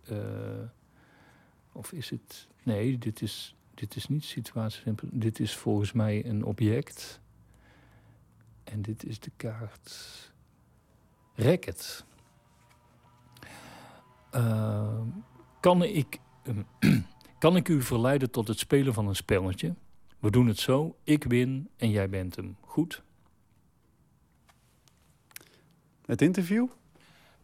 [1.71, 5.19] of is het, nee, dit is, dit is niet situaties en personen.
[5.19, 7.19] Dit is volgens mij een object.
[8.63, 10.31] En dit is de kaart
[11.35, 12.05] racket.
[15.59, 16.19] kan ik...
[17.41, 19.75] Kan ik u verleiden tot het spelen van een spelletje?
[20.19, 22.55] We doen het zo, ik win en jij bent hem.
[22.59, 23.03] Goed?
[26.05, 26.67] Het interview?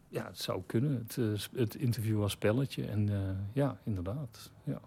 [0.08, 0.94] Ja, het zou kunnen.
[0.94, 2.86] Het, uh, het interview als spelletje.
[2.86, 3.18] En uh,
[3.52, 4.50] ja, inderdaad.
[4.64, 4.80] Ja.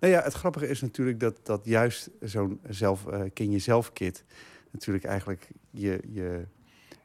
[0.00, 4.24] Nou ja, het grappige is natuurlijk dat, dat juist zo'n zelf, uh, ken jezelf kit...
[4.70, 6.46] natuurlijk eigenlijk je, je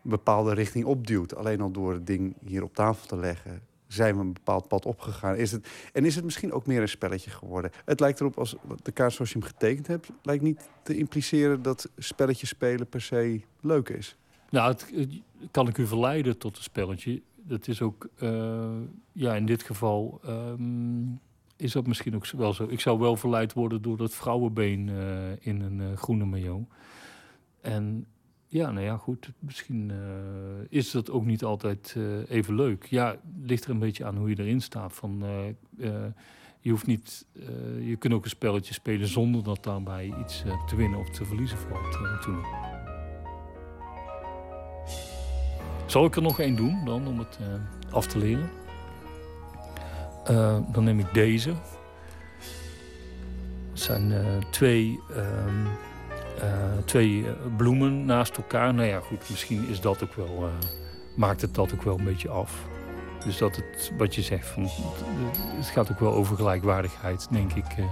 [0.01, 1.35] bepaalde richting opduwt.
[1.35, 3.61] Alleen al door het ding hier op tafel te leggen
[3.93, 5.35] zijn we een bepaald pad opgegaan?
[5.35, 7.71] Is het, en is het misschien ook meer een spelletje geworden?
[7.85, 10.09] Het lijkt erop, als de kaart zoals je hem getekend hebt...
[10.21, 14.15] lijkt niet te impliceren dat spelletjes spelen per se leuk is.
[14.49, 14.93] Nou, het,
[15.51, 17.21] kan ik u verleiden tot een spelletje.
[17.35, 18.69] Dat is ook, uh,
[19.11, 21.19] ja, in dit geval um,
[21.55, 22.65] is dat misschien ook wel zo.
[22.69, 26.67] Ik zou wel verleid worden door dat vrouwenbeen uh, in een uh, groene maillot.
[27.61, 28.05] En
[28.53, 29.29] ja, nou ja, goed.
[29.39, 29.97] Misschien uh,
[30.69, 32.85] is dat ook niet altijd uh, even leuk.
[32.85, 34.93] Ja, ligt er een beetje aan hoe je erin staat.
[34.93, 35.23] Van,
[35.77, 35.89] uh,
[36.59, 40.65] je hoeft niet, eh, je kunt ook een spelletje spelen zonder dat daarbij iets eh,
[40.65, 42.45] te winnen of te verliezen valt toen.
[45.85, 47.39] Zal ik er nog één doen dan om het
[47.91, 48.49] af te leren?
[50.71, 51.49] dan neem ik deze.
[53.69, 54.13] Het zijn
[54.49, 55.65] twee, ehm,
[56.85, 57.25] twee
[57.57, 58.73] bloemen naast elkaar.
[58.73, 60.49] Nou ja, goed, misschien is dat ook wel,
[61.15, 62.65] maakt het dat ook wel een beetje af.
[63.23, 64.69] Dus dat het, wat je zegt, van,
[65.55, 67.85] het gaat ook wel over gelijkwaardigheid, denk ik, eh,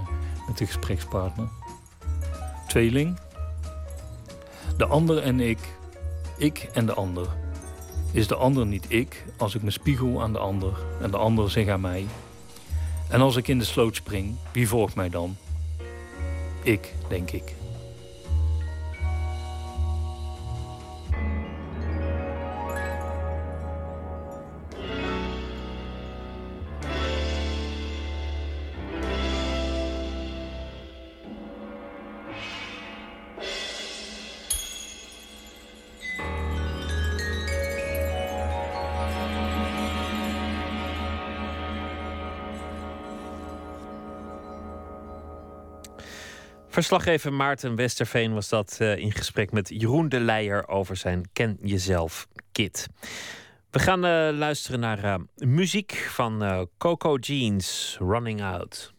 [0.46, 1.48] met de gesprekspartner.
[2.66, 3.18] Tweeling.
[4.76, 5.58] De ander en ik.
[6.36, 7.26] Ik en de ander.
[8.12, 11.50] Is de ander niet ik als ik me spiegel aan de ander en de ander
[11.50, 12.06] zich aan mij?
[13.08, 15.36] En als ik in de sloot spring, wie volgt mij dan?
[16.62, 17.54] Ik, denk ik.
[46.82, 51.58] Verslaggever Maarten Westerveen was dat uh, in gesprek met Jeroen de Leijer over zijn Ken
[51.60, 52.88] Jezelf kit.
[53.70, 58.92] We gaan uh, luisteren naar uh, muziek van Coco Jeans, Running Out.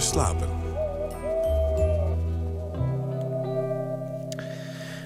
[0.00, 0.62] Slapen.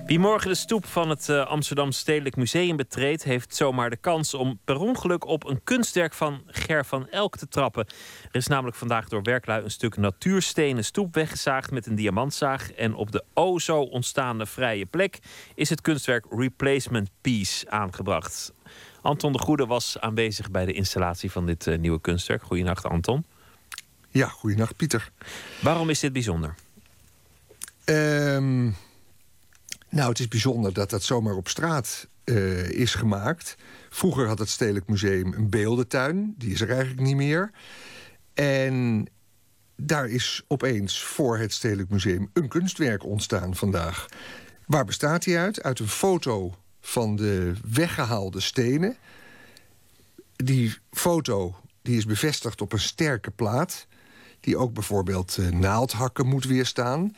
[0.06, 4.34] Wie morgen de stoep van het uh, Amsterdam Stedelijk Museum betreedt, heeft zomaar de kans
[4.34, 7.86] om per ongeluk op een kunstwerk van Ger van Elk te trappen.
[8.30, 12.72] Er is namelijk vandaag door werklui een stuk natuurstenen stoep weggezaagd met een diamantzaag.
[12.72, 15.18] En op de o zo ontstaande vrije plek
[15.54, 18.52] is het kunstwerk Replacement Piece aangebracht.
[19.02, 22.42] Anton de Goede was aanwezig bij de installatie van dit uh, nieuwe kunstwerk.
[22.42, 23.24] Goedenacht, Anton.
[24.16, 25.12] Ja, goedenacht, Pieter.
[25.62, 26.54] Waarom is dit bijzonder?
[27.84, 28.76] Um,
[29.88, 33.56] nou, het is bijzonder dat dat zomaar op straat uh, is gemaakt.
[33.90, 36.34] Vroeger had het Stedelijk Museum een beeldentuin.
[36.38, 37.50] Die is er eigenlijk niet meer.
[38.34, 39.06] En
[39.76, 44.06] daar is opeens voor het Stedelijk Museum een kunstwerk ontstaan vandaag.
[44.66, 45.62] Waar bestaat die uit?
[45.62, 48.96] Uit een foto van de weggehaalde stenen.
[50.36, 53.86] Die foto die is bevestigd op een sterke plaat...
[54.46, 57.12] die ook bijvoorbeeld uh, naaldhakken moet weerstaan...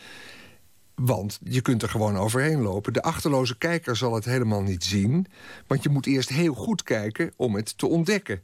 [0.98, 2.92] Want je kunt er gewoon overheen lopen.
[2.92, 5.26] De achterloze kijker zal het helemaal niet zien.
[5.66, 8.42] Want je moet eerst heel goed kijken om het te ontdekken.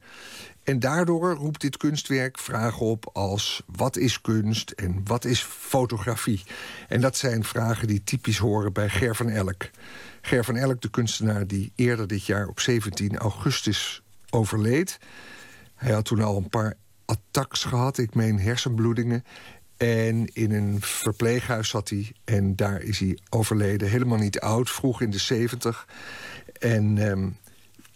[0.62, 6.42] En daardoor roept dit kunstwerk vragen op als wat is kunst en wat is fotografie?
[6.88, 9.70] En dat zijn vragen die typisch horen bij Ger van Elk.
[10.20, 14.98] Ger van Elk, de kunstenaar die eerder dit jaar op 17 augustus overleed.
[15.74, 19.24] Hij had toen al een paar attacks gehad, ik meen hersenbloedingen.
[19.76, 22.12] En in een verpleeghuis zat hij.
[22.24, 23.88] En daar is hij overleden.
[23.88, 25.88] Helemaal niet oud, vroeg in de zeventig.
[26.58, 27.36] En um,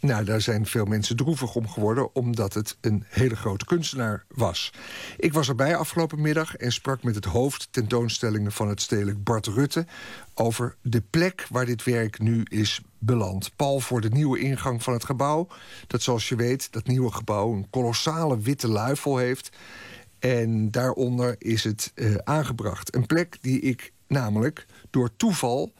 [0.00, 2.14] nou, daar zijn veel mensen droevig om geworden...
[2.14, 4.72] omdat het een hele grote kunstenaar was.
[5.16, 9.46] Ik was erbij afgelopen middag en sprak met het hoofd tentoonstellingen van het stedelijk Bart
[9.46, 9.86] Rutte...
[10.34, 13.56] over de plek waar dit werk nu is beland.
[13.56, 15.48] Pal voor de nieuwe ingang van het gebouw.
[15.86, 19.50] Dat zoals je weet, dat nieuwe gebouw een kolossale witte luifel heeft...
[20.18, 22.94] En daaronder is het uh, aangebracht.
[22.94, 25.72] Een plek die ik namelijk door toeval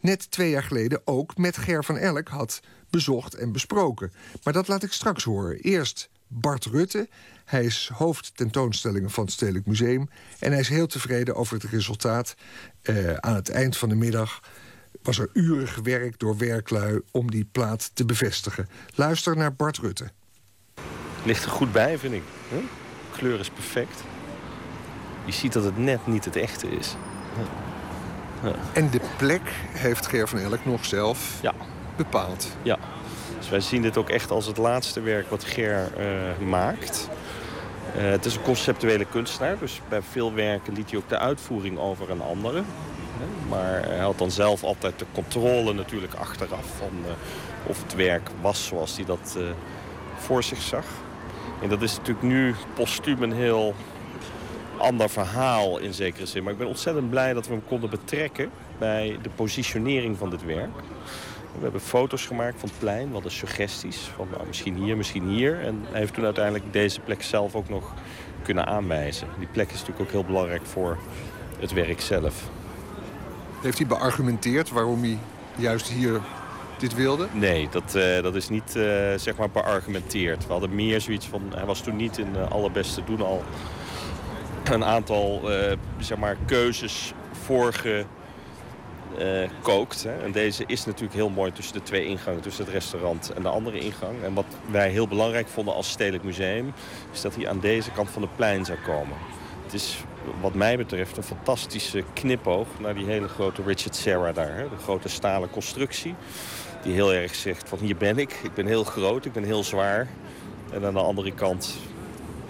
[0.00, 4.12] net twee jaar geleden ook met Ger van Elk had bezocht en besproken.
[4.42, 5.60] Maar dat laat ik straks horen.
[5.60, 7.08] Eerst Bart Rutte.
[7.44, 10.08] Hij is hoofd tentoonstellingen van het Stedelijk Museum.
[10.38, 12.34] En hij is heel tevreden over het resultaat.
[12.82, 14.40] Uh, aan het eind van de middag
[15.06, 18.68] was er uren gewerkt door werklui om die plaat te bevestigen.
[18.94, 20.10] Luister naar Bart Rutte.
[21.24, 22.22] Ligt er goed bij, vind ik.
[22.48, 22.58] Huh?
[23.16, 24.02] kleur is perfect.
[25.24, 26.94] Je ziet dat het net niet het echte is.
[28.72, 29.42] En de plek
[29.72, 31.54] heeft Ger van Elk nog zelf ja.
[31.96, 32.48] bepaald.
[32.62, 32.78] Ja,
[33.38, 37.08] dus wij zien dit ook echt als het laatste werk wat Ger uh, maakt.
[37.96, 41.78] Uh, het is een conceptuele kunstenaar, dus bij veel werken liet hij ook de uitvoering
[41.78, 42.66] over aan anderen.
[43.48, 47.10] Maar hij had dan zelf altijd de controle natuurlijk achteraf van uh,
[47.66, 49.38] of het werk was zoals hij dat
[50.16, 50.84] voor zich zag.
[51.62, 53.74] En dat is natuurlijk nu postuum een heel
[54.76, 56.42] ander verhaal in zekere zin.
[56.42, 60.44] Maar ik ben ontzettend blij dat we hem konden betrekken bij de positionering van dit
[60.44, 60.76] werk.
[61.56, 63.96] We hebben foto's gemaakt van het plein, wat suggesties.
[64.16, 65.60] Van nou, misschien hier, misschien hier.
[65.60, 67.94] En hij heeft toen uiteindelijk deze plek zelf ook nog
[68.42, 69.28] kunnen aanwijzen.
[69.38, 70.98] Die plek is natuurlijk ook heel belangrijk voor
[71.58, 72.48] het werk zelf.
[73.60, 75.18] Heeft hij beargumenteerd waarom hij
[75.56, 76.20] juist hier
[76.78, 77.26] dit wilde?
[77.32, 78.82] Nee, dat, uh, dat is niet uh,
[79.16, 80.46] zeg maar beargumenteerd.
[80.46, 81.42] We hadden meer zoiets van...
[81.54, 83.42] Hij was toen niet in de allerbeste doen al
[84.72, 85.50] een aantal
[85.98, 87.14] zeg maar keuzes
[87.44, 90.06] voorgekookt.
[90.24, 92.40] En deze is natuurlijk heel mooi tussen de twee ingangen.
[92.40, 94.22] Tussen het restaurant en de andere ingang.
[94.22, 96.72] En wat wij heel belangrijk vonden als Stedelijk Museum...
[97.12, 99.16] is dat hij aan deze kant van het plein zou komen.
[99.64, 100.04] Het is
[100.40, 104.56] wat mij betreft een fantastische knipoog naar die hele grote Richard Serra daar.
[104.56, 106.14] De grote stalen constructie
[106.82, 108.40] die heel erg zegt van hier ben ik.
[108.42, 110.08] Ik ben heel groot, ik ben heel zwaar.
[110.72, 111.76] En aan de andere kant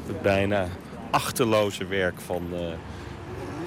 [0.06, 0.66] het bijna
[1.10, 2.60] achterloze werk van, uh,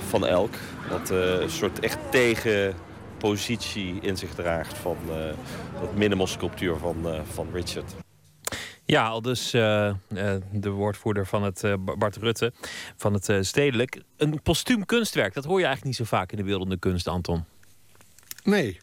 [0.07, 0.53] van Elk.
[0.90, 5.14] Dat uh, een soort echt tegenpositie in zich draagt van uh,
[5.81, 6.95] dat minimal sculptuur van,
[7.34, 8.09] van Richard.
[8.90, 11.64] Ja, al dus de woordvoerder van het
[11.98, 12.53] Bart Rutte
[12.95, 14.02] van het Stedelijk.
[14.18, 17.44] Een postuum kunstwerk, dat hoor je eigenlijk niet zo vaak in de beeldende kunst, Anton.
[18.44, 18.80] Nee.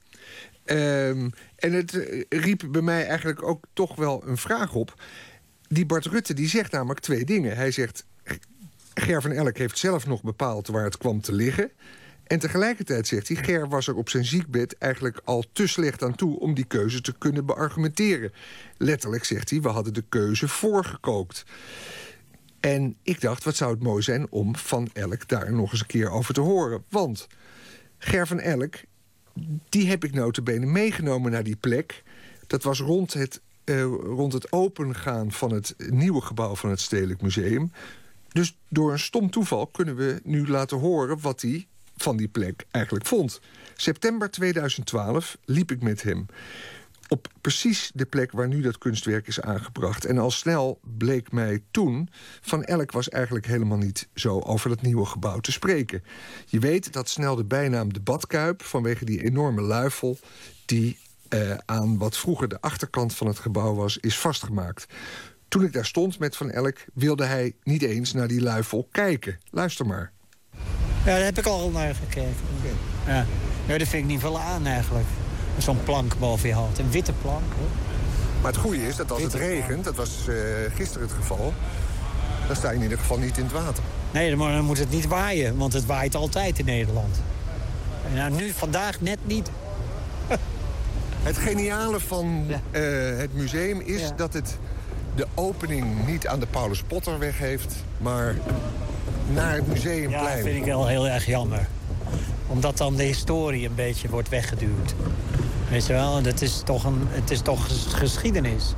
[0.65, 4.95] Um, en het eh, riep bij mij eigenlijk ook toch wel een vraag op.
[5.69, 7.57] Die Bart Rutte die zegt namelijk twee dingen.
[7.57, 8.07] Hij zegt,
[8.95, 11.71] Ger van Elk heeft zelf nog bepaald waar het kwam te liggen.
[12.27, 16.15] En tegelijkertijd zegt hij, Ger was er op zijn ziekbed eigenlijk al te slecht aan
[16.15, 18.33] toe om die keuze te kunnen beargumenteren.
[18.77, 21.45] Letterlijk zegt hij, we hadden de keuze voorgekookt.
[22.61, 25.87] En ik dacht, wat zou het mooi zijn om Van Elk daar nog eens een
[25.87, 26.85] keer over te horen.
[26.89, 27.27] Want
[27.99, 28.75] Ger van Elk
[29.69, 32.03] die heb ik notabene meegenomen naar die plek.
[32.47, 37.23] Dat was rond het, uh, rond het opengaan van het nieuwe gebouw van het Stedelijk
[37.23, 37.73] Museum.
[38.29, 41.67] Dus door een stom toeval kunnen we nu laten horen wat hij
[41.97, 43.41] van die plek eigenlijk vond.
[43.75, 46.27] September 2012 liep ik met hem
[47.09, 50.05] op precies de plek waar nu dat kunstwerk is aangebracht.
[50.05, 52.09] En al snel bleek mij toen...
[52.41, 56.05] Van Elk was eigenlijk helemaal niet zo over dat nieuwe gebouw te spreken.
[56.47, 58.63] Je weet dat snel de bijnaam de Badkuip...
[58.63, 60.19] vanwege die enorme luifel
[60.65, 60.99] die
[61.29, 63.99] eh, aan wat vroeger de achterkant van het gebouw was...
[63.99, 64.87] is vastgemaakt.
[65.49, 69.39] Toen ik daar stond met Van Elk wilde hij niet eens naar die luifel kijken.
[69.51, 70.13] Luister maar.
[71.07, 72.35] Ja, daar heb ik al naar gekeken.
[73.07, 73.27] Ja.
[73.67, 75.07] ja, dat vind ik niet veel aan eigenlijk.
[75.59, 76.79] Zo'n plank boven je hoofd.
[76.79, 77.53] Een witte plank.
[77.59, 77.69] Hoor.
[78.43, 80.37] Maar het goede is dat als het regent, dat was uh,
[80.75, 81.53] gisteren het geval...
[82.47, 83.83] dan sta je in ieder geval niet in het water.
[84.11, 87.21] Nee, dan moet het niet waaien, want het waait altijd in Nederland.
[88.09, 89.51] En nou, nu, vandaag net niet.
[91.23, 92.57] het geniale van uh,
[93.19, 94.13] het museum is ja.
[94.17, 94.59] dat het
[95.17, 97.85] de opening niet aan de Paulus Potterweg heeft...
[97.99, 98.37] maar
[99.33, 100.25] naar het museumplein.
[100.25, 101.69] Ja, dat vind ik wel heel erg jammer.
[102.47, 104.95] Omdat dan de historie een beetje wordt weggeduwd.
[105.71, 107.67] Weet je wel, dat is toch een, het is toch
[107.99, 108.75] geschiedenis.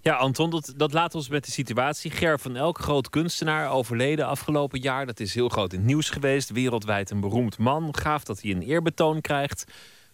[0.00, 2.10] Ja, Anton, dat, dat laat ons met de situatie.
[2.10, 5.06] Ger van Elk, groot kunstenaar, overleden afgelopen jaar.
[5.06, 6.50] Dat is heel groot in het nieuws geweest.
[6.50, 7.96] Wereldwijd een beroemd man.
[7.96, 9.64] Gaaf dat hij een eerbetoon krijgt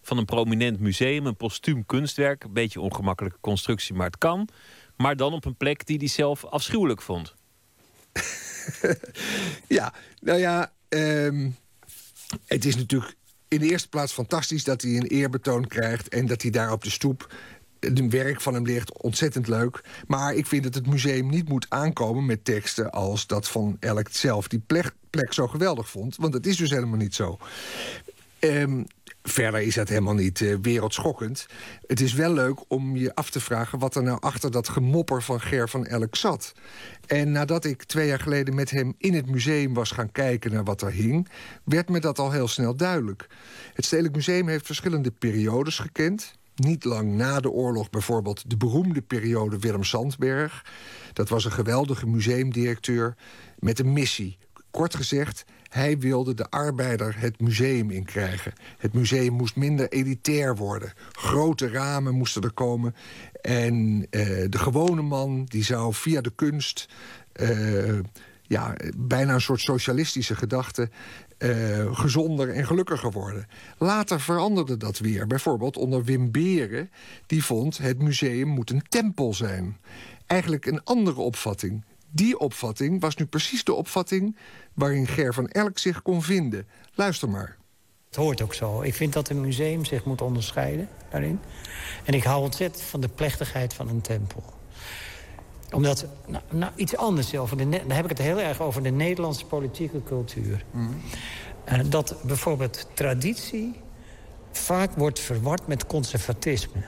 [0.03, 1.27] van een prominent museum.
[1.27, 2.45] Een postuum kunstwerk.
[2.45, 4.49] Een beetje ongemakkelijke constructie, maar het kan.
[4.97, 7.35] Maar dan op een plek die hij zelf afschuwelijk vond.
[9.69, 11.57] ja, nou ja, um,
[12.47, 13.15] het is natuurlijk
[13.49, 16.09] in de eerste plaats fantastisch dat hij een eerbetoon krijgt...
[16.09, 17.29] en dat hij daar op de stoep
[17.81, 19.81] het werk van hem ligt ontzettend leuk.
[20.07, 24.09] Maar ik vind dat het museum niet moet aankomen met teksten als dat van Elk
[24.11, 26.17] zelf die plek, plek zo geweldig vond.
[26.17, 27.39] Want dat is dus helemaal niet zo.
[28.41, 28.87] Um,
[29.23, 31.47] Verder is dat helemaal niet uh, wereldschokkend.
[31.87, 35.23] Het is wel leuk om je af te vragen wat er nou achter dat gemopper
[35.23, 36.53] van Ger van Elk zat.
[37.07, 40.65] En nadat ik twee jaar geleden met hem in het museum was gaan kijken naar
[40.65, 41.29] wat er hing,
[41.65, 43.27] werd me dat al heel snel duidelijk.
[43.75, 46.39] Het Stedelijk Museum heeft verschillende periodes gekend.
[46.55, 50.65] Niet lang na de oorlog bijvoorbeeld de beroemde periode Willem Sandberg.
[51.13, 53.17] Dat was een geweldige museumdirecteur
[53.59, 54.39] met een missie.
[54.71, 58.53] Kort gezegd, hij wilde de arbeider het museum inkrijgen.
[58.79, 60.93] Het museum moest minder elitair worden.
[61.13, 62.95] Grote ramen moesten er komen.
[63.41, 64.07] En uh,
[64.49, 66.89] de gewone man die zou via de kunst...
[67.41, 67.99] Uh,
[68.43, 70.91] ja, bijna een soort socialistische gedachte...
[71.39, 73.47] Uh, gezonder en gelukkiger worden.
[73.79, 75.27] Later veranderde dat weer.
[75.27, 76.91] Bijvoorbeeld onder Wim Beren.
[77.27, 79.77] Die vond het museum moet een tempel zijn.
[80.27, 81.85] Eigenlijk een andere opvatting.
[82.11, 84.37] Die opvatting was nu precies de opvatting
[84.75, 86.69] waarin Ger van Elk zich kon vinden.
[86.95, 87.57] Luister maar.
[88.07, 88.83] Het hoort ook zo.
[88.83, 91.41] Ik vind dat een museum zich moet onderscheiden daarin.
[92.05, 94.43] En ik hou ontzettend van de plechtigheid van een tempel.
[95.71, 98.91] Omdat, nou, nou iets anders, over de, dan heb ik het heel erg over de
[98.91, 100.65] Nederlandse politieke cultuur.
[100.71, 101.01] Mm.
[101.69, 103.75] Uh, dat bijvoorbeeld traditie
[104.53, 106.83] vaak wordt verward met conservatisme.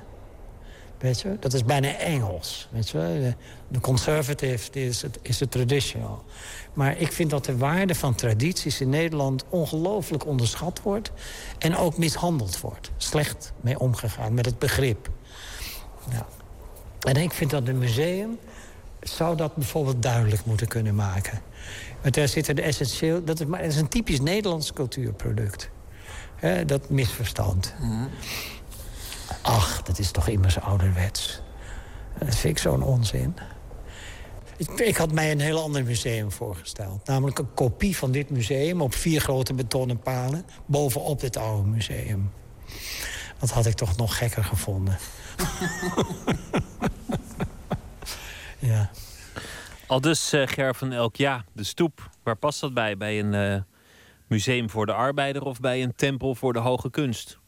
[1.02, 1.36] Weet je?
[1.40, 2.68] Dat is bijna Engels.
[2.70, 3.34] Weet je?
[3.68, 6.24] De conservative is het, is het traditional.
[6.72, 11.12] Maar ik vind dat de waarde van tradities in Nederland ongelooflijk onderschat wordt.
[11.58, 12.90] En ook mishandeld wordt.
[12.96, 15.08] Slecht mee omgegaan met het begrip.
[16.10, 16.26] Ja.
[17.00, 18.38] En ik vind dat een museum
[19.00, 21.40] zou dat bijvoorbeeld duidelijk moeten kunnen maken.
[22.02, 23.24] Want daar zitten de essentieel...
[23.24, 25.70] Dat is, maar, is een typisch Nederlands cultuurproduct.
[26.66, 27.74] dat misverstand.
[27.80, 28.08] Mm
[29.42, 31.40] Ach, dat is toch immers ouderwets.
[32.18, 33.36] Dat vind ik zo'n onzin.
[34.76, 37.06] Ik, had mij een heel ander museum voorgesteld.
[37.06, 40.44] Namelijk een kopie van dit museum op vier grote betonnen palen...
[40.66, 42.32] bovenop dit oude museum.
[43.38, 44.98] Dat had ik toch nog gekker gevonden.
[48.58, 48.90] ja.
[49.86, 52.10] Al dus uh, Ger van Elk, ja, de stoep.
[52.22, 52.96] Waar past dat bij?
[52.96, 53.60] Bij een uh,
[54.26, 57.38] museum voor de arbeider of bij een tempel voor de hoge kunst?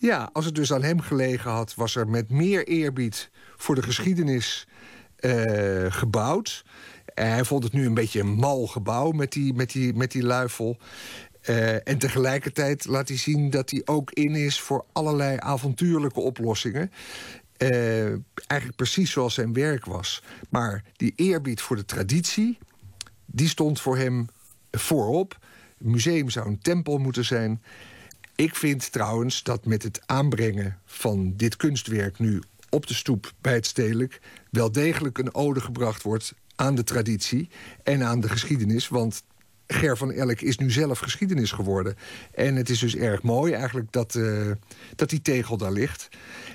[0.00, 3.82] Ja, als het dus aan hem gelegen had, was er met meer eerbied voor de
[3.82, 4.66] geschiedenis
[5.20, 6.64] uh, gebouwd.
[7.14, 10.22] hij vond het nu een beetje een mal gebouw met die, met die, met die
[10.22, 10.78] luifel.
[11.48, 16.90] Uh, en tegelijkertijd laat hij zien dat hij ook in is voor allerlei avontuurlijke oplossingen.
[17.58, 18.06] Uh,
[18.46, 20.22] eigenlijk precies zoals zijn werk was.
[20.48, 22.58] Maar die eerbied voor de traditie,
[23.26, 24.28] die stond voor hem
[24.70, 25.38] voorop.
[25.78, 27.62] Het museum zou een tempel moeten zijn.
[28.36, 33.54] Ik vind trouwens dat met het aanbrengen van dit kunstwerk nu op de stoep bij
[33.54, 37.48] het stedelijk wel degelijk een ode gebracht wordt aan de traditie
[37.82, 38.88] en aan de geschiedenis.
[38.88, 39.22] Want
[39.66, 41.96] Ger van Elk is nu zelf geschiedenis geworden.
[42.34, 44.50] En het is dus erg mooi eigenlijk dat, uh,
[44.96, 46.08] dat die tegel daar ligt.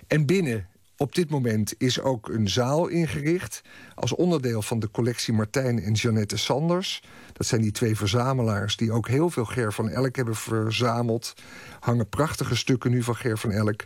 [0.08, 0.68] En binnen
[1.02, 3.62] Op dit moment is ook een zaal ingericht
[3.96, 7.04] als onderdeel van de collectie Martijn en Jeannette Sanders.
[7.34, 11.34] Dat zijn die twee verzamelaars die ook heel veel Ger van Elk hebben verzameld.
[11.80, 13.86] Hangen prachtige stukken nu van Ger van Elk.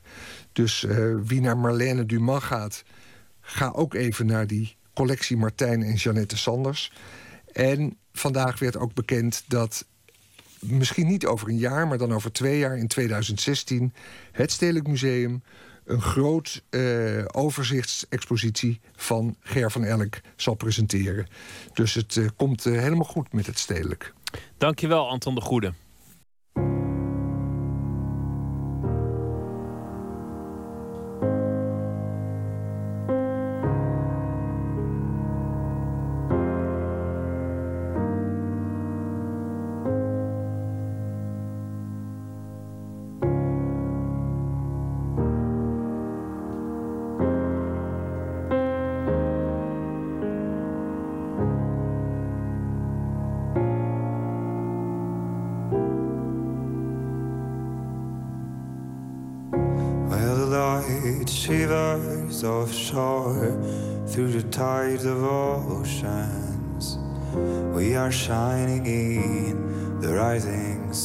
[0.52, 2.84] Dus uh, wie naar Marlène Dumas gaat,
[3.42, 6.94] ga ook even naar die collectie Martijn en Jeannette Sanders.
[7.54, 9.86] En vandaag werd ook bekend dat
[10.60, 13.94] misschien niet over een jaar, maar dan over twee jaar, in 2016,
[14.32, 15.44] het Stedelijk Museum
[15.86, 21.28] een groot uh, overzichtsexpositie van Ger van Elk zal presenteren.
[21.74, 24.14] Dus het uh, komt uh, helemaal goed met het stedelijk.
[24.58, 25.74] Dankjewel, Anton de Goede.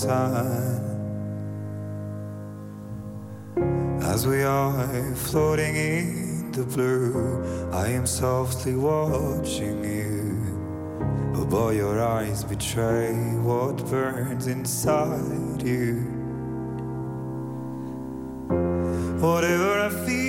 [0.00, 0.80] Sun.
[4.02, 10.24] As we are floating in the blue, I am softly watching you.
[11.36, 13.12] Oh boy, your eyes betray
[13.48, 15.96] what burns inside you.
[19.20, 20.19] Whatever I feel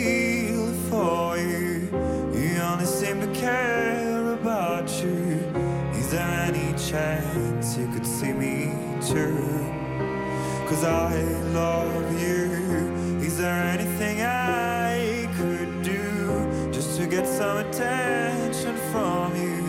[10.83, 11.21] I
[11.53, 13.19] love you.
[13.21, 19.61] Is there anything I could do just to get some attention from you?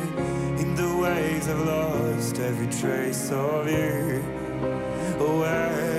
[0.63, 4.23] In the ways I've lost every trace of you.
[5.19, 5.92] Where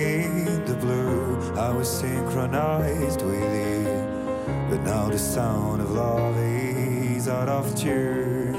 [0.00, 3.84] in the blue, I was synchronized with you.
[4.70, 8.54] But now the sound of love is out of tune.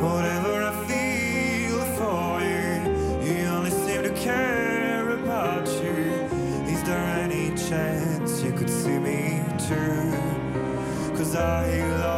[0.00, 6.28] Whatever I feel for you, you only seem to care about you.
[6.72, 10.12] Is there any chance you could see me too?
[11.16, 11.66] Cause I
[11.98, 12.11] love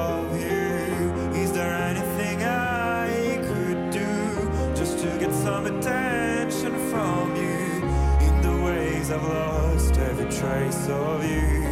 [5.43, 7.83] some attention from you?
[8.27, 11.65] In the ways I've lost every trace of you.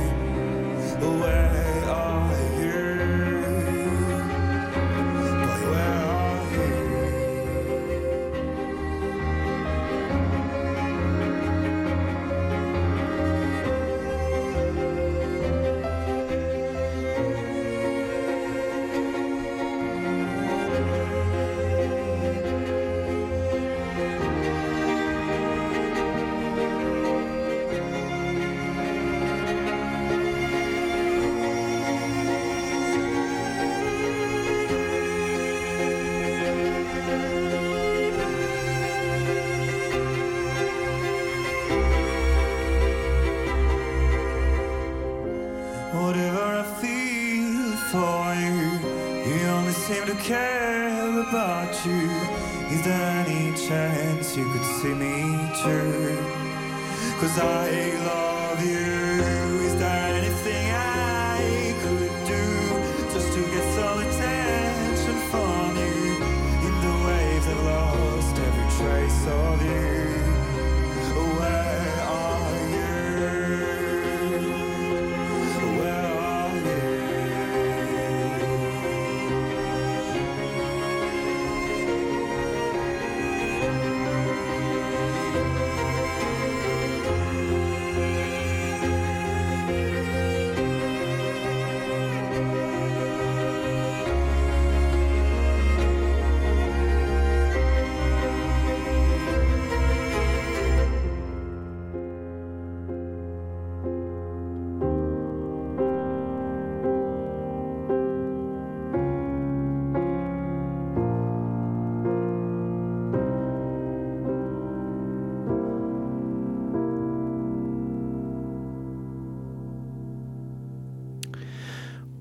[1.20, 1.61] Where
[57.22, 58.11] Cause I love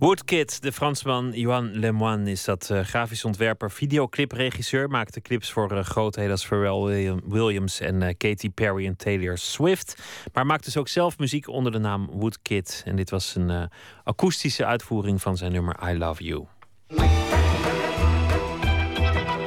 [0.01, 4.89] Woodkid, de Fransman Johan Lemoine is dat uh, grafisch ontwerper, videoclipregisseur.
[4.89, 10.03] Maakte clips voor uh, grootheden als Pharrell Williams en uh, Katy Perry en Taylor Swift.
[10.33, 12.81] Maar maakt dus ook zelf muziek onder de naam Woodkid.
[12.85, 13.69] En dit was een
[14.03, 16.45] akoestische uitvoering van zijn nummer I Love You.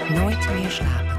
[0.09, 1.14] Nooit meer slapen.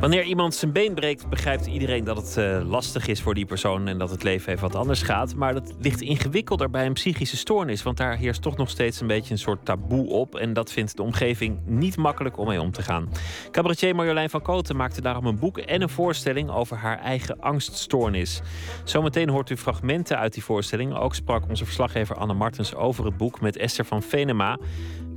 [0.00, 3.88] Wanneer iemand zijn been breekt, begrijpt iedereen dat het uh, lastig is voor die persoon
[3.88, 5.34] en dat het leven even wat anders gaat.
[5.34, 9.06] Maar dat ligt ingewikkelder bij een psychische stoornis, want daar heerst toch nog steeds een
[9.06, 10.34] beetje een soort taboe op.
[10.34, 13.08] En dat vindt de omgeving niet makkelijk om mee om te gaan.
[13.50, 18.40] Cabaretier Marjolein van Koten maakte daarom een boek en een voorstelling over haar eigen angststoornis.
[18.84, 20.94] Zometeen hoort u fragmenten uit die voorstelling.
[20.94, 24.58] Ook sprak onze verslaggever Anne Martens over het boek met Esther van Venema,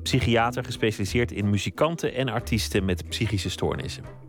[0.04, 4.21] psychiater gespecialiseerd in muzikanten en artiesten met psychische stoornissen.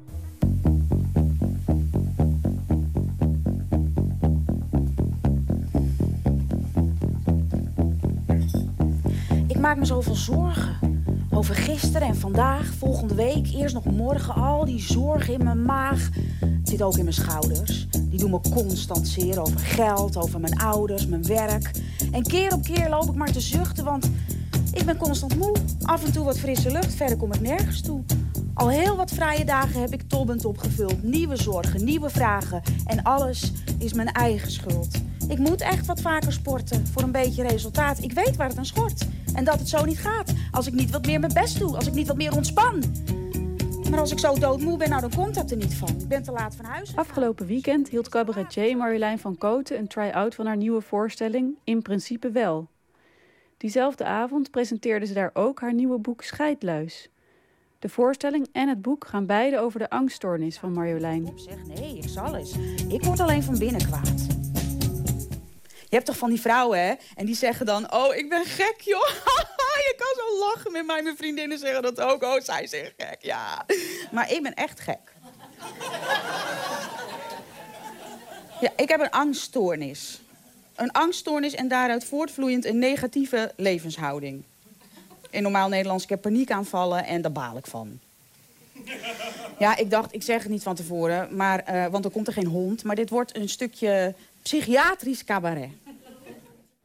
[9.47, 10.77] Ik maak me zoveel zorgen.
[11.31, 14.35] Over gisteren en vandaag, volgende week, eerst nog morgen.
[14.35, 16.09] Al die zorgen in mijn maag.
[16.41, 17.89] Het zit ook in mijn schouders.
[17.91, 21.71] Die doen me constant zeer over geld, over mijn ouders, mijn werk.
[22.13, 24.11] En keer op keer loop ik maar te zuchten, want
[24.73, 25.57] ik ben constant moe.
[25.83, 28.01] Af en toe wat frisse lucht, verder kom ik nergens toe.
[28.55, 31.03] Al heel wat vrije dagen heb ik tobbend opgevuld.
[31.03, 32.63] Nieuwe zorgen, nieuwe vragen.
[32.87, 35.03] En alles is mijn eigen schuld.
[35.29, 38.03] Ik moet echt wat vaker sporten voor een beetje resultaat.
[38.03, 39.07] Ik weet waar het aan schort.
[39.35, 40.35] En dat het zo niet gaat.
[40.51, 41.77] Als ik niet wat meer mijn best doe.
[41.77, 42.83] Als ik niet wat meer ontspan.
[43.91, 45.89] Maar als ik zo doodmoe ben, nou dan komt dat er niet van.
[45.89, 46.97] Ik ben te laat van huis.
[46.97, 52.31] Afgelopen weekend hield cabaretier Marjolein van Koten een try-out van haar nieuwe voorstelling In Principe
[52.31, 52.69] Wel.
[53.57, 57.11] Diezelfde avond presenteerde ze daar ook haar nieuwe boek Scheidluis.
[57.83, 61.33] De voorstelling en het boek gaan beide over de angststoornis van Marjolein.
[61.37, 62.53] Zeg nee, ik zal eens.
[62.89, 64.27] Ik word alleen van binnen kwaad.
[65.69, 66.95] Je hebt toch van die vrouwen, hè?
[67.15, 69.09] En die zeggen dan: Oh, ik ben gek, joh.
[69.89, 71.03] je kan zo lachen met mij.
[71.03, 72.23] Mijn vriendinnen zeggen dat ook.
[72.23, 73.67] Oh, zij zeggen gek, ja.
[74.13, 75.13] Maar ik ben echt gek.
[78.61, 80.21] Ja, ik heb een angststoornis.
[80.75, 84.45] Een angststoornis en daaruit voortvloeiend een negatieve levenshouding.
[85.33, 87.99] In normaal Nederlands, ik heb paniekaanvallen en daar baal ik van.
[89.59, 92.33] Ja, ik dacht, ik zeg het niet van tevoren, maar, uh, want er komt er
[92.33, 92.85] geen hond.
[92.85, 95.71] Maar dit wordt een stukje psychiatrisch cabaret.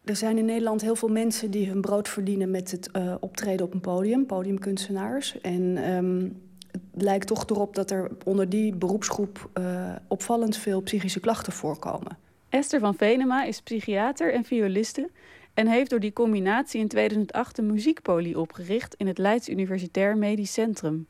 [0.04, 3.66] Er zijn in Nederland heel veel mensen die hun brood verdienen met het uh, optreden
[3.66, 5.42] op een podium, podiumkunstenaars.
[5.42, 6.42] En um,
[6.72, 12.18] het lijkt toch erop dat er onder die beroepsgroep uh, opvallend veel psychische klachten voorkomen.
[12.50, 15.10] Esther van Venema is psychiater en violiste
[15.58, 20.54] en heeft door die combinatie in 2008 een muziekpolie opgericht in het Leids Universitair Medisch
[20.54, 21.08] Centrum.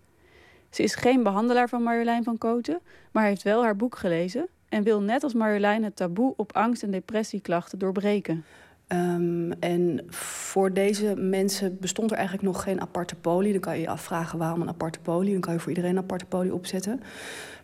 [0.70, 2.80] Ze is geen behandelaar van Marjolein van Koten,
[3.12, 6.84] maar heeft wel haar boek gelezen en wil net als Marjolein het taboe op angst-
[6.84, 8.46] en depressieklachten doorbreken.
[8.88, 13.52] Um, en voor deze mensen bestond er eigenlijk nog geen aparte poli.
[13.52, 15.32] Dan kan je je afvragen waarom een aparte poli.
[15.32, 17.02] Dan kan je voor iedereen een aparte poli opzetten.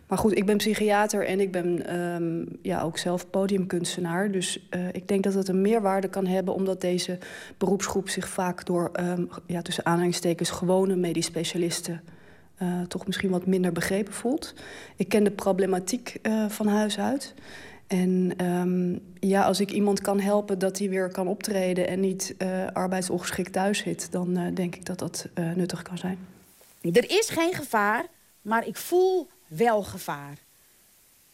[0.06, 4.30] Maar goed, ik ben psychiater en ik ben um, ja, ook zelf podiumkunstenaar.
[4.30, 6.54] Dus uh, ik denk dat het een meerwaarde kan hebben...
[6.54, 7.18] omdat deze
[7.58, 10.50] beroepsgroep zich vaak door, um, ja, tussen aanhalingstekens...
[10.50, 12.02] gewone medisch specialisten
[12.62, 14.54] uh, toch misschien wat minder begrepen voelt.
[14.96, 17.34] Ik ken de problematiek uh, van huis uit.
[17.86, 21.88] En um, ja, als ik iemand kan helpen dat hij weer kan optreden...
[21.88, 22.34] en niet
[22.72, 24.12] arbeidsongeschikt thuis zit...
[24.12, 26.18] dan denk ik dat dat nuttig kan zijn.
[26.80, 28.06] Er is geen gevaar,
[28.42, 30.38] maar ik voel wel gevaar.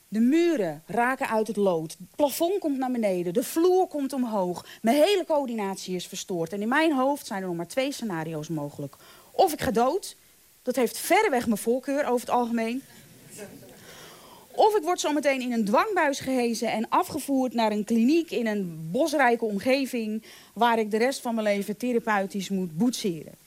[0.09, 1.91] De muren raken uit het lood.
[1.91, 3.33] Het plafond komt naar beneden.
[3.33, 4.67] De vloer komt omhoog.
[4.83, 6.53] Mijn hele coördinatie is verstoord.
[6.53, 8.97] En in mijn hoofd zijn er nog maar twee scenario's mogelijk.
[9.31, 10.17] Of ik ga dood.
[10.63, 12.83] Dat heeft verreweg mijn voorkeur over het algemeen.
[14.51, 18.89] Of ik word zometeen in een dwangbuis gehezen en afgevoerd naar een kliniek in een
[18.91, 20.25] bosrijke omgeving...
[20.55, 23.40] waar ik de rest van mijn leven therapeutisch moet boetseren.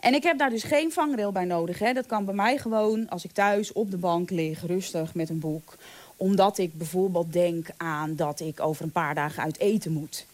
[0.00, 1.78] En ik heb daar dus geen vangrail bij nodig.
[1.78, 1.92] Hè.
[1.92, 5.38] Dat kan bij mij gewoon als ik thuis op de bank lig, rustig met een
[5.38, 5.76] boek.
[6.16, 10.26] Omdat ik bijvoorbeeld denk aan dat ik over een paar dagen uit eten moet.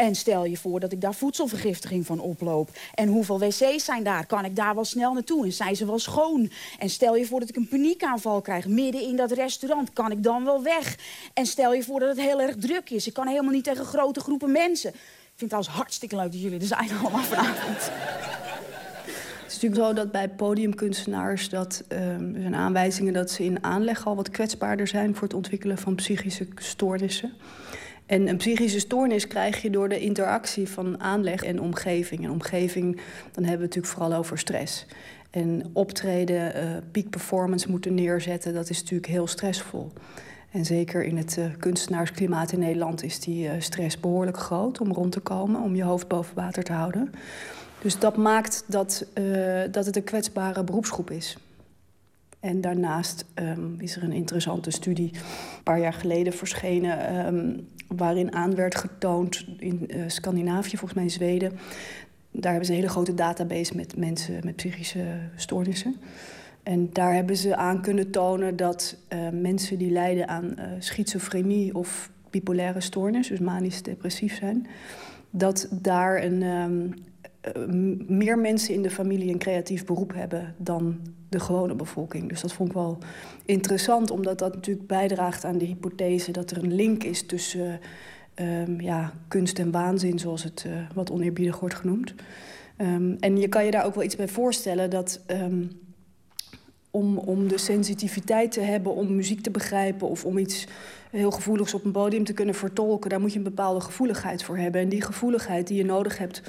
[0.00, 2.70] En stel je voor dat ik daar voedselvergiftiging van oploop.
[2.94, 4.26] En hoeveel wc's zijn daar?
[4.26, 5.44] Kan ik daar wel snel naartoe?
[5.44, 6.50] En zijn ze wel schoon?
[6.78, 9.92] En stel je voor dat ik een paniekaanval krijg midden in dat restaurant.
[9.92, 10.96] Kan ik dan wel weg?
[11.34, 13.06] En stel je voor dat het heel erg druk is.
[13.06, 14.90] Ik kan helemaal niet tegen grote groepen mensen.
[14.90, 14.96] Ik
[15.36, 17.90] vind het trouwens hartstikke leuk dat jullie er zijn allemaal vanavond.
[19.50, 21.48] Het is natuurlijk zo dat bij podiumkunstenaars...
[21.48, 25.14] Dat, um, er zijn aanwijzingen dat ze in aanleg al wat kwetsbaarder zijn...
[25.14, 27.32] voor het ontwikkelen van psychische stoornissen.
[28.06, 32.24] En een psychische stoornis krijg je door de interactie van aanleg en omgeving.
[32.24, 32.94] En omgeving,
[33.32, 34.86] dan hebben we het natuurlijk vooral over stress.
[35.30, 39.92] En optreden, uh, peak performance moeten neerzetten, dat is natuurlijk heel stressvol.
[40.50, 44.92] En zeker in het uh, kunstenaarsklimaat in Nederland is die uh, stress behoorlijk groot om
[44.92, 47.12] rond te komen, om je hoofd boven water te houden.
[47.82, 51.36] Dus dat maakt dat, uh, dat het een kwetsbare beroepsgroep is.
[52.40, 58.34] En daarnaast um, is er een interessante studie een paar jaar geleden verschenen, um, waarin
[58.34, 61.52] aan werd getoond in Scandinavië, volgens mij in Zweden.
[62.30, 65.04] Daar hebben ze een hele grote database met mensen met psychische
[65.36, 65.96] stoornissen.
[66.62, 71.74] En daar hebben ze aan kunnen tonen dat uh, mensen die lijden aan uh, schizofrenie
[71.74, 74.66] of bipolaire stoornis, dus manisch depressief zijn,
[75.30, 76.92] dat daar een, uh,
[78.06, 82.28] meer mensen in de familie een creatief beroep hebben dan de gewone bevolking.
[82.28, 82.98] Dus dat vond ik wel
[83.44, 87.80] interessant, omdat dat natuurlijk bijdraagt aan de hypothese dat er een link is tussen
[88.34, 92.14] um, ja, kunst en waanzin, zoals het wat oneerbiedig wordt genoemd.
[92.78, 95.20] Um, en je kan je daar ook wel iets bij voorstellen dat
[96.90, 100.66] om, om de sensitiviteit te hebben om muziek te begrijpen of om iets
[101.10, 104.56] heel gevoeligs op een podium te kunnen vertolken, daar moet je een bepaalde gevoeligheid voor
[104.56, 104.80] hebben.
[104.80, 106.42] En die gevoeligheid die je nodig hebt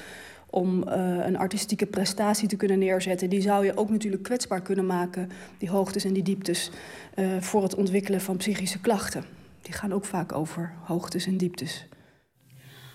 [0.52, 0.94] om uh,
[1.26, 5.70] een artistieke prestatie te kunnen neerzetten, die zou je ook natuurlijk kwetsbaar kunnen maken, die
[5.70, 6.72] hoogtes en die dieptes,
[7.16, 9.24] uh, voor het ontwikkelen van psychische klachten.
[9.62, 11.88] Die gaan ook vaak over hoogtes en dieptes.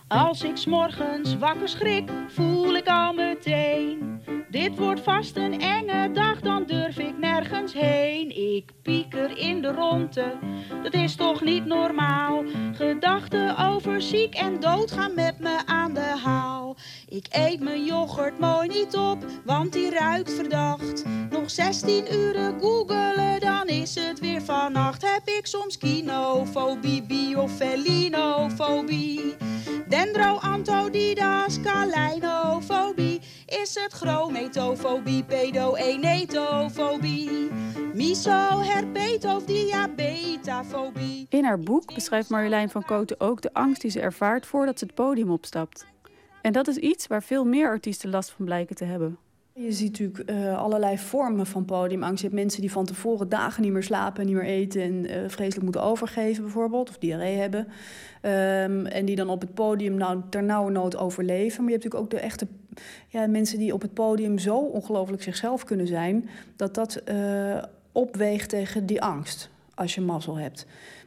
[0.08, 4.20] Als ik s'morgens wakker schrik, voel ik al meteen.
[4.50, 8.54] Dit wordt vast een enge dag, dan durf ik nergens heen.
[8.56, 10.32] Ik pieker in de ronde,
[10.82, 12.44] dat is toch niet normaal.
[12.72, 16.76] Gedachten over ziek en dood gaan met me aan de haal.
[17.08, 21.04] Ik eet mijn yoghurt mooi niet op, want die ruikt verdacht.
[21.30, 25.02] Nog 16 uren googelen, dan is het weer vannacht.
[25.02, 29.34] Heb ik soms kinofobie, biofelinofobie.
[29.96, 33.20] Dendroantodidas, kalijnofobie.
[33.46, 37.50] Is het chrometofobie, pedoenetofobie?
[37.94, 41.26] Miso, herpet of diabetafobie?
[41.28, 44.84] In haar boek beschrijft Marjolein van Koten ook de angst die ze ervaart voordat ze
[44.84, 45.86] het podium opstapt.
[46.42, 49.18] En dat is iets waar veel meer artiesten last van blijken te hebben.
[49.58, 52.20] Je ziet natuurlijk uh, allerlei vormen van podiumangst.
[52.20, 55.28] Je hebt mensen die van tevoren dagen niet meer slapen, niet meer eten en uh,
[55.28, 57.60] vreselijk moeten overgeven bijvoorbeeld, of diarree hebben.
[57.60, 61.64] Um, en die dan op het podium nou, ter nauwe nood overleven.
[61.64, 62.46] Maar je hebt natuurlijk ook de echte
[63.08, 67.62] ja, mensen die op het podium zo ongelooflijk zichzelf kunnen zijn, dat dat uh,
[67.92, 70.66] opweegt tegen die angst, als je mazzel hebt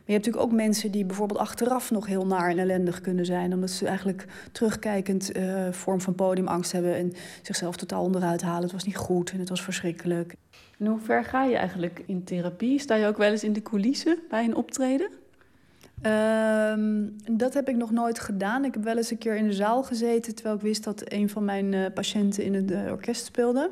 [0.09, 3.53] je hebt natuurlijk ook mensen die bijvoorbeeld achteraf nog heel naar en ellendig kunnen zijn.
[3.53, 8.63] Omdat ze eigenlijk terugkijkend uh, vorm van podiumangst hebben en zichzelf totaal onderuit halen.
[8.63, 10.35] Het was niet goed en het was verschrikkelijk.
[10.79, 12.79] En hoe ver ga je eigenlijk in therapie?
[12.79, 15.09] Sta je ook wel eens in de coulissen bij een optreden?
[16.01, 18.65] Um, dat heb ik nog nooit gedaan.
[18.65, 21.29] Ik heb wel eens een keer in de zaal gezeten terwijl ik wist dat een
[21.29, 23.69] van mijn uh, patiënten in het uh, orkest speelde.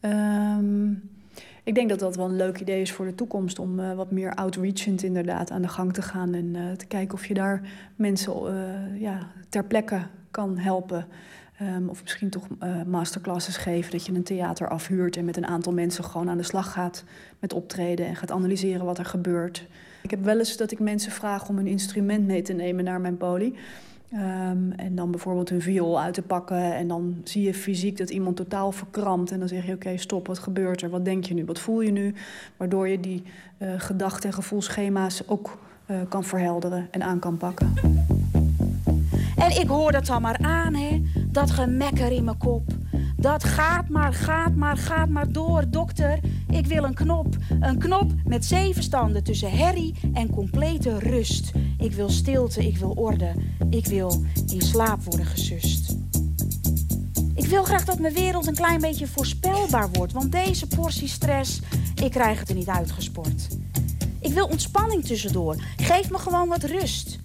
[0.00, 1.15] Um,
[1.66, 4.10] ik denk dat dat wel een leuk idee is voor de toekomst om uh, wat
[4.10, 7.60] meer outreachend inderdaad aan de gang te gaan en uh, te kijken of je daar
[7.96, 11.06] mensen uh, ja, ter plekke kan helpen.
[11.62, 12.46] Um, of misschien toch
[12.86, 16.42] masterclasses geven, dat je een theater afhuurt en met een aantal mensen gewoon aan de
[16.42, 17.04] slag gaat
[17.38, 19.66] met optreden en gaat analyseren wat er gebeurt.
[20.02, 23.00] Ik heb wel eens dat ik mensen vraag om een instrument mee te nemen naar
[23.00, 23.56] mijn poli.
[24.12, 26.74] Um, en dan bijvoorbeeld een viool uit te pakken.
[26.74, 29.30] En dan zie je fysiek dat iemand totaal verkrampt.
[29.30, 30.90] En dan zeg je: Oké, stop, wat gebeurt er?
[30.90, 31.44] Wat denk je nu?
[31.44, 32.14] Wat voel je nu?
[32.56, 33.22] Waardoor je die
[33.58, 35.58] uh, gedachten- en gevoelschema's ook
[35.90, 37.74] uh, kan verhelderen en aan kan pakken.
[39.36, 41.02] En ik hoor dat dan maar aan, hè?
[41.28, 42.72] Dat gemekker in mijn kop.
[43.16, 46.18] Dat gaat maar, gaat maar, gaat maar door, dokter.
[46.48, 47.36] Ik wil een knop.
[47.60, 51.52] Een knop met zeven standen tussen herrie en complete rust.
[51.78, 53.32] Ik wil stilte, ik wil orde.
[53.70, 55.96] Ik wil in slaap worden gesust.
[57.34, 60.12] Ik wil graag dat mijn wereld een klein beetje voorspelbaar wordt.
[60.12, 61.60] Want deze portie stress,
[62.02, 63.48] ik krijg het er niet uitgesport.
[64.20, 65.56] Ik wil ontspanning tussendoor.
[65.76, 67.18] Geef me gewoon wat rust.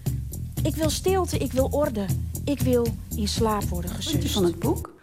[0.63, 2.05] Ik wil stilte, ik wil orde.
[2.45, 4.31] Ik wil in slaap worden gesust.
[4.31, 4.93] van het boek?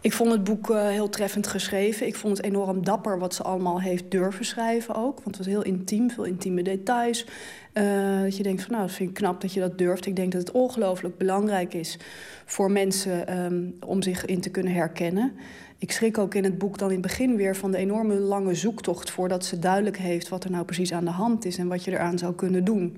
[0.00, 2.06] Ik vond het boek uh, heel treffend geschreven.
[2.06, 5.14] Ik vond het enorm dapper wat ze allemaal heeft durven schrijven ook.
[5.14, 7.26] Want het was heel intiem, veel intieme details.
[7.74, 10.06] Uh, dat je denkt van nou, dat vind ik knap dat je dat durft.
[10.06, 11.98] Ik denk dat het ongelooflijk belangrijk is
[12.44, 15.32] voor mensen um, om zich in te kunnen herkennen.
[15.78, 18.54] Ik schrik ook in het boek dan in het begin weer van de enorme lange
[18.54, 19.10] zoektocht...
[19.10, 21.58] voordat ze duidelijk heeft wat er nou precies aan de hand is...
[21.58, 22.96] en wat je eraan zou kunnen doen.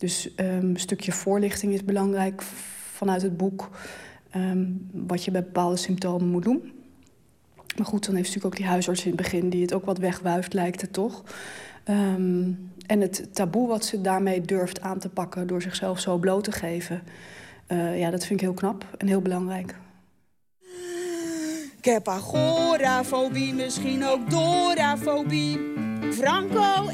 [0.00, 2.42] Dus um, een stukje voorlichting is belangrijk
[2.92, 3.70] vanuit het boek...
[4.36, 6.72] Um, wat je bij bepaalde symptomen moet doen.
[7.76, 9.50] Maar goed, dan heeft natuurlijk ook die huisarts in het begin...
[9.50, 11.24] die het ook wat wegwuift, lijkt het toch.
[11.88, 15.46] Um, en het taboe wat ze daarmee durft aan te pakken...
[15.46, 17.02] door zichzelf zo bloot te geven...
[17.68, 19.74] Uh, ja, dat vind ik heel knap en heel belangrijk.
[21.76, 25.58] Ik heb agorafobie, misschien ook dorafobie.
[26.12, 26.88] Franco,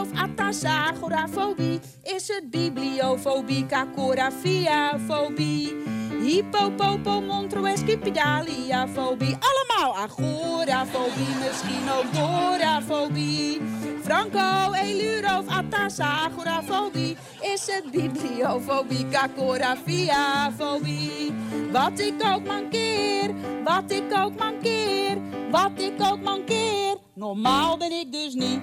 [0.00, 1.80] of atasagorafobie.
[2.02, 5.76] Is het bibliofobie, cacorafiafobie.
[6.22, 9.36] Hippopopo, montroescipidaliafobie.
[9.40, 13.60] Allemaal agorafobie, misschien ook dorafobie.
[14.04, 17.16] Franco, eluro of atasagorafobie.
[17.40, 21.34] Is het bibliofobie, cacorafiafobie.
[21.72, 25.18] Wat ik ook mankeer, wat ik ook mankeer,
[25.50, 26.96] wat ik ook mankeer.
[27.14, 28.60] Normaal ben ik dus niet.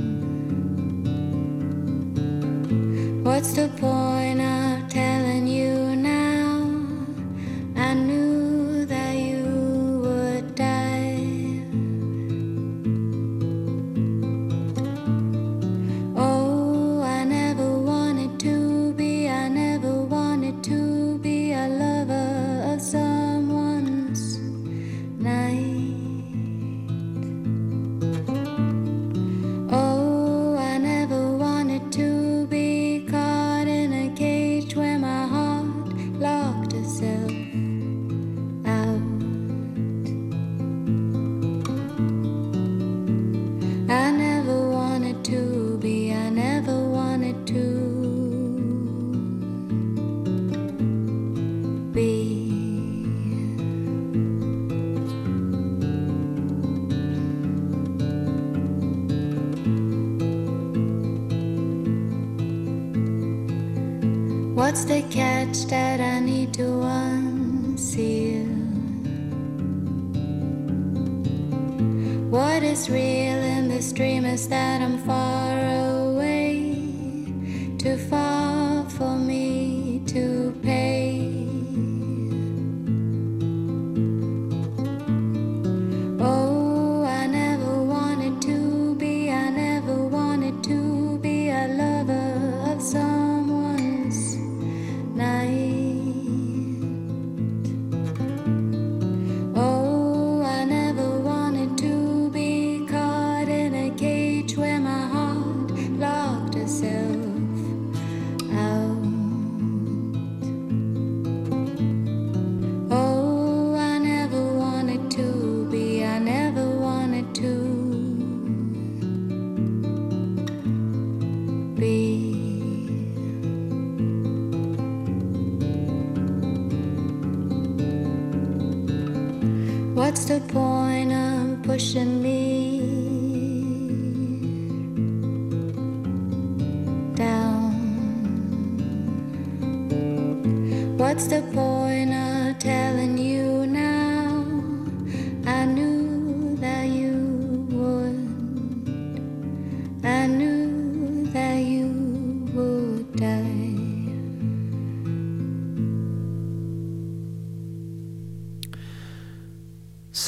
[3.25, 4.16] What's the point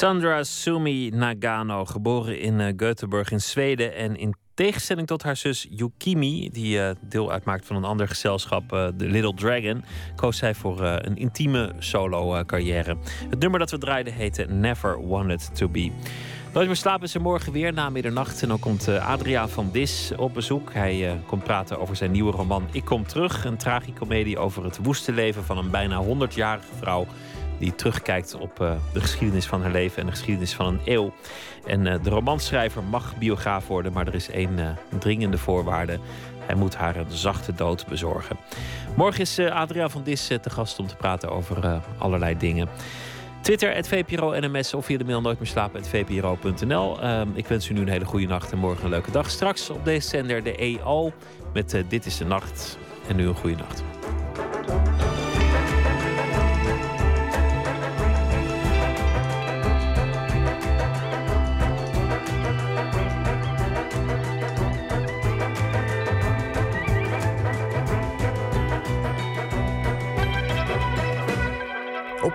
[0.09, 3.95] Sandra Sumi Nagano, geboren in eh, Göteborg in Zweden.
[3.95, 8.73] En in tegenstelling tot haar zus Yukimi, die eh, deel uitmaakt van een ander gezelschap,
[8.73, 9.83] eh, The Little Dragon,
[10.15, 12.97] koos zij voor een intieme solo-carrière.
[13.29, 15.91] Het nummer dat we draaiden heette Never Wanted to Be.
[16.53, 18.41] Nooit slapen er morgen weer na middernacht.
[18.41, 20.73] En dan komt Adriaan van Dis op bezoek.
[20.73, 23.45] Hij komt praten over zijn nieuwe roman Ik Kom Terug.
[23.45, 27.07] Een tragicomedie over het woeste leven van een bijna 100-jarige vrouw
[27.59, 31.13] die terugkijkt op eh, de geschiedenis van haar leven en de geschiedenis van een eeuw.
[31.65, 34.67] En eh, de romanschrijver mag biograaf worden, maar er is één eh,
[34.99, 35.99] dringende voorwaarde.
[36.39, 38.37] Hij moet haar een zachte dood bezorgen.
[38.95, 42.69] Morgen is Adriaan van Dis te gast om te praten over allerlei dingen.
[43.41, 47.03] Twitter, VPRO NMS of via de mail nooit meer slapen, VPRO.nl.
[47.03, 49.29] Uh, ik wens u nu een hele goede nacht en morgen een leuke dag.
[49.29, 51.11] Straks op deze zender de EO
[51.53, 52.77] met Dit is de Nacht.
[53.07, 53.83] En nu een goede nacht.